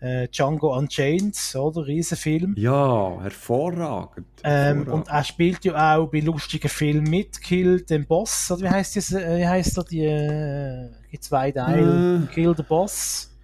[0.00, 1.86] Äh, Django Unchained, oder?
[1.86, 2.54] Riesenfilm.
[2.56, 4.26] Ja, hervorragend.
[4.42, 7.40] Ähm, und er spielt ja auch bei lustigen Filmen mit.
[7.42, 9.12] Kill den Boss, oder wie heißt das?
[9.12, 9.84] Äh, wie heißt er?
[9.84, 12.28] Die, äh, die zwei Teile.
[12.30, 12.34] Äh.
[12.34, 13.36] Kill the Boss.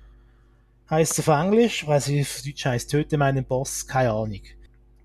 [0.89, 1.83] Heißt es auf Englisch.
[1.83, 3.87] Ich weiß nicht, auf Deutsch heißt Töte meinen Boss.
[3.87, 4.41] Keine Ahnung.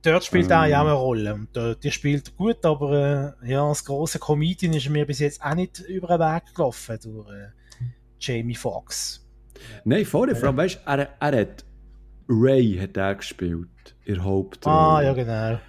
[0.03, 0.51] Dort spielt ähm.
[0.51, 1.33] er auch eine Rolle.
[1.33, 5.19] Und dort, die spielt gut, aber äh, ja, als großer Comedian ist er mir bis
[5.19, 7.49] jetzt auch nicht über den Weg gelaufen durch äh,
[8.19, 9.27] Jamie Foxx.
[9.85, 11.65] Nein, vorher, vor allem, weißt du, er, er hat
[12.27, 13.67] Ray hat er gespielt,
[14.05, 14.75] in Hauptrolle.
[14.75, 15.59] Ah, ja, genau.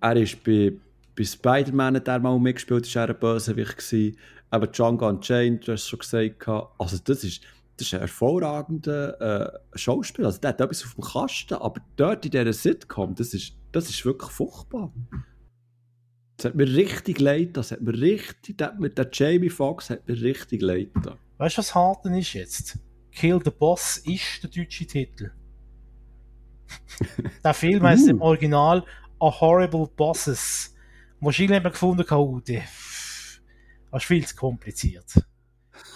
[0.00, 0.72] Er ist bei,
[1.14, 4.16] bei Spider-Man hat er mal mitgespielt, ist er ein Bösewicht gewesen.
[4.50, 6.48] Aber Django Unchained, du hast schon gesagt.
[6.78, 7.42] Also das ist,
[7.76, 10.28] das ist ein hervorragender äh, Schauspieler.
[10.28, 13.88] Also der hat etwas auf dem Kasten, aber dort in dieser Sitcom, das ist, das
[13.88, 14.92] ist wirklich furchtbar.
[16.36, 20.08] Das hat mir richtig leid, das hat mir richtig, der, mit der Jamie Foxx hat
[20.08, 20.90] mir richtig leid.
[21.38, 22.78] Weißt du, was hart ist jetzt?
[23.12, 25.30] Kill the Boss ist der deutsche Titel.
[27.44, 28.84] der Film heißt im Original
[29.20, 30.74] A Horrible Bosses.
[31.20, 32.64] Wahrscheinlich haben wir gefunden, oh, das
[33.92, 35.04] ist viel zu kompliziert.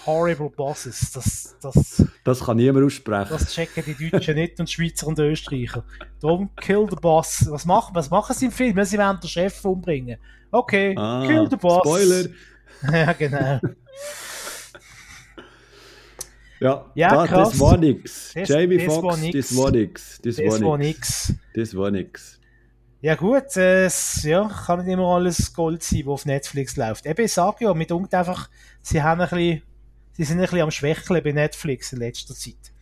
[0.05, 3.31] Horrible Bosses, das, das, das kann niemand aussprechen.
[3.31, 5.85] Das checken die Deutschen nicht und die Schweizer und die Österreicher.
[6.21, 7.47] Darum Kill the Boss.
[7.51, 8.85] Was machen, was machen sie im Film?
[8.85, 10.19] Sie werden den Chef umbringen.
[10.53, 11.81] Okay, ah, Kill the Boss.
[11.81, 12.29] Spoiler.
[12.93, 13.61] ja, genau.
[16.61, 17.51] Ja, ja da, krass.
[17.51, 18.33] das war nix.
[18.35, 20.21] Das, Jamie das Foxx, das war nix.
[20.23, 21.35] Das, das war nix.
[21.55, 22.41] Das war nix.
[23.03, 27.07] Ja gut, äh, es ja, kann nicht immer alles Gold sein, was auf Netflix läuft.
[27.07, 28.49] Eben, ich sage ja, mit einfach,
[28.81, 29.63] sie haben ein bisschen,
[30.13, 32.73] sie sind ein bisschen am Schwächeln bei Netflix in letzter Zeit.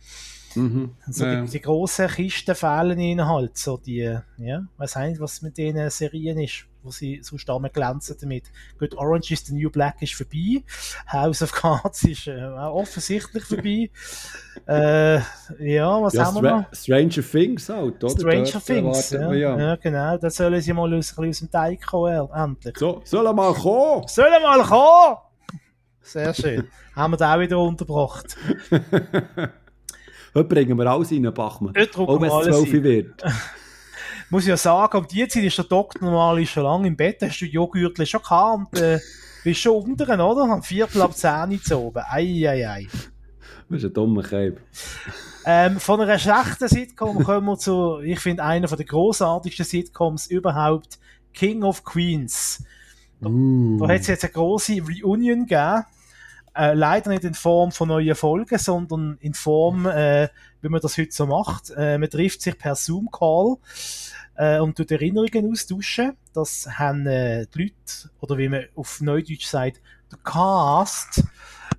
[0.55, 0.91] Mhm.
[1.05, 1.41] Also ja.
[1.41, 5.89] die, die grossen Kisten fehlen ihnen halt, so die, ja, was heißt, was mit den
[5.89, 8.45] Serien ist wo sie so stark glänzen damit.
[8.79, 10.63] Gut, Orange is the New Black ist vorbei.
[11.11, 13.89] House of Cards ist äh, offensichtlich vorbei.
[14.67, 15.15] äh,
[15.59, 16.73] ja, was ja, haben wir noch?
[16.73, 18.09] Stranger Things halt, oder?
[18.09, 19.33] Stranger Dort Things, ja.
[19.33, 19.57] ja.
[19.57, 19.75] ja.
[19.75, 20.17] genau.
[20.17, 22.77] Da sollen sie mal aus, aus dem Teig kommen, endlich.
[22.77, 24.07] So, sollen mal kommen!
[24.07, 25.17] Sollen mal kommen!
[26.01, 26.67] Sehr schön.
[26.95, 28.37] Haben wir da auch wieder untergebracht.
[30.35, 31.73] Heute bringen wir alles rein, Bachmann.
[31.75, 32.83] Heute drucken wir es alles 12 ein.
[32.83, 33.23] wird.
[34.29, 37.21] Muss ich ja sagen, um die Zeit ist der Doktor normal schon lange im Bett,
[37.21, 38.99] hast du die Joghurtli schon gehabt und äh,
[39.43, 40.41] bist schon unten, oder?
[40.51, 42.03] Am Viertel ab 10 Uhr zu oben.
[42.09, 42.87] Ei, ei, ei.
[43.69, 44.59] Das ist ein dummer Keib.
[45.45, 50.97] Ähm, von einer schlechten Sitcom kommen wir zu, ich finde, einer der großartigsten Sitcoms überhaupt,
[51.33, 52.63] King of Queens.
[53.23, 53.77] Uh.
[53.79, 55.83] Da hat es jetzt eine große Reunion gegeben.
[56.55, 60.29] Äh, leider nicht in Form von neuen Folgen, sondern in Form, äh,
[60.61, 61.69] wie man das heute so macht.
[61.75, 63.57] Äh, man trifft sich per Zoom-Call
[64.35, 66.13] äh, und tut Erinnerungen austauschen.
[66.33, 69.81] Das haben äh, die Leute, oder wie man auf Neudeutsch sagt,
[70.11, 71.23] der Cast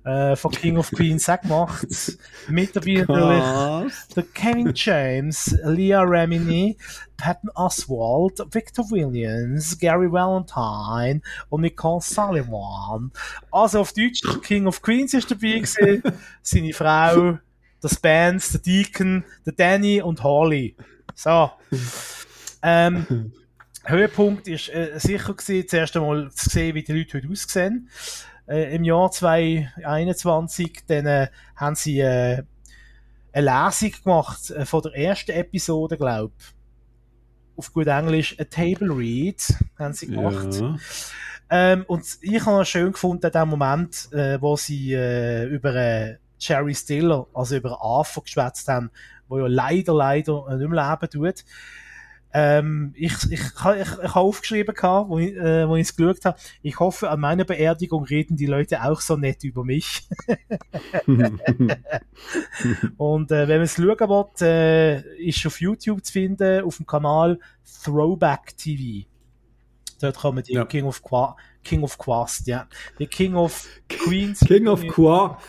[0.07, 1.87] äh, von King of Queens auch gemacht.
[2.47, 6.77] Mit dabei natürlich der Kevin James, Leah Remini,
[7.17, 13.11] Patton Oswald, Victor Williams, Gary Valentine und Nicole Sullivan.
[13.51, 16.01] Also auf Deutsch, King of Queens ist dabei gewesen,
[16.41, 17.37] seine Frau,
[17.83, 20.75] der Spence, der Deacon, der Danny und Holly.
[21.15, 21.51] So.
[22.61, 23.31] Ähm,
[23.83, 27.89] Höhepunkt ist äh, sicher gewesen, zuerst einmal zu sehen, wie die Leute heute aussehen.
[28.47, 32.43] Äh, Im Jahr 2021, dann äh, haben sie äh,
[33.31, 36.45] eine Lesung gemacht äh, von der ersten Episode, glaube ich.
[37.57, 39.41] Auf gut Englisch, a Table Read,
[39.79, 40.53] haben sie gemacht.
[40.53, 40.75] Ja.
[41.49, 47.25] Ähm, und ich habe schön gefunden, den Moment, äh, wo sie äh, über Jerry Stiller,
[47.33, 48.91] also über Arthur geschwätzt haben,
[49.27, 51.45] wo ja leider, leider nicht mehr leben tut.
[52.39, 55.95] Ähm, ich, ich, ich, ich, ich habe aufgeschrieben, gehabt, wo ich, äh, wo ich es
[55.95, 60.07] geschaut habe, ich hoffe, an meiner Beerdigung reden die Leute auch so nett über mich.
[62.97, 66.85] Und äh, wenn man es schauen will, äh, ist auf YouTube zu finden, auf dem
[66.85, 67.39] Kanal
[67.83, 69.07] Throwback TV.
[69.99, 70.65] Dort kann man die Ja.
[70.65, 72.67] King of Qua King of Quast, ja.
[72.99, 74.41] Die King of Queens.
[74.41, 75.39] King of Qua.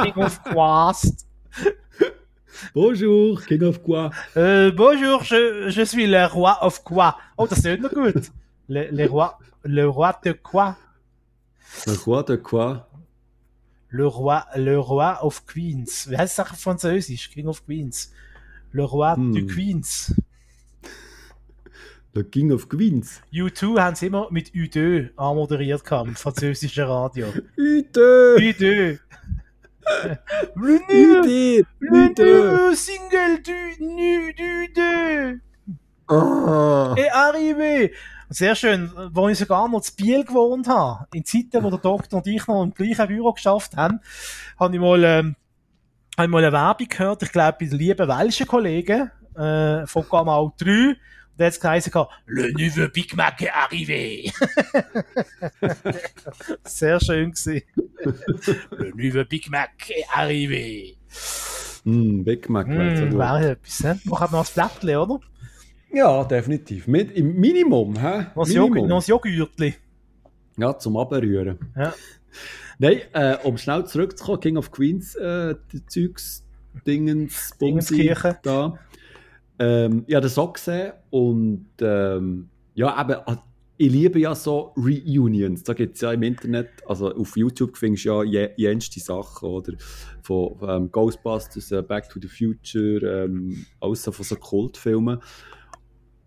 [0.00, 1.26] King of Quast.
[2.74, 4.10] Bonjour, King of Qua.
[4.36, 7.16] Euh, bonjour, je, je suis le roi of quoi?
[7.36, 8.30] Oh, ist noch gut.
[8.68, 10.76] Le, le, roi, le roi de quoi?
[11.86, 12.88] Le Roi de Qua.
[13.88, 16.08] Le roi, le roi of Queens.
[16.10, 17.30] Das auf Französisch?
[17.30, 18.12] King of Queens.
[18.72, 19.32] Le roi Hm.
[19.32, 20.12] de Queens.
[22.14, 23.20] Le King of Queens.
[23.32, 27.26] U2 haben sie immer mit U2 anmoderiert im französischen Radio.
[27.56, 28.36] Ute!
[28.38, 28.98] U2.
[30.54, 31.64] Le
[32.18, 35.40] le single du, nu, du, de.
[36.08, 36.94] Ah!
[36.96, 37.92] est arrivé.
[38.30, 42.16] Sehr schön, wo ich sogar noch zu Biel gewohnt habe, in Zeiten, wo der Doktor
[42.18, 44.00] und ich noch im gleichen Büro geschafft haben,
[44.58, 45.36] habe ich mal, ähm,
[46.16, 50.08] habe ich mal eine Werbung gehört, ich glaube, bei den lieben welschen Kollegen, äh, von
[50.10, 50.96] Gamal 3,
[51.34, 51.92] und da hat es geheißen,
[52.26, 54.32] Le nouveau Big Mac est arrivé.
[56.64, 57.62] Sehr schön gewesen.
[58.70, 60.96] Le nouveau Big Mac est arrivé.
[61.84, 62.68] Mm, Big Mac.
[62.68, 64.00] wär's ja Mm, wäre etwas, ne?
[64.04, 65.20] Man hat noch ein Blättchen, oder?
[65.92, 66.86] Ja, definitiv.
[66.86, 68.26] Mit, Im Minimum, hä?
[68.34, 68.88] Noch ein Joghurt- Minimum.
[68.88, 69.74] noch ein Joghurtli.
[70.56, 71.58] Ja, zum Abrühren.
[71.76, 71.94] Ja.
[72.78, 76.44] Nein, äh, um schnell zurückzukommen, King of Queens, äh, die Zeugs,
[76.86, 78.12] Dingens, Bumsi,
[78.42, 78.78] da.
[79.58, 83.42] Ähm, ich habe das auch gesehen und ähm, ja, eben, ah,
[83.76, 85.64] ich liebe ja so Reunions.
[85.64, 89.48] Da gibt es ja im Internet, also auf YouTube findest du ja je- jenste Sachen,
[89.48, 89.72] oder?
[90.22, 95.18] Von ähm, Ghostbusters, äh, Back to the Future, ähm, so von so Kultfilmen.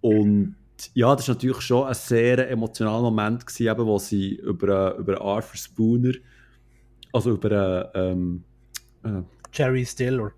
[0.01, 0.55] Und
[0.93, 5.19] ja, das war natürlich schon ein sehr emotionaler Moment, gewesen, eben, wo sie über, über
[5.21, 6.13] Arthur Spooner,
[7.13, 8.43] also über äh, ähm,
[9.03, 9.21] äh,
[9.53, 10.33] Jerry Stiller.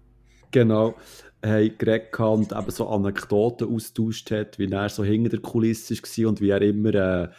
[0.52, 0.96] genau,
[1.44, 6.30] haben geredet und eben so Anekdoten austauscht hat, wie er so hinter der Kulisse war
[6.30, 7.30] und wie er immer äh,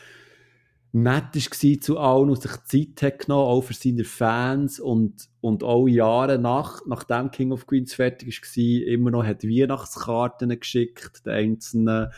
[0.92, 5.62] nett war zu allen und sich Zeit hat genommen, auch für seine Fans und, und
[5.62, 11.32] auch Jahre nach, nachdem King of Queens fertig war, immer noch hat Weihnachtskarten geschickt, den
[11.32, 12.08] einzelnen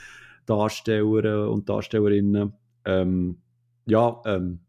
[0.47, 2.53] Darstellern und Darstellerinnen.
[2.85, 3.39] Ähm,
[3.87, 4.61] ja, ähm,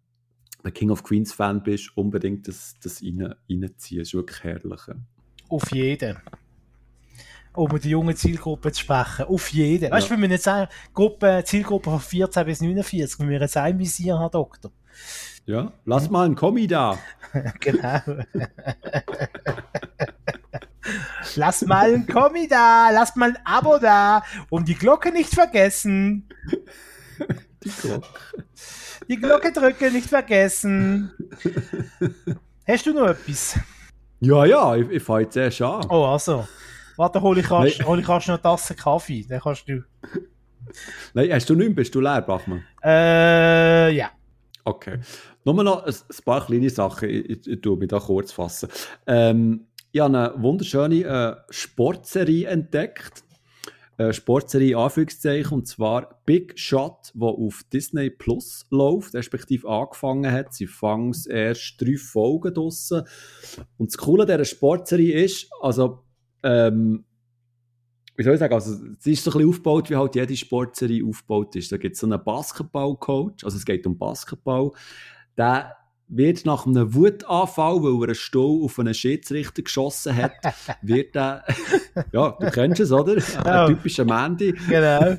[0.63, 3.99] wenn King of Queens Fan bist, unbedingt das, das rein, reinziehen.
[3.99, 4.81] Das ist wirklich herrlich.
[5.49, 6.17] Auf jeden.
[7.55, 9.25] Um mit der jungen Zielgruppe zu sprechen.
[9.25, 9.91] Auf jeden.
[9.91, 10.15] Weißt du, Ja.
[10.21, 14.17] wenn wir jetzt sagen, Gruppe, Zielgruppe von 14 bis 49, wenn wir jetzt ein Visier
[14.17, 14.71] haben, Doktor.
[15.45, 16.97] Ja, lass mal einen Kommi da.
[17.59, 17.99] genau.
[21.35, 26.27] Lass mal ein Kommi da, lass mal ein Abo da und die Glocke nicht vergessen.
[27.63, 28.07] Die Glocke.
[29.07, 31.11] Die Glocke drücken nicht vergessen.
[32.67, 33.57] Hast du noch etwas?
[34.19, 35.85] Ja, ja, ich, ich fange jetzt erst an.
[35.89, 36.47] Oh, also.
[36.97, 37.67] Warte, hol ich hol
[37.99, 39.25] ich noch eine Tasse Kaffee.
[39.27, 39.83] Dann kannst du.
[41.13, 41.75] Nein, hast du nichts?
[41.75, 42.63] Bist du leer, Bachmann?
[42.83, 44.11] Äh, ja.
[44.63, 44.99] Okay.
[45.43, 45.93] Nur noch ein,
[46.23, 48.69] paar kleine Sachen, ich, ich, ich tue mich da kurz fassen.
[49.05, 53.23] Ähm, ich habe eine wunderschöne äh, Sportserie entdeckt.
[53.97, 60.53] Äh, Sportserie Anführungszeichen, und zwar Big Shot, wo auf Disney Plus läuft, respektive angefangen hat.
[60.53, 63.03] Sie fangen erst drei Folgen draussen.
[63.77, 66.03] Und das Coole dieser Sportserie ist, also,
[66.43, 67.05] ähm,
[68.15, 71.03] wie soll ich sagen, also, sie ist so ein bisschen aufgebaut, wie halt jede Sportserie
[71.05, 71.71] aufgebaut ist.
[71.71, 74.71] Da gibt es so einen Basketballcoach, also es geht um Basketball.
[75.35, 75.75] Der
[76.07, 80.33] wird nach einem Wutanfall, weil er einen Stuhl auf einen Schiedsrichter geschossen hat,
[80.83, 81.43] wird er,
[82.11, 83.15] ja, du kennst es, oder?
[83.45, 84.53] Ein typischer Mandy.
[84.69, 85.17] Genau.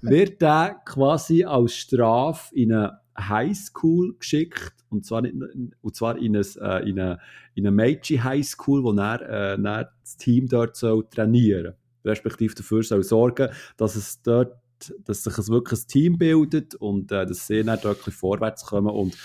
[0.00, 5.34] wird er quasi als Strafe in eine Highschool geschickt, und zwar, nicht,
[5.80, 7.18] und zwar äh, in eine,
[7.54, 12.82] in eine Meiji Highschool, wo er, äh, das Team dort soll trainieren soll, respektive dafür
[12.82, 14.56] soll sorgen, dass es dort
[15.04, 18.90] dass sich ein wirklich ein Team bildet und äh, dass sie dann dort vorwärts kommen
[18.94, 19.16] und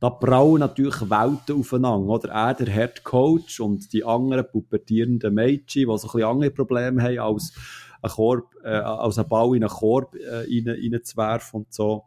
[0.00, 2.30] da brauen natürlich Welten aufeinander, oder?
[2.30, 7.02] Er, der Head Coach und die anderen pubertierenden Mädchen, die so ein bisschen andere Probleme
[7.02, 7.52] haben, als
[8.00, 12.04] ein, Korb, äh, als ein Ball in einen Korb äh, rein, reinzuwerfen und so.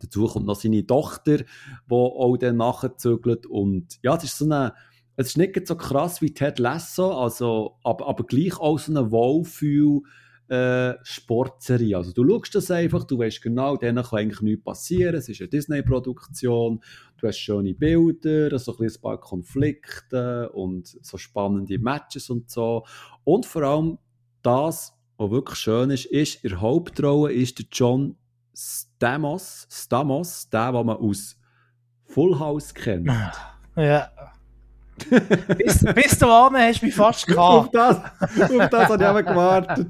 [0.00, 1.44] Dazu kommt noch seine Tochter, die
[1.90, 3.46] auch dann nachzügelt.
[3.46, 4.74] Und ja, es ist so eine,
[5.16, 9.10] es ist nicht so krass wie Ted Lasso, also, aber, aber gleich auch so eine
[9.10, 10.02] Wohlfühl-
[10.48, 11.96] äh, Sportserie.
[11.96, 15.16] Also du schaust das einfach, du weißt genau, denen kann eigentlich nichts passieren.
[15.16, 16.80] Es ist eine Disney-Produktion,
[17.18, 22.84] du hast schöne Bilder, so ein, ein paar Konflikte und so spannende Matches und so.
[23.24, 23.98] Und vor allem
[24.42, 28.16] das, was wirklich schön ist, ist, in der Hauptrolle ist der John
[28.56, 31.36] Stamos, Stamos, der, den man aus
[32.06, 33.06] Full House kennt.
[33.76, 34.10] Ja.
[35.58, 37.38] bis, bis du an hast du mich fast gehabt.
[37.38, 39.86] auf das, auf das habe ich aber gewartet.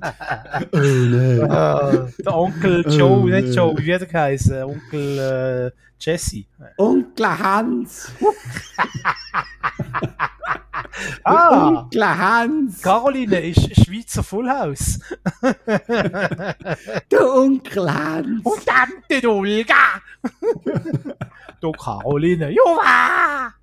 [0.72, 1.42] Oh nein.
[1.42, 4.64] Uh, der Onkel Joe, oh, nicht Joe, wie wird er heißen?
[4.64, 6.44] Onkel äh, Jesse.
[6.76, 8.12] Onkel Hans.
[11.24, 12.82] ah, Onkel Hans.
[12.82, 14.98] Caroline ist Schweizer Fullhaus.
[15.66, 18.44] der Onkel Hans.
[18.44, 20.02] Und dann die Olga.
[21.60, 23.54] du Caroline, Jura.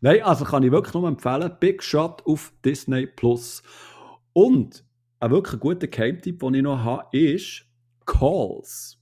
[0.00, 3.62] Nein, also kann ich wirklich nur empfehlen, Big Shot auf Disney Plus.
[4.32, 4.84] Und
[5.18, 7.64] ein wirklich guter Game-Tipp, den ich noch habe, ist
[8.04, 8.95] Calls.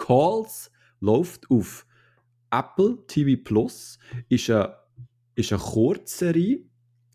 [0.00, 1.86] Calls läuft auf
[2.50, 3.98] Apple TV Plus,
[4.28, 4.74] ist eine,
[5.34, 6.66] ist eine Kurzserie,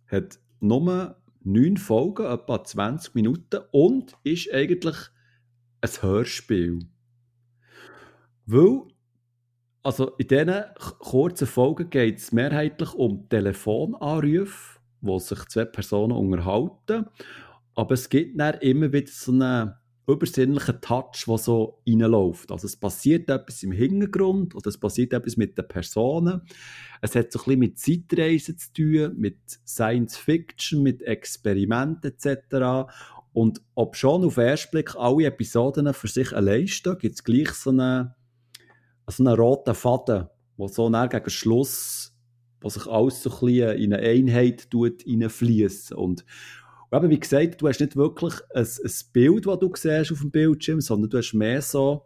[0.07, 4.95] hat nur 9 Folgen, etwa 20 Minuten und ist eigentlich
[5.82, 6.80] ein Hörspiel.
[8.45, 8.84] Weil
[9.84, 10.64] also in diesen
[10.99, 17.06] kurzen Folgen geht es mehrheitlich um Telefonanrufe, wo sich zwei Personen unterhalten.
[17.76, 19.74] Aber es gibt dann immer wieder so einen
[20.07, 22.52] übersinnlichen Touch, der so reinläuft.
[22.52, 26.41] Also es passiert etwas im Hintergrund oder es passiert etwas mit den Personen.
[27.02, 32.91] Es hat so ein bisschen mit Zeitreisen zu tun, mit Science Fiction, mit Experimenten etc.
[33.34, 37.23] Und ob schon auf den ersten Blick alle Episoden für sich allein stehen, gibt es
[37.23, 38.15] gleich so eine
[39.07, 40.27] so einen roten Faden,
[40.57, 42.15] der so nach gegen Schluss,
[42.61, 45.94] wo sich alles so ein bisschen in eine Einheit hineinfließt.
[45.94, 46.26] Und,
[46.90, 50.20] und eben, wie gesagt, du hast nicht wirklich ein, ein Bild, das du siehst auf
[50.22, 52.06] dem Bildschirm, sondern du hast mehr so,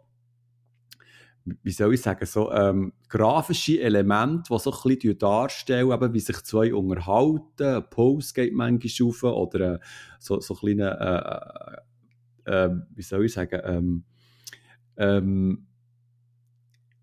[1.62, 6.20] wie soll ich sagen, so ähm, grafische Elemente, die so ein bisschen darstellen, eben, wie
[6.20, 9.78] sich zwei unterhalten, ein Pose geht manchmal auf oder äh,
[10.18, 11.82] so, so kleine,
[12.46, 14.04] äh, äh, wie soll ich sagen, ähm,
[14.96, 15.66] ähm,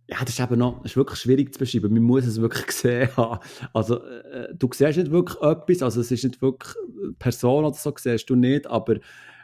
[0.08, 1.94] ja, das ist eben noch, ist wirklich schwierig zu beschreiben.
[1.94, 3.40] Man muss es wirklich gesehen haben.
[3.74, 6.74] Also, äh, du siehst nicht wirklich etwas, also es ist nicht wirklich
[7.20, 8.96] Person oder so, siehst du nicht, aber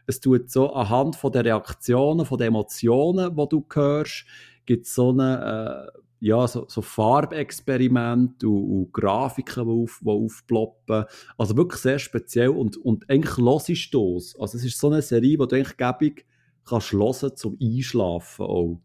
[0.06, 4.26] es tut so anhand von der Reaktionen, von den Emotionen, die du hörst,
[4.66, 10.10] gibt es so eine, äh, ja, so, so Farbexperimente und, und, Grafiken, die, auf, die
[10.10, 11.04] aufploppen.
[11.38, 14.40] Also wirklich sehr speziell und, und eigentlich hörst du es.
[14.40, 16.26] Also es ist so eine Serie, die du eigentlich gäbig
[16.66, 18.80] kannst hören zum Einschlafen auch.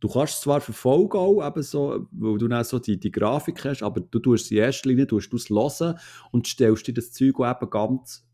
[0.00, 3.82] Du kannst zwar verfolgen auch, eben so, weil du dann so die, die Grafik hast,
[3.82, 5.98] aber du tust in erster Linie tust es hören
[6.32, 8.26] und stellst dir das Zeug auch eben ganz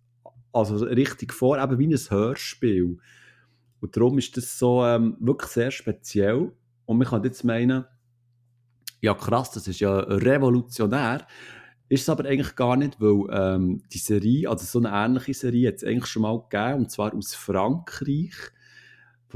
[0.53, 2.99] also richtig vor, eben wie ein Hörspiel.
[3.81, 6.53] Und darum ist das so ähm, wirklich sehr speziell.
[6.87, 7.85] Und man kann jetzt meinen,
[9.03, 11.27] ja krass, das ist ja revolutionär.
[11.89, 15.69] Ist es aber eigentlich gar nicht, weil ähm, die Serie, also so eine ähnliche Serie,
[15.69, 18.35] hat es eigentlich schon mal gegeben, und zwar aus Frankreich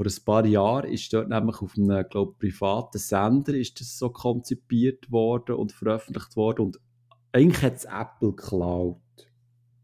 [0.01, 4.09] vor ein paar Jahren ist dort nämlich auf einem, glaube privaten Sender ist das so
[4.09, 6.79] konzipiert worden und veröffentlicht worden und
[7.31, 8.99] eigentlich hat es Apple geklaut.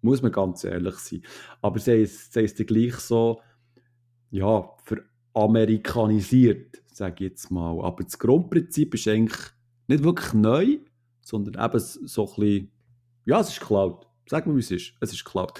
[0.01, 1.21] Muss man ganz ehrlich sein.
[1.61, 3.41] Aber sie ist, sie ist gleich so,
[4.31, 4.67] ja,
[5.33, 7.79] veramerikanisiert, sage ich jetzt mal.
[7.83, 9.39] Aber das Grundprinzip ist eigentlich
[9.87, 10.79] nicht wirklich neu,
[11.21, 12.71] sondern eben so ein bisschen,
[13.25, 14.07] ja, es ist Cloud.
[14.27, 14.93] Sag mal, wie es ist.
[14.99, 15.53] Es ist Cloud.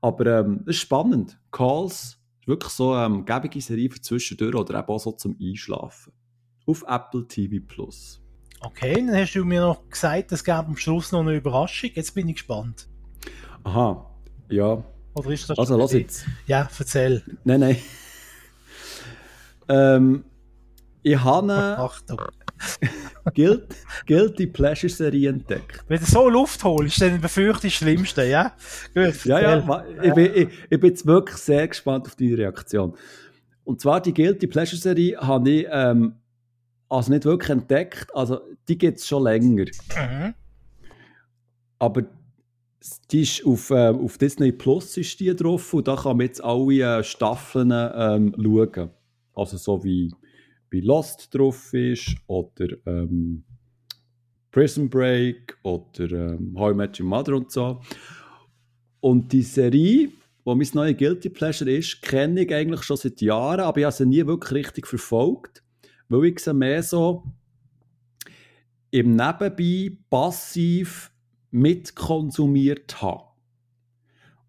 [0.00, 1.38] Aber ähm, es ist spannend.
[1.52, 6.12] Calls wirklich so eine ähm, gäbige Serie für zwischendurch oder eben auch so zum Einschlafen.
[6.66, 8.20] Auf Apple TV Plus.
[8.60, 11.90] Okay, dann hast du mir noch gesagt, es gab am Schluss noch eine Überraschung.
[11.94, 12.88] Jetzt bin ich gespannt.
[13.64, 14.06] Aha,
[14.50, 14.84] ja.
[15.14, 16.26] Oder ist das Also, lass jetzt.
[16.46, 17.22] Ja, erzähl.
[17.44, 17.76] Nein, nein.
[19.68, 20.24] ähm,
[21.02, 22.20] ich habe Achtung.
[23.34, 23.74] Guilt,
[24.06, 25.84] Guilty Pleasure Serie entdeckt.
[25.88, 28.52] Wenn du so Luft holst, dann befürchte ich das Schlimmste, ja?
[28.94, 32.94] Gut, Ja, ja, ich bin, ich, ich bin jetzt wirklich sehr gespannt auf deine Reaktion.
[33.64, 36.14] Und zwar die Guilty Pleasure Serie habe ich ähm,
[36.88, 38.08] also nicht wirklich entdeckt.
[38.14, 39.66] Also die gibt es schon länger.
[39.96, 40.34] Mhm.
[41.78, 42.02] Aber
[43.10, 46.42] die ist auf, ähm, auf Disney Plus ist die drauf und da kann man jetzt
[46.42, 48.90] alle äh, Staffeln ähm, schauen.
[49.34, 50.12] Also so wie,
[50.70, 53.44] wie Lost drauf ist oder ähm,
[54.50, 57.80] Prison Break oder ähm, How I Met Your Mother und so.
[59.00, 60.10] Und die Serie,
[60.44, 63.94] wo mein neues Guilty Pleasure ist, kenne ich eigentlich schon seit Jahren, aber ich habe
[63.94, 65.62] sie nie wirklich richtig verfolgt,
[66.08, 67.24] weil ich sie mehr so
[68.90, 71.12] im Nebenbei passiv
[71.50, 73.24] mitkonsumiert habe.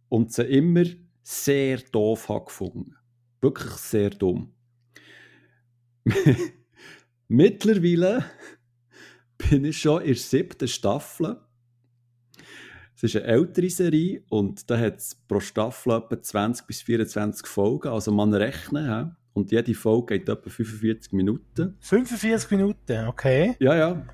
[0.09, 0.83] Und sie immer
[1.23, 2.95] sehr doof habe gefunden.
[3.39, 4.51] Wirklich sehr dumm.
[7.27, 8.25] Mittlerweile
[9.37, 11.37] bin ich schon in der siebten Staffel.
[12.95, 17.47] Es ist eine ältere Serie und da hat es pro Staffel etwa 20 bis 24
[17.47, 17.87] Folgen.
[17.87, 18.85] Also man rechnet.
[18.85, 19.15] Ja?
[19.33, 21.77] Und jede Folge geht etwa 45 Minuten.
[21.79, 23.55] 45 Minuten, okay.
[23.59, 24.05] Ja, ja.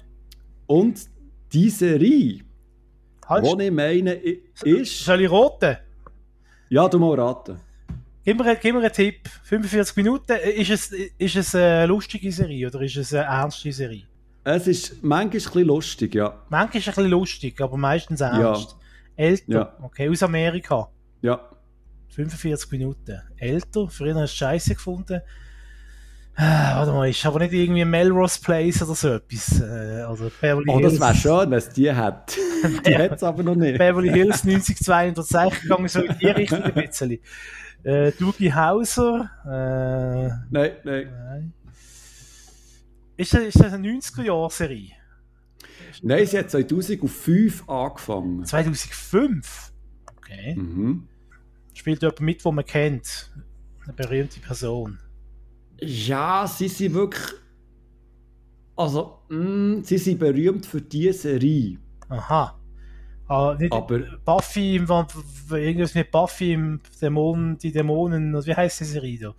[0.67, 1.09] Und
[1.51, 2.41] die Serie,
[3.27, 5.03] Halt, die ich meine, ist.
[5.03, 5.77] soll ich roten?
[6.69, 7.59] Ja, du mal raten.
[8.27, 9.29] Gib mir, gib mir einen Tipp.
[9.43, 10.33] 45 Minuten.
[10.57, 14.03] Ist es, ist es eine lustige Serie oder ist es eine ernste Serie?
[14.43, 16.33] Es ist manchmal ein bisschen lustig, ja.
[16.49, 18.75] Manchmal ein bisschen lustig, aber meistens ernst.
[19.15, 19.73] Älter, Ja.
[19.81, 20.89] okay, aus Amerika.
[21.21, 21.39] Ja.
[22.09, 23.21] 45 Minuten.
[23.37, 25.21] Älter, früher hast du Scheiße gefunden.
[26.35, 29.61] Ah, warte mal, ist aber nicht irgendwie Melrose Place oder so etwas.
[29.61, 32.35] Äh, oder Beverly Oh, das wäre schön, wenn es die hat.
[32.85, 33.77] die hat es aber noch nicht.
[33.77, 37.19] Beverly Hills 90260 gegangen, so in die Richtung ein bisschen.
[37.87, 39.29] Äh, Dougie Hauser.
[39.45, 41.09] Äh, Nein, nein.
[41.09, 41.53] nein.
[43.15, 44.91] Ist das, ist das eine 90er-Jahr-Serie?
[46.01, 48.43] Nein, sie hat 2005 angefangen.
[48.43, 49.71] 2005?
[50.17, 50.55] Okay.
[50.55, 51.07] Mhm.
[51.73, 53.31] Spielt jemand mit, den man kennt?
[53.85, 54.99] Eine berühmte Person.
[55.79, 57.35] Ja, sie sind wirklich.
[58.75, 61.79] Also, mh, sie sind berühmt für diese Serie.
[62.09, 62.59] Aha.
[63.27, 64.87] Ah, nicht Aber Buffy im
[65.51, 69.33] irgendwas mit Buffy im Dämonen, die Dämonen, wie heißt die Serie da?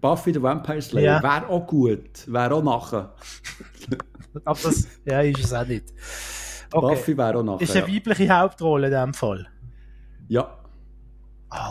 [0.00, 1.22] Buffy the Vampire Slayer Ja.
[1.22, 2.26] wäre auch gut.
[2.26, 3.14] Wäre auch nachher.
[4.44, 5.84] Aber das, ja, ist es auch nicht.
[6.72, 6.94] Okay.
[6.94, 7.62] Buffy wäre auch nachher.
[7.62, 7.94] Ist eine ja.
[7.94, 9.46] weibliche Hauptrolle in dem Fall.
[10.28, 10.58] ja.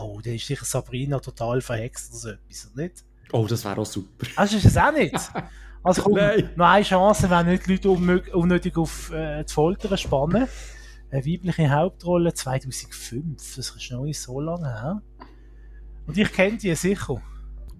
[0.02, 3.03] Oh, da ist sicher Sabrina total verhext oder so etwas, oder nicht?
[3.34, 4.26] Oh, das wäre auch super.
[4.38, 5.14] Also ist es auch nicht.
[5.85, 6.49] Also komm, Nein.
[6.56, 10.48] noch eine Chance, wenn nicht die Leute unnö- unnötig auf äh, die Folter spannen.
[11.14, 15.03] Eine weibliche Hauptrolle 2005, das ist noch nicht so lange her.
[16.07, 17.22] Und ich kenne die sicher,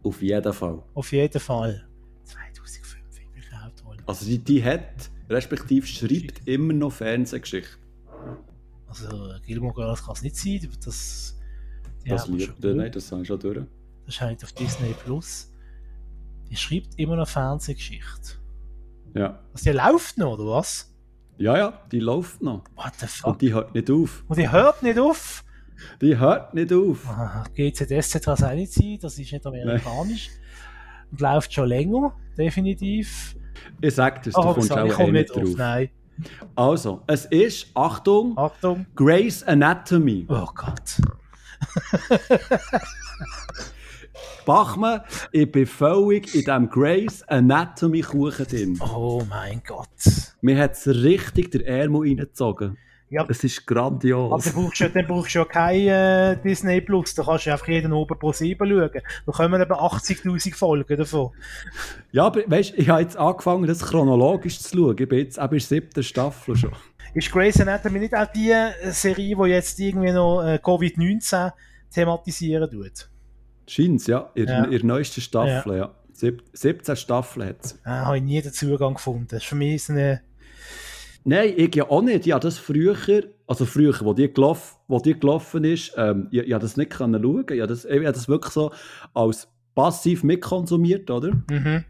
[0.04, 0.84] Auf jeden Fall.
[0.94, 1.88] auf jeden Fall.
[2.26, 4.04] 2005, weibliche Hauptrolle.
[4.06, 7.80] Also, die, die hat, respektive schreibt immer noch Fernsehgeschichte.
[8.86, 9.08] Also
[9.44, 11.40] Gilmore Girls kann es nicht sein, das...
[12.06, 13.66] Das liebt er, nein, das habe ich schon durch.
[14.06, 15.52] Das scheint auf Disney Plus.
[16.52, 18.34] Die schreibt immer noch Fernsehgeschichte.
[19.16, 19.40] Ja.
[19.54, 20.93] Also die läuft noch, oder was?
[21.38, 22.64] Ja, ja, die läuft noch.
[22.76, 23.32] What the fuck?
[23.32, 24.24] Und die hört nicht auf.
[24.28, 25.44] Und die hört nicht auf.
[26.02, 27.10] Die hört nicht auf.
[27.10, 30.30] Ah, GZSZ kann es auch nicht sein, das ist nicht amerikanisch.
[31.12, 33.36] Und läuft schon länger, definitiv.
[33.82, 35.56] Ich sag das, du kommst auch ich eh nicht nicht drauf, drauf.
[35.58, 35.90] nein.
[36.56, 38.86] Also, es ist, Achtung, Achtung.
[38.96, 40.26] Grey's Anatomy.
[40.30, 41.02] Oh Gott.
[44.46, 45.02] Bachmann,
[45.32, 48.80] ich bin völlig in diesem Grey's Anatomy Kuchen drin.
[48.82, 49.88] Oh mein Gott.
[50.42, 52.78] Mir hat es richtig der Ärmel reingezogen.
[53.10, 54.44] Ja, Es ist aber grandios.
[54.44, 57.68] dann brauchst du, dann brauchst du ja kein äh, Disney Plus, da kannst du einfach
[57.68, 58.90] jeden oben pro 7 schauen.
[59.28, 61.30] Da kommen eben 80'000 Folgen davon.
[62.12, 64.96] Ja, aber weißt du, ich habe jetzt angefangen, das chronologisch zu schauen.
[64.98, 66.72] Ich bin jetzt eben in der siebten Staffel schon.
[67.14, 68.52] Ist Grey's Anatomy nicht auch die
[68.90, 71.52] Serie, die jetzt irgendwie noch äh, Covid-19
[71.94, 73.10] thematisieren tut?
[73.68, 74.32] Scheint's, ja.
[74.36, 74.66] In, Ja.
[74.66, 75.94] der neuesten Staffel, ja.
[76.12, 77.74] Sieb 17 Staffeln hat es.
[77.86, 79.28] Äh, habe ich nie den Zugang gefunden.
[79.30, 80.22] Das ist für mich eine...
[81.26, 82.26] Nein, ich ja auch nicht.
[82.26, 82.96] Ja, das früher,
[83.48, 87.24] also früher, wo die, gelauf, wo die gelaufen ist, ähm, ich, ich das nicht können
[87.24, 87.46] schauen.
[87.50, 88.72] Ich habe das, ich habe das wirklich so
[89.14, 91.32] als passiv mitkonsumiert, oder?
[91.50, 91.86] Mhm.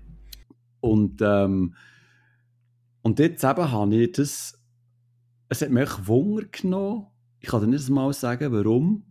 [0.80, 1.76] Und, ähm,
[3.02, 4.60] und jetzt eben habe ich das,
[5.50, 7.08] es hat mich Wunder genommen.
[7.40, 9.04] Ich kann dir nicht mal sagen, warum.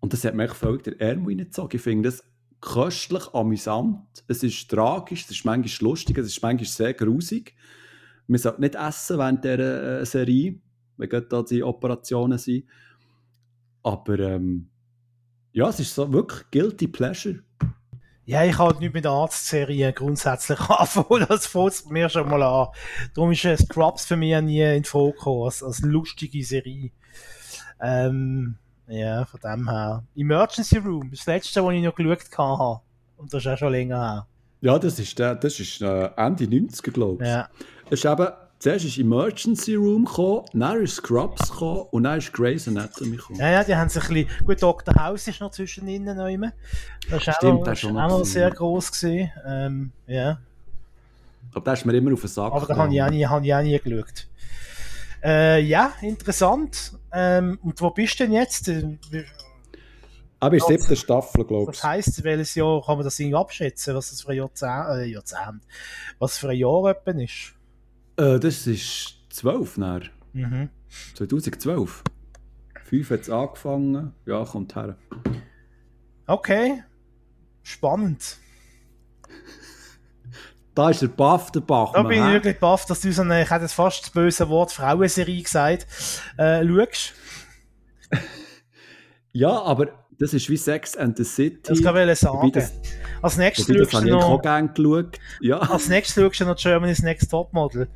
[0.00, 1.76] Und das hat mich völlig der Ärmel reingezogen.
[1.76, 2.24] Ich finde das
[2.60, 4.24] köstlich, amüsant.
[4.28, 7.54] Es ist tragisch, es ist manchmal lustig, es ist manchmal sehr grusig.
[8.26, 10.58] Man sollte nicht essen während dieser äh, Serie,
[10.96, 12.64] wenn da die Operationen sind.
[13.82, 14.68] Aber ähm,
[15.52, 17.40] ja, es ist so wirklich guilty pleasure.
[18.26, 21.26] Ja, ich habe nicht mit Arztserien grundsätzlich anfangen.
[21.28, 22.68] Das fängt mir schon mal an.
[23.14, 26.92] Darum ist Scrubs für mich nie in Frage gekommen, als lustige Serie.
[27.80, 28.56] Ähm,
[28.90, 30.02] ja, von dem her.
[30.16, 32.80] Emergency Room, das letzte, was ich noch geschaut habe.
[33.16, 34.26] Und das ist auch schon länger her.
[34.62, 37.28] Ja, das ist, der, das ist äh, Ende 90er, glaube ich.
[37.30, 37.48] Ja.
[37.86, 42.32] Es ist eben, zuerst ist Emergency Room gekommen, dann ist Scrubs gekommen und dann ist
[42.32, 43.38] Grey's Anatomy gekommen.
[43.40, 44.94] Ja, ja, die haben sich ein bisschen, gut, Dr.
[45.02, 46.52] House ist noch zwischen ihnen noch immer.
[47.08, 49.30] Das ist Stimmt, auch, das ist schon auch noch sehr groß gesehen.
[49.46, 50.38] Ähm, ja.
[51.52, 53.44] Aber da ist mir immer auf den Sack Aber da habe ich, auch nie- habe
[53.46, 54.26] ich auch nie geschaut.
[55.22, 56.92] Äh, ja, interessant.
[57.12, 58.68] Ähm, und wo bist du denn jetzt?
[58.68, 58.98] Äh,
[60.38, 61.84] Aber in der siebten Staffel, glaube Was ich.
[61.84, 65.62] heisst, welches Jahr kann man das irgendwie abschätzen, was das für ein Jahrzehnt, äh, Jahrzehnt
[66.18, 67.54] was für ein Jahr etwa ist?
[68.16, 70.08] Äh, das ist 12, dann.
[70.32, 70.68] Mhm.
[71.14, 72.02] 2012.
[72.84, 74.14] 5 hat es angefangen.
[74.26, 74.96] Ja, kommt her.
[76.26, 76.82] Okay.
[77.62, 78.38] Spannend.
[80.80, 82.08] Da ist der Buff, der Da Bachmann.
[82.08, 84.72] bin ich wirklich baff, dass du so eine, ich hätte jetzt fast das böse Wort
[84.72, 85.86] Frauenserie gesagt,
[86.38, 87.12] äh, schaust.
[89.32, 89.88] Ja, aber
[90.18, 91.60] das ist wie Sex and the City.
[91.62, 92.50] Das kann ich sagen.
[92.50, 92.72] Das,
[93.20, 95.18] Als nächstes schaust du auch noch, geschaut.
[95.42, 95.58] Ja.
[95.58, 97.86] als nächstes schaust du noch Germany's Next Topmodel.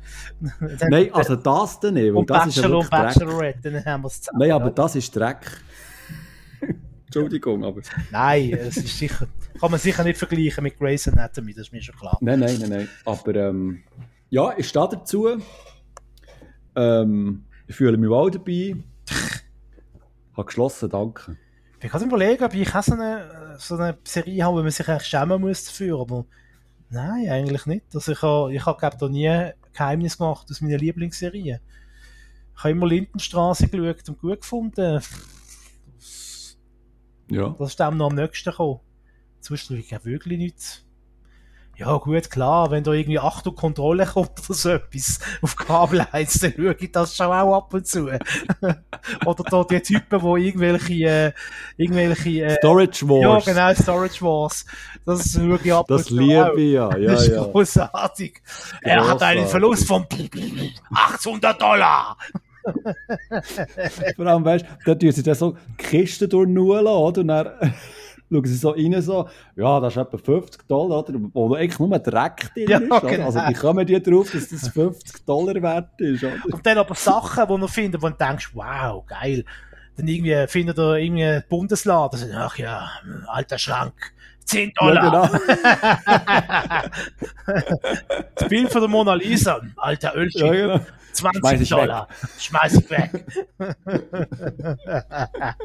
[0.87, 2.89] Nein, also das dann nicht, und das ist ja Bachelor und.
[2.91, 4.39] Bachelorette, dann haben wir es zusammen.
[4.39, 5.39] Nein, aber das ist Dreck.
[7.15, 7.81] Entschuldigung, aber...
[8.11, 9.27] Nein, es ist sicher,
[9.59, 12.17] kann man sicher nicht vergleichen mit Grey's Anatomy, das ist mir schon klar.
[12.21, 12.89] Nein, nein, nein, nein.
[13.05, 13.83] Aber ähm,
[14.29, 15.37] ja, ich stehe dazu.
[16.75, 18.75] Ähm, ich fühle mich wohl dabei.
[20.35, 21.37] habe geschlossen, danke.
[21.81, 24.87] Ich kann überlegen, ob ich auch so eine, so eine Serie habe, wo man sich
[24.87, 26.25] eigentlich schämen muss dafür, aber
[26.89, 27.85] nein, eigentlich nicht.
[27.93, 31.61] Also ich habe, ich habe glaube da nie Geheimnis gemacht aus meiner Lieblingsserie.
[32.57, 35.01] Ich habe immer Lindenstraße geschaut und gut gefunden.
[37.29, 37.55] Ja.
[37.57, 38.79] Das ist dem noch am nächsten gekommen.
[39.39, 40.85] Sonst ich auch wirklich nichts.
[41.77, 46.39] Ja, gut, klar, wenn da irgendwie Achtung Kontrolle kommt oder so etwas auf Kabel 1,
[46.39, 48.07] dann schaue ich das schon auch ab und zu.
[49.25, 51.33] oder da die Typen, die irgendwelche, äh,
[51.75, 53.45] irgendwelche, äh, Storage Wars.
[53.45, 54.65] ja, genau, Storage Wars.
[55.05, 56.55] Das schaue ich ab Das und zu liebe auch.
[56.55, 56.97] ich ja.
[56.97, 57.43] ja, das ist ja.
[57.43, 58.41] großartig.
[58.81, 59.45] Er hat einen.
[59.47, 60.07] Verlust von
[60.93, 62.17] 800 Dollar.
[64.15, 67.21] Vor allem, weißt du, da tun sie dann so die Kiste durch lassen, oder?
[67.21, 67.49] Und dann
[68.31, 71.19] schauen sie so rein, so, ja, das ist etwa 50 Dollar, oder?
[71.33, 73.07] Wo eigentlich nur Dreck drin Ja, ist, oder?
[73.07, 73.25] genau.
[73.25, 76.33] Also, wie kommen die drauf, dass das 50 Dollar wert ist, oder?
[76.51, 79.45] Und dann aber Sachen, die du findest, wo du denkst, wow, geil.
[79.97, 82.31] Dann irgendwie findet er irgendwie Bundesladen.
[82.35, 82.89] Ach ja,
[83.27, 84.11] alter Schrank.
[84.45, 85.03] 10 Dollar.
[85.03, 86.89] Ja, genau.
[88.35, 89.61] Das Bild von der Mona Lisa.
[89.77, 90.45] Alter Ölchen.
[90.45, 90.79] Ja, genau.
[91.13, 92.07] 20 Schmeiß ich Dollar.
[92.39, 93.25] Schmeiß ich weg.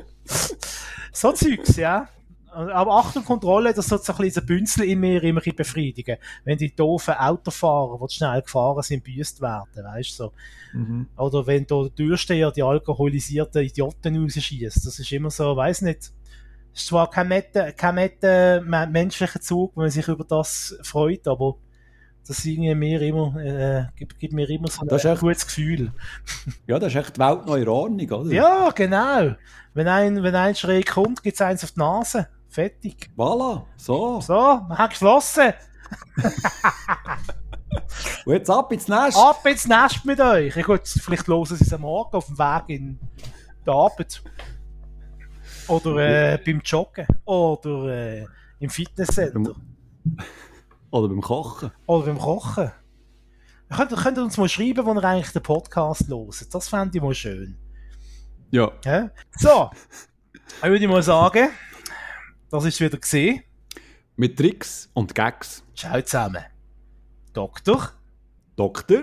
[1.13, 2.09] so Zeugs, ja.
[2.53, 6.17] Aber Achtung, Kontrolle, das soll so ein bisschen Bünzel in mir immer ein befriedigen.
[6.45, 10.33] Wenn die doofen Autofahrer, die schnell gefahren sind, büßt werden, weißt du, so.
[10.73, 11.07] Mhm.
[11.17, 14.85] Oder wenn da der Türsteher die alkoholisierten Idioten rausschießt.
[14.85, 16.11] Das ist immer so, weiß nicht.
[16.73, 20.79] Es ist zwar kein netter, kein netter me- menschlicher Zug, wenn man sich über das
[20.83, 21.57] freut, aber
[22.27, 25.93] das irgendwie mir immer, äh, gibt, gibt mir immer so ein echt- gutes Gefühl.
[26.67, 28.33] Ja, das ist echt die Welt in Ordnung, oder?
[28.33, 29.35] Ja, genau.
[29.75, 32.29] Wenn ein, wenn ein schräg kommt, gibt's eins auf die Nase.
[32.49, 33.11] Fertig.
[33.17, 34.21] Voilà, so.
[34.21, 34.35] So,
[34.69, 35.53] man hat geschlossen.
[38.25, 39.17] Und jetzt ab ins Nest.
[39.17, 40.55] Ab ins Nest mit euch.
[40.57, 42.99] Ja gut, vielleicht hören sie es am Morgen auf dem Weg in
[43.65, 44.23] die Arbeit.
[45.71, 47.07] Oder äh, beim Joggen.
[47.25, 48.27] Oder äh,
[48.59, 49.55] im Fitnesscenter.
[50.91, 51.71] Oder beim Kochen.
[51.87, 52.73] Oder beim Kochen.
[53.71, 56.55] Ihr könnt, könnt ihr uns mal schreiben, wo ihr eigentlich den Podcast hört.
[56.55, 57.57] Das fände ich mal schön.
[58.51, 58.73] Ja.
[58.85, 59.11] Ja?
[59.39, 59.71] So,
[60.61, 61.51] dann würde ich mal sagen,
[62.51, 63.45] das ist wieder gesehen.
[64.17, 65.63] Mit Tricks und Gags.
[65.77, 66.45] Ciao zusammen.
[67.33, 67.93] Doktor.
[68.57, 69.03] Doktor.